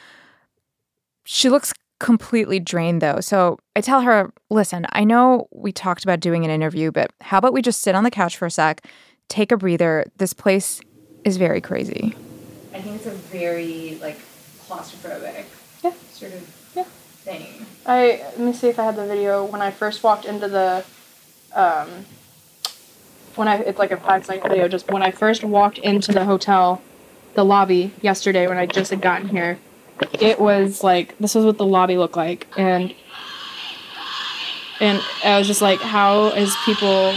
She 1.24 1.48
looks 1.50 1.72
completely 1.98 2.60
drained 2.60 3.02
though. 3.02 3.18
So 3.18 3.58
I 3.74 3.80
tell 3.80 4.02
her, 4.02 4.32
listen, 4.48 4.86
I 4.92 5.02
know 5.02 5.48
we 5.50 5.72
talked 5.72 6.04
about 6.04 6.20
doing 6.20 6.44
an 6.44 6.52
interview, 6.52 6.92
but 6.92 7.10
how 7.20 7.38
about 7.38 7.52
we 7.52 7.62
just 7.62 7.80
sit 7.80 7.96
on 7.96 8.04
the 8.04 8.12
couch 8.12 8.36
for 8.36 8.46
a 8.46 8.50
sec, 8.50 8.86
take 9.28 9.50
a 9.50 9.56
breather? 9.56 10.04
This 10.18 10.32
place 10.32 10.80
is 11.24 11.36
very 11.36 11.60
crazy. 11.60 12.14
I 12.72 12.80
think 12.80 12.94
it's 12.94 13.06
a 13.06 13.10
very 13.10 13.98
like 14.00 14.20
claustrophobic 14.68 15.46
Yeah. 15.82 15.92
sort 16.12 16.32
of 16.34 16.48
Yeah. 16.76 16.84
thing. 17.24 17.66
I 17.84 18.22
let 18.36 18.38
me 18.38 18.52
see 18.52 18.68
if 18.68 18.78
I 18.78 18.84
had 18.84 18.94
the 18.94 19.04
video 19.06 19.44
when 19.44 19.60
I 19.60 19.72
first 19.72 20.04
walked 20.04 20.24
into 20.24 20.46
the 20.46 20.84
um 21.54 21.88
when 23.34 23.48
I 23.48 23.56
it's 23.58 23.78
like 23.78 23.90
a 23.90 23.96
five 23.96 24.24
second 24.26 24.50
video 24.50 24.68
just 24.68 24.90
when 24.90 25.02
I 25.02 25.10
first 25.10 25.44
walked 25.44 25.78
into 25.78 26.12
the 26.12 26.24
hotel 26.24 26.82
the 27.34 27.44
lobby 27.44 27.92
yesterday 28.00 28.46
when 28.46 28.58
I 28.58 28.66
just 28.66 28.90
had 28.90 29.00
gotten 29.00 29.28
here 29.28 29.58
it 30.20 30.40
was 30.40 30.82
like 30.82 31.16
this 31.18 31.34
was 31.34 31.44
what 31.44 31.58
the 31.58 31.66
lobby 31.66 31.96
looked 31.96 32.16
like 32.16 32.46
and 32.56 32.94
and 34.80 35.02
I 35.24 35.38
was 35.38 35.46
just 35.46 35.62
like 35.62 35.80
how 35.80 36.28
is 36.28 36.54
people 36.64 37.12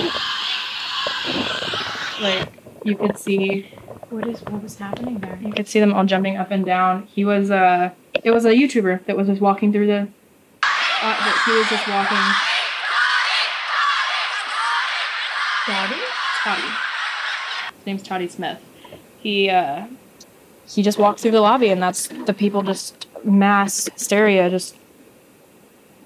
like 2.22 2.50
you 2.84 2.96
could 2.96 3.18
see 3.18 3.68
What 4.10 4.28
is 4.28 4.42
what 4.44 4.62
was 4.64 4.78
happening 4.78 5.20
there? 5.20 5.38
you 5.42 5.54
could 5.54 5.68
see 5.68 5.80
them 5.80 5.94
all 5.94 6.06
jumping 6.06 6.38
up 6.38 6.52
and 6.52 6.66
down. 6.66 7.08
He 7.08 7.26
was 7.26 7.52
uh 7.52 7.92
it 8.24 8.32
was 8.32 8.46
a 8.46 8.50
YouTuber 8.52 9.06
that 9.06 9.16
was 9.18 9.28
just 9.28 9.42
walking 9.42 9.72
through 9.72 9.88
the 9.88 10.08
uh, 10.64 11.18
that 11.26 11.44
he 11.46 11.52
was 11.58 11.68
just 11.68 11.88
walking 11.88 12.51
His 17.82 17.88
name's 17.88 18.04
Toddy 18.04 18.28
Smith. 18.28 18.60
He 19.24 19.50
uh 19.50 19.88
he 20.68 20.84
just 20.84 21.00
walked 21.00 21.20
through 21.20 21.32
the 21.32 21.42
lobby 21.42 21.70
and 21.70 21.82
that's 21.82 22.08
the 22.08 22.34
people 22.34 22.62
just 22.62 23.08
mass 23.24 23.88
hysteria 23.92 24.50
just 24.52 24.76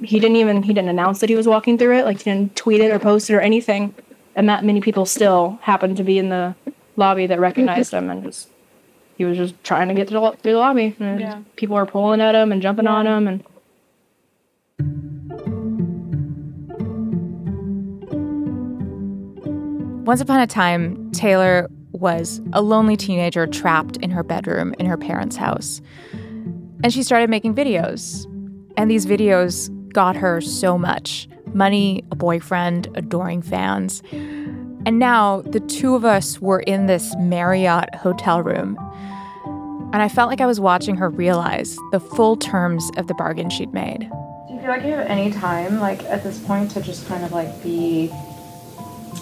he 0.01 0.19
didn't 0.21 0.37
even 0.37 0.63
he 0.63 0.73
didn't 0.73 0.89
announce 0.89 1.19
that 1.19 1.29
he 1.29 1.35
was 1.35 1.47
walking 1.47 1.77
through 1.77 1.97
it 1.97 2.05
like 2.05 2.19
he 2.19 2.23
didn't 2.23 2.55
tweet 2.55 2.79
it 2.79 2.91
or 2.91 2.97
post 2.97 3.29
it 3.29 3.35
or 3.35 3.41
anything 3.41 3.93
and 4.37 4.47
that 4.47 4.63
many 4.63 4.79
people 4.79 5.05
still 5.05 5.59
happened 5.63 5.97
to 5.97 6.03
be 6.03 6.17
in 6.17 6.29
the 6.29 6.55
lobby 6.95 7.27
that 7.27 7.39
recognized 7.41 7.91
him 7.93 8.09
and 8.09 8.23
just 8.23 8.47
he 9.17 9.25
was 9.25 9.37
just 9.37 9.61
trying 9.63 9.87
to 9.89 9.93
get 9.93 10.07
the, 10.07 10.35
through 10.41 10.53
the 10.53 10.57
lobby 10.57 10.95
and 10.99 11.19
Yeah. 11.19 11.41
people 11.57 11.75
were 11.75 11.85
pulling 11.85 12.21
at 12.21 12.35
him 12.35 12.51
and 12.53 12.61
jumping 12.61 12.87
on 12.87 13.05
him 13.05 13.27
and 13.27 13.43
Once 20.05 20.21
upon 20.21 20.39
a 20.39 20.45
time, 20.45 21.11
Taylor 21.13 21.67
was 21.91 22.39
a 22.53 22.61
lonely 22.61 22.95
teenager 22.95 23.47
trapped 23.47 23.97
in 23.97 24.11
her 24.11 24.21
bedroom 24.21 24.75
in 24.77 24.85
her 24.85 24.97
parents' 24.97 25.35
house. 25.35 25.81
And 26.83 26.93
she 26.93 27.01
started 27.01 27.27
making 27.27 27.55
videos. 27.55 28.23
And 28.77 28.91
these 28.91 29.07
videos 29.07 29.67
got 29.93 30.15
her 30.15 30.41
so 30.41 30.77
much 30.77 31.27
money, 31.55 32.03
a 32.11 32.15
boyfriend, 32.15 32.87
adoring 32.93 33.41
fans. 33.41 34.03
And 34.11 34.99
now 34.99 35.41
the 35.41 35.59
two 35.61 35.95
of 35.95 36.05
us 36.05 36.39
were 36.39 36.59
in 36.59 36.85
this 36.85 37.15
Marriott 37.17 37.95
hotel 37.95 38.43
room. 38.43 38.77
And 39.91 40.03
I 40.03 40.07
felt 40.07 40.29
like 40.29 40.39
I 40.39 40.45
was 40.45 40.59
watching 40.59 40.97
her 40.97 41.09
realize 41.09 41.75
the 41.91 41.99
full 41.99 42.37
terms 42.37 42.91
of 42.97 43.07
the 43.07 43.15
bargain 43.15 43.49
she'd 43.49 43.73
made. 43.73 44.01
Do 44.47 44.53
you 44.53 44.59
feel 44.59 44.69
like 44.69 44.83
you 44.83 44.91
have 44.91 45.07
any 45.07 45.31
time, 45.31 45.79
like 45.79 46.03
at 46.03 46.21
this 46.21 46.37
point, 46.37 46.69
to 46.71 46.81
just 46.81 47.07
kind 47.07 47.25
of 47.25 47.31
like 47.31 47.63
be 47.63 48.13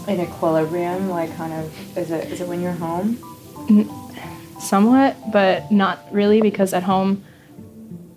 in 0.07 0.19
equilibrium? 0.19 1.09
Like, 1.09 1.35
kind 1.35 1.53
of, 1.53 1.97
is 1.97 2.11
it 2.11 2.31
is 2.31 2.41
it 2.41 2.47
when 2.47 2.61
you're 2.61 2.73
home? 2.73 3.19
somewhat 4.59 5.17
but 5.31 5.69
not 5.71 6.07
really 6.11 6.41
because 6.41 6.73
at 6.73 6.83
home 6.83 7.23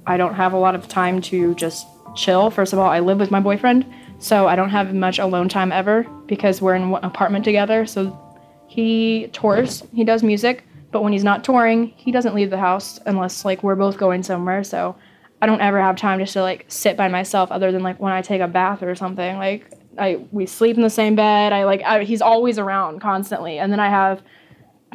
I 0.07 0.17
don't 0.17 0.35
have 0.35 0.53
a 0.53 0.57
lot 0.57 0.75
of 0.75 0.87
time 0.87 1.21
to 1.23 1.55
just 1.57 1.87
chill. 2.15 2.51
First 2.51 2.73
of 2.73 2.79
all, 2.79 2.89
I 2.89 3.01
live 3.01 3.19
with 3.19 3.31
my 3.31 3.41
boyfriend, 3.41 3.85
so 4.21 4.47
I 4.47 4.55
don't 4.55 4.71
have 4.71 4.95
much 4.95 5.19
alone 5.19 5.49
time 5.49 5.73
ever 5.73 6.05
because 6.27 6.63
we're 6.63 6.77
in 6.77 6.91
one 6.91 7.05
apartment 7.05 7.45
together. 7.45 7.87
So 7.87 8.17
he 8.69 9.29
tours, 9.33 9.83
he 9.93 10.05
does 10.05 10.23
music, 10.23 10.65
but 10.93 11.03
when 11.03 11.13
he's 11.13 11.25
not 11.25 11.45
touring, 11.45 11.89
he 11.97 12.13
doesn't 12.13 12.35
leave 12.35 12.51
the 12.51 12.59
house 12.59 13.01
unless 13.07 13.45
like 13.45 13.63
we're 13.63 13.75
both 13.75 13.97
going 13.99 14.23
somewhere. 14.23 14.63
So 14.63 14.97
I 15.43 15.47
don't 15.47 15.61
ever 15.61 15.81
have 15.81 15.97
time 15.97 16.21
just 16.21 16.33
to 16.35 16.43
like 16.43 16.65
sit 16.69 16.97
by 16.97 17.09
myself 17.09 17.51
other 17.51 17.73
than 17.73 17.83
like 17.83 18.01
when 18.01 18.13
I 18.13 18.23
take 18.23 18.41
a 18.41 18.49
bath 18.49 18.83
or 18.83 18.95
something. 18.95 19.37
Like 19.39 19.73
I 19.99 20.25
we 20.33 20.47
sleep 20.47 20.77
in 20.77 20.83
the 20.83 20.91
same 20.91 21.15
bed. 21.17 21.53
I 21.53 21.65
like 21.65 21.83
I, 21.83 22.05
he's 22.05 22.23
always 22.23 22.59
around 22.59 23.01
constantly. 23.01 23.59
And 23.59 23.73
then 23.73 23.81
I 23.81 23.89
have 23.89 24.23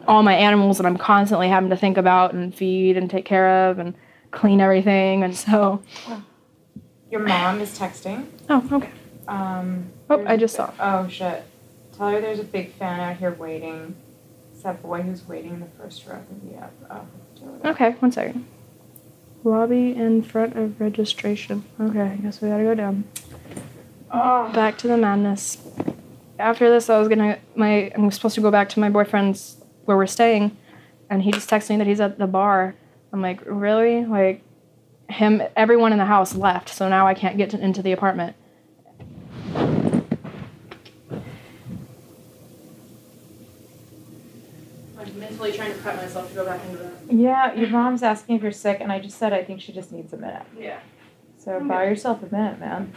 all 0.08 0.24
my 0.24 0.34
animals 0.34 0.78
that 0.78 0.86
I'm 0.86 0.98
constantly 0.98 1.48
having 1.50 1.70
to 1.70 1.78
think 1.78 1.98
about 1.98 2.34
and 2.34 2.54
feed 2.54 2.98
and 2.98 3.10
take 3.10 3.26
care 3.26 3.70
of 3.70 3.80
and 3.80 3.94
clean 4.32 4.62
everything. 4.62 5.24
And 5.24 5.36
so 5.36 5.82
Your 7.10 7.22
mom 7.22 7.60
is 7.62 7.78
texting. 7.78 8.26
Oh, 8.50 8.68
okay. 8.72 8.90
Um. 9.28 9.90
Oh, 10.10 10.18
there's 10.18 10.30
I 10.30 10.34
a 10.34 10.38
just 10.38 10.56
saw. 10.56 10.74
Oh 10.80 11.08
shit! 11.08 11.44
Tell 11.98 12.10
her 12.10 12.20
there's 12.22 12.40
a 12.40 12.44
big 12.44 12.74
fan 12.74 13.00
out 13.00 13.18
here 13.18 13.32
waiting. 13.32 13.96
It's 14.54 14.64
that 14.64 14.82
boy 14.82 15.02
who's 15.02 15.28
waiting 15.28 15.52
in 15.52 15.60
the 15.60 15.68
first 15.78 16.06
row 16.08 16.16
of 16.16 16.50
the 16.50 16.58
app. 16.58 16.74
Oh. 16.90 17.70
Okay, 17.70 17.92
one 18.00 18.12
second. 18.12 18.46
Lobby 19.44 19.96
in 19.96 20.22
front 20.22 20.56
of 20.56 20.80
registration. 20.80 21.64
Okay, 21.80 22.02
I 22.02 22.16
guess 22.18 22.42
we 22.42 22.50
gotta 22.50 22.64
go 22.64 22.76
down. 22.76 23.06
Oh. 24.14 24.52
Back 24.52 24.78
to 24.80 24.88
the 24.88 24.98
madness. 24.98 25.58
After 26.38 26.70
this, 26.70 26.90
I 26.90 27.00
was 27.00 27.08
gonna 27.08 27.40
my 27.56 27.92
I'm 27.96 28.12
supposed 28.12 28.36
to 28.36 28.42
go 28.42 28.52
back 28.52 28.68
to 28.70 28.80
my 28.80 28.90
boyfriend's 28.90 29.58
where 29.86 29.96
we're 29.96 30.08
staying, 30.08 30.58
and 31.10 31.22
he 31.22 31.32
just 31.32 31.50
texted 31.50 31.72
me 31.72 31.78
that 31.78 31.88
he's 31.88 32.02
at 32.02 32.18
the 32.18 32.28
bar. 32.28 32.76
I'm 33.14 33.22
like, 33.22 33.42
really? 33.46 34.06
Like, 34.06 34.42
him? 35.10 35.42
Everyone 35.56 35.92
in 35.92 35.98
the 35.98 36.06
house 36.06 36.36
left, 36.36 36.70
so 36.70 36.90
now 36.90 37.08
I 37.08 37.14
can't 37.14 37.38
get 37.38 37.50
to, 37.52 37.60
into 37.60 37.82
the 37.82 37.92
apartment. 37.92 38.36
I'm 44.98 45.20
mentally 45.20 45.52
trying 45.52 45.74
to 45.74 45.80
prep 45.80 45.98
myself 45.98 46.30
to 46.30 46.36
go 46.36 46.46
back 46.46 46.64
into 46.66 46.78
the. 46.78 46.92
Yeah, 47.10 47.54
your 47.54 47.70
mom's 47.70 48.04
asking 48.04 48.38
if 48.38 48.44
you're 48.44 48.52
sick, 48.52 48.80
and 48.82 48.92
I 48.92 49.00
just 49.00 49.18
said 49.18 49.32
I 49.34 49.44
think 49.44 49.62
she 49.62 49.72
just 49.72 49.92
needs 49.92 50.12
a 50.14 50.18
minute. 50.18 50.44
Yeah. 50.58 50.80
So 51.38 51.60
buy 51.60 51.86
yourself 51.86 52.24
a 52.24 52.34
minute, 52.34 52.60
man. 52.60 52.94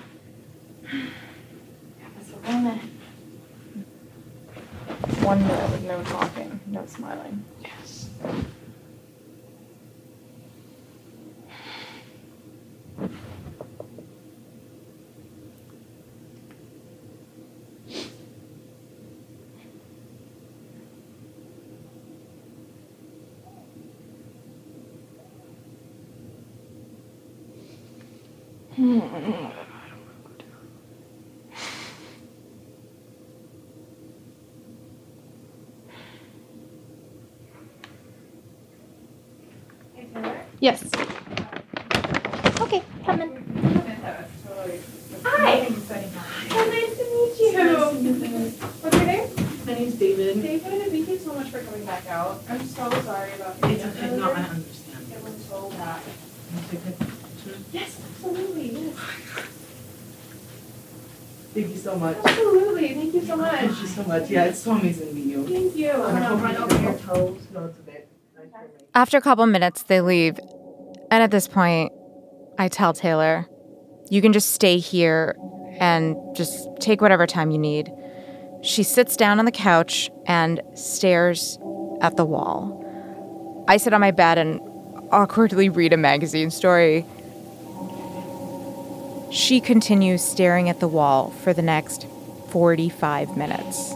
One 5.25 5.41
minute 5.47 5.71
with 5.71 5.85
no 5.85 6.03
talking, 6.05 6.61
no 6.67 6.85
smiling. 6.87 7.43
Yes. 7.63 8.11
Hmm. 28.77 29.54
Yes. 40.65 40.81
Okay, 42.59 42.83
come 43.05 43.21
in. 43.21 43.29
Hi. 45.23 45.69
So 45.69 46.65
nice 46.73 46.97
to 46.97 47.05
meet 47.13 47.37
you. 47.39 47.53
What's 48.81 48.97
your 48.97 49.05
name? 49.05 49.29
My 49.67 49.75
name's 49.75 49.95
David. 49.97 50.41
David, 50.41 50.91
thank 50.91 51.09
you 51.09 51.19
so 51.19 51.35
much 51.35 51.49
for 51.51 51.61
coming 51.61 51.85
back 51.85 52.07
out. 52.07 52.43
I'm 52.49 52.65
so 52.65 52.89
sorry 53.03 53.35
about 53.35 53.61
the 53.61 53.69
It's 53.73 53.85
okay. 53.85 54.17
No, 54.17 54.33
I 54.33 54.41
understand. 54.41 55.13
It 55.13 55.23
went 55.23 55.39
so 55.43 55.69
bad. 55.69 56.01
Thank 56.01 56.97
Yes, 57.71 58.01
absolutely. 58.01 58.71
Yes. 61.55 61.69
you 61.69 61.77
so 61.77 61.97
much. 61.97 62.17
Absolutely. 62.25 62.95
Thank 62.95 63.13
you 63.13 63.21
so 63.21 63.37
much. 63.37 63.61
Thank 63.61 63.81
you 63.83 63.87
so 63.87 64.03
much. 64.05 64.31
Yeah, 64.31 64.45
it's 64.45 64.61
so 64.61 64.71
amazing 64.71 65.09
to 65.09 65.15
meet 65.15 65.27
you. 65.27 65.47
Thank 65.47 65.77
you. 65.77 65.91
I 65.91 66.11
I'm 66.11 66.23
gonna 66.23 66.37
run 66.43 66.57
over 66.57 66.81
your 66.81 66.95
toes. 66.95 67.43
No, 67.53 67.67
it's 67.67 67.79
okay. 67.81 68.05
After 68.95 69.19
a 69.19 69.21
couple 69.21 69.45
minutes, 69.47 69.83
they 69.83 70.01
leave. 70.01 70.39
And 71.15 71.23
at 71.23 71.31
this 71.31 71.47
point, 71.47 71.93
I 72.59 72.67
tell 72.67 72.93
Taylor, 72.93 73.47
You 74.11 74.21
can 74.21 74.33
just 74.33 74.51
stay 74.51 74.79
here 74.79 75.37
and 75.79 76.17
just 76.35 76.69
take 76.81 77.01
whatever 77.01 77.25
time 77.25 77.53
you 77.53 77.59
need. 77.59 77.89
She 78.63 78.83
sits 78.83 79.17
down 79.17 79.39
on 79.39 79.45
the 79.45 79.53
couch 79.53 80.11
and 80.27 80.61
stares 80.75 81.57
at 82.01 82.17
the 82.17 82.25
wall. 82.25 83.65
I 83.69 83.77
sit 83.77 83.93
on 83.93 84.01
my 84.01 84.11
bed 84.11 84.39
and 84.39 84.61
awkwardly 85.13 85.69
read 85.69 85.93
a 85.93 85.97
magazine 85.97 86.51
story. 86.51 87.07
She 89.31 89.61
continues 89.61 90.21
staring 90.21 90.69
at 90.69 90.81
the 90.81 90.89
wall 90.89 91.31
for 91.31 91.53
the 91.53 91.63
next 91.63 92.09
45 92.49 93.37
minutes. 93.37 93.95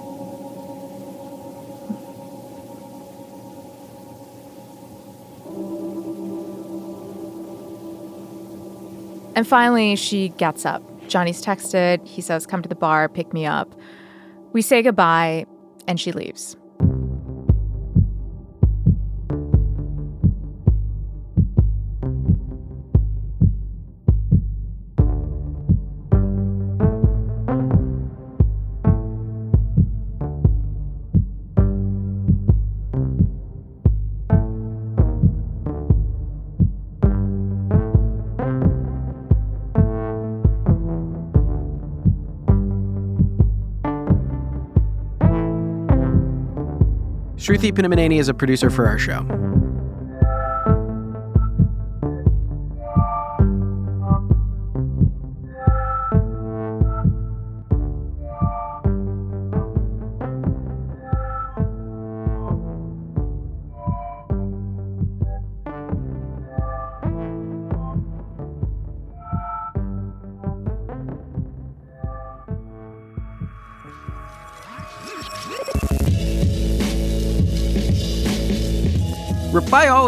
And 9.38 9.46
finally, 9.46 9.94
she 9.94 10.30
gets 10.30 10.66
up. 10.66 10.82
Johnny's 11.06 11.40
texted. 11.40 12.04
He 12.04 12.20
says, 12.20 12.44
Come 12.44 12.60
to 12.60 12.68
the 12.68 12.74
bar, 12.74 13.08
pick 13.08 13.32
me 13.32 13.46
up. 13.46 13.72
We 14.52 14.62
say 14.62 14.82
goodbye, 14.82 15.46
and 15.86 16.00
she 16.00 16.10
leaves. 16.10 16.56
Sruthi 47.48 47.72
Pinnamaneni 47.72 48.20
is 48.20 48.28
a 48.28 48.34
producer 48.34 48.68
for 48.68 48.86
our 48.86 48.98
show. 48.98 49.24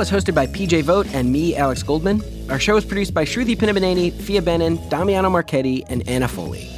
Is 0.01 0.11
hosted 0.11 0.35
by 0.35 0.47
PJ 0.47 0.85
Vogt 0.85 1.15
and 1.15 1.31
me, 1.31 1.55
Alex 1.55 1.83
Goldman. 1.83 2.23
Our 2.49 2.59
show 2.59 2.75
is 2.79 2.87
produced 2.87 3.13
by 3.13 3.27
Sruthi 3.27 3.55
Pinnamaneni, 3.55 4.11
Phia 4.11 4.41
Bennin, 4.41 4.79
Damiano 4.89 5.29
Marchetti, 5.29 5.85
and 5.91 6.09
Anna 6.09 6.27
Foley. 6.27 6.71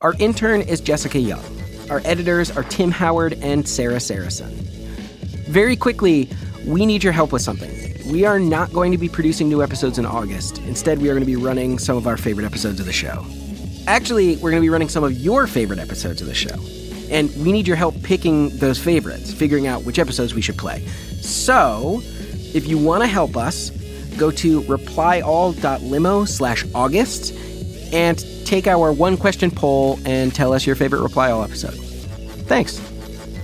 Our 0.00 0.14
intern 0.18 0.62
is 0.62 0.80
Jessica 0.80 1.18
Young. 1.18 1.44
Our 1.90 2.00
editors 2.06 2.50
are 2.50 2.62
Tim 2.62 2.90
Howard 2.90 3.34
and 3.42 3.68
Sarah 3.68 3.96
Sarasohn. 3.96 4.52
Very 5.48 5.76
quickly, 5.76 6.30
we 6.64 6.86
need 6.86 7.04
your 7.04 7.12
help 7.12 7.30
with 7.30 7.42
something. 7.42 7.70
We 8.10 8.24
are 8.24 8.38
not 8.38 8.72
going 8.72 8.90
to 8.92 8.98
be 8.98 9.08
producing 9.10 9.50
new 9.50 9.62
episodes 9.62 9.98
in 9.98 10.06
August. 10.06 10.56
Instead, 10.60 11.02
we 11.02 11.10
are 11.10 11.12
going 11.12 11.20
to 11.20 11.26
be 11.26 11.36
running 11.36 11.78
some 11.78 11.98
of 11.98 12.06
our 12.06 12.16
favorite 12.16 12.46
episodes 12.46 12.80
of 12.80 12.86
the 12.86 12.92
show. 12.92 13.26
Actually, 13.86 14.36
we're 14.36 14.50
going 14.50 14.62
to 14.62 14.66
be 14.66 14.70
running 14.70 14.88
some 14.88 15.04
of 15.04 15.12
your 15.12 15.46
favorite 15.46 15.78
episodes 15.78 16.22
of 16.22 16.26
the 16.26 16.34
show. 16.34 16.56
And 17.10 17.30
we 17.44 17.52
need 17.52 17.66
your 17.66 17.76
help 17.76 18.02
picking 18.02 18.48
those 18.56 18.78
favorites, 18.78 19.30
figuring 19.30 19.66
out 19.66 19.84
which 19.84 19.98
episodes 19.98 20.32
we 20.34 20.40
should 20.40 20.56
play. 20.56 20.86
So, 21.20 22.02
if 22.54 22.66
you 22.66 22.78
want 22.78 23.02
to 23.02 23.06
help 23.06 23.36
us, 23.36 23.70
go 24.16 24.30
to 24.30 24.60
replyall.limo 24.62 26.24
slash 26.24 26.64
August 26.74 27.34
and 27.92 28.18
take 28.46 28.66
our 28.66 28.92
one 28.92 29.16
question 29.16 29.50
poll 29.50 29.98
and 30.04 30.34
tell 30.34 30.52
us 30.52 30.66
your 30.66 30.76
favorite 30.76 31.02
Reply 31.02 31.30
All 31.30 31.42
episode. 31.42 31.74
Thanks. 32.46 32.80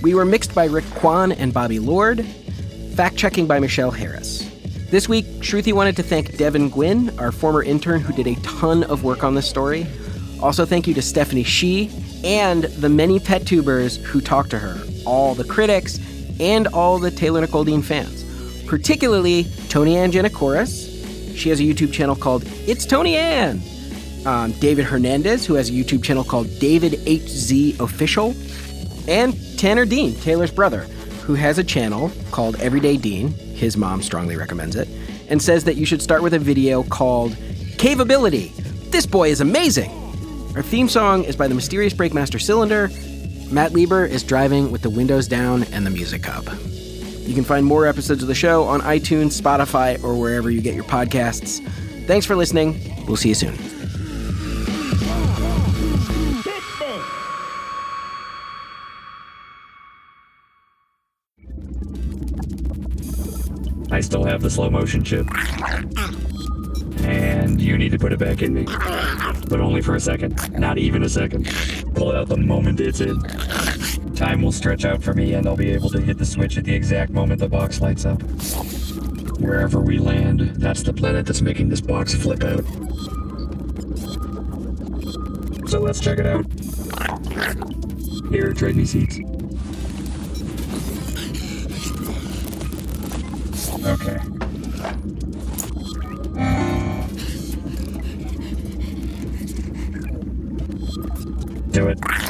We 0.01 0.13
were 0.13 0.25
mixed 0.25 0.55
by 0.55 0.65
Rick 0.65 0.85
Kwan 0.95 1.31
and 1.33 1.53
Bobby 1.53 1.79
Lord, 1.79 2.25
fact 2.95 3.17
checking 3.17 3.47
by 3.47 3.59
Michelle 3.59 3.91
Harris. 3.91 4.49
This 4.89 5.07
week, 5.07 5.25
Sruthi 5.41 5.73
wanted 5.73 5.95
to 5.97 6.03
thank 6.03 6.37
Devin 6.37 6.69
Gwynn, 6.69 7.17
our 7.19 7.31
former 7.31 7.61
intern 7.61 8.01
who 8.01 8.13
did 8.13 8.27
a 8.27 8.35
ton 8.41 8.83
of 8.85 9.03
work 9.03 9.23
on 9.23 9.35
this 9.35 9.47
story. 9.47 9.85
Also, 10.41 10.65
thank 10.65 10.87
you 10.87 10.93
to 10.93 11.01
Stephanie 11.01 11.43
Shee 11.43 11.91
and 12.23 12.63
the 12.63 12.89
many 12.89 13.19
pet 13.19 13.45
tubers 13.45 13.97
who 13.97 14.19
talked 14.21 14.49
to 14.51 14.59
her, 14.59 14.81
all 15.05 15.35
the 15.35 15.43
critics, 15.43 15.99
and 16.39 16.67
all 16.67 16.97
the 16.97 17.11
Taylor 17.11 17.41
Nicole 17.41 17.63
Dean 17.63 17.81
fans, 17.81 18.23
particularly 18.69 19.47
Tony 19.67 19.97
Ann 19.97 20.11
Janakoris. 20.11 21.35
She 21.35 21.49
has 21.49 21.59
a 21.59 21.63
YouTube 21.63 21.91
channel 21.91 22.15
called 22.15 22.43
It's 22.67 22.85
Tony 22.85 23.17
Ann. 23.17 23.61
Um, 24.25 24.51
David 24.53 24.85
Hernandez, 24.85 25.45
who 25.45 25.55
has 25.55 25.69
a 25.69 25.73
YouTube 25.73 26.03
channel 26.03 26.23
called 26.23 26.47
David 26.59 26.93
HZ 26.93 27.79
Official, 27.79 28.35
and 29.07 29.33
Tanner 29.57 29.85
Dean, 29.85 30.13
Taylor's 30.15 30.51
brother, 30.51 30.81
who 31.23 31.33
has 31.33 31.57
a 31.57 31.63
channel 31.63 32.11
called 32.31 32.57
Everyday 32.57 32.97
Dean. 32.97 33.29
His 33.29 33.75
mom 33.75 34.03
strongly 34.03 34.35
recommends 34.35 34.75
it, 34.75 34.87
and 35.29 35.41
says 35.41 35.63
that 35.63 35.75
you 35.75 35.85
should 35.85 36.01
start 36.01 36.21
with 36.21 36.35
a 36.35 36.39
video 36.39 36.83
called 36.83 37.31
Caveability. 37.77 38.55
This 38.91 39.07
boy 39.07 39.29
is 39.29 39.41
amazing. 39.41 39.89
Our 40.55 40.61
theme 40.61 40.89
song 40.89 41.23
is 41.23 41.35
by 41.35 41.47
the 41.47 41.55
mysterious 41.55 41.93
Breakmaster 41.93 42.39
Cylinder. 42.39 42.89
Matt 43.51 43.73
Lieber 43.73 44.05
is 44.05 44.21
driving 44.21 44.71
with 44.71 44.83
the 44.83 44.89
windows 44.91 45.27
down 45.27 45.63
and 45.71 45.87
the 45.87 45.91
music 45.91 46.29
up. 46.29 46.45
You 47.29 47.35
can 47.35 47.43
find 47.43 47.63
more 47.63 47.85
episodes 47.85 48.23
of 48.23 48.27
the 48.27 48.33
show 48.33 48.63
on 48.63 48.81
iTunes, 48.81 49.39
Spotify, 49.39 50.03
or 50.03 50.19
wherever 50.19 50.49
you 50.49 50.61
get 50.61 50.73
your 50.73 50.83
podcasts. 50.83 51.63
Thanks 52.07 52.25
for 52.25 52.35
listening. 52.35 53.05
We'll 53.05 53.17
see 53.17 53.29
you 53.29 53.35
soon. 53.35 53.53
I 63.91 63.99
still 64.01 64.23
have 64.23 64.41
the 64.41 64.49
slow 64.49 64.71
motion 64.71 65.03
chip. 65.03 65.27
And 67.03 67.61
you 67.61 67.77
need 67.77 67.91
to 67.91 67.99
put 67.99 68.11
it 68.11 68.17
back 68.17 68.41
in 68.41 68.55
me. 68.55 68.63
But 68.63 69.59
only 69.59 69.83
for 69.83 69.93
a 69.93 69.99
second. 69.99 70.51
Not 70.59 70.79
even 70.79 71.03
a 71.03 71.09
second. 71.09 71.45
Pull 71.93 72.11
out 72.11 72.27
the 72.27 72.37
moment 72.37 72.79
it's 72.79 73.01
in. 73.01 73.21
Time 74.19 74.41
will 74.41 74.51
stretch 74.51 74.83
out 74.83 75.01
for 75.01 75.13
me, 75.13 75.33
and 75.35 75.47
I'll 75.47 75.55
be 75.55 75.71
able 75.71 75.89
to 75.91 76.01
hit 76.01 76.17
the 76.17 76.25
switch 76.25 76.57
at 76.57 76.65
the 76.65 76.75
exact 76.75 77.09
moment 77.09 77.39
the 77.39 77.47
box 77.47 77.79
lights 77.79 78.05
up. 78.05 78.21
Wherever 79.39 79.79
we 79.79 79.97
land, 79.97 80.41
that's 80.57 80.83
the 80.83 80.91
planet 80.91 81.25
that's 81.25 81.41
making 81.41 81.69
this 81.69 81.79
box 81.79 82.13
flip 82.15 82.43
out. 82.43 82.65
So 85.69 85.79
let's 85.79 86.01
check 86.01 86.19
it 86.19 86.25
out. 86.25 86.45
Here, 88.29 88.51
trade 88.51 88.75
me 88.75 88.83
seats. 88.83 89.19
Okay. 93.85 94.19
Do 101.71 101.87
it. 101.87 102.28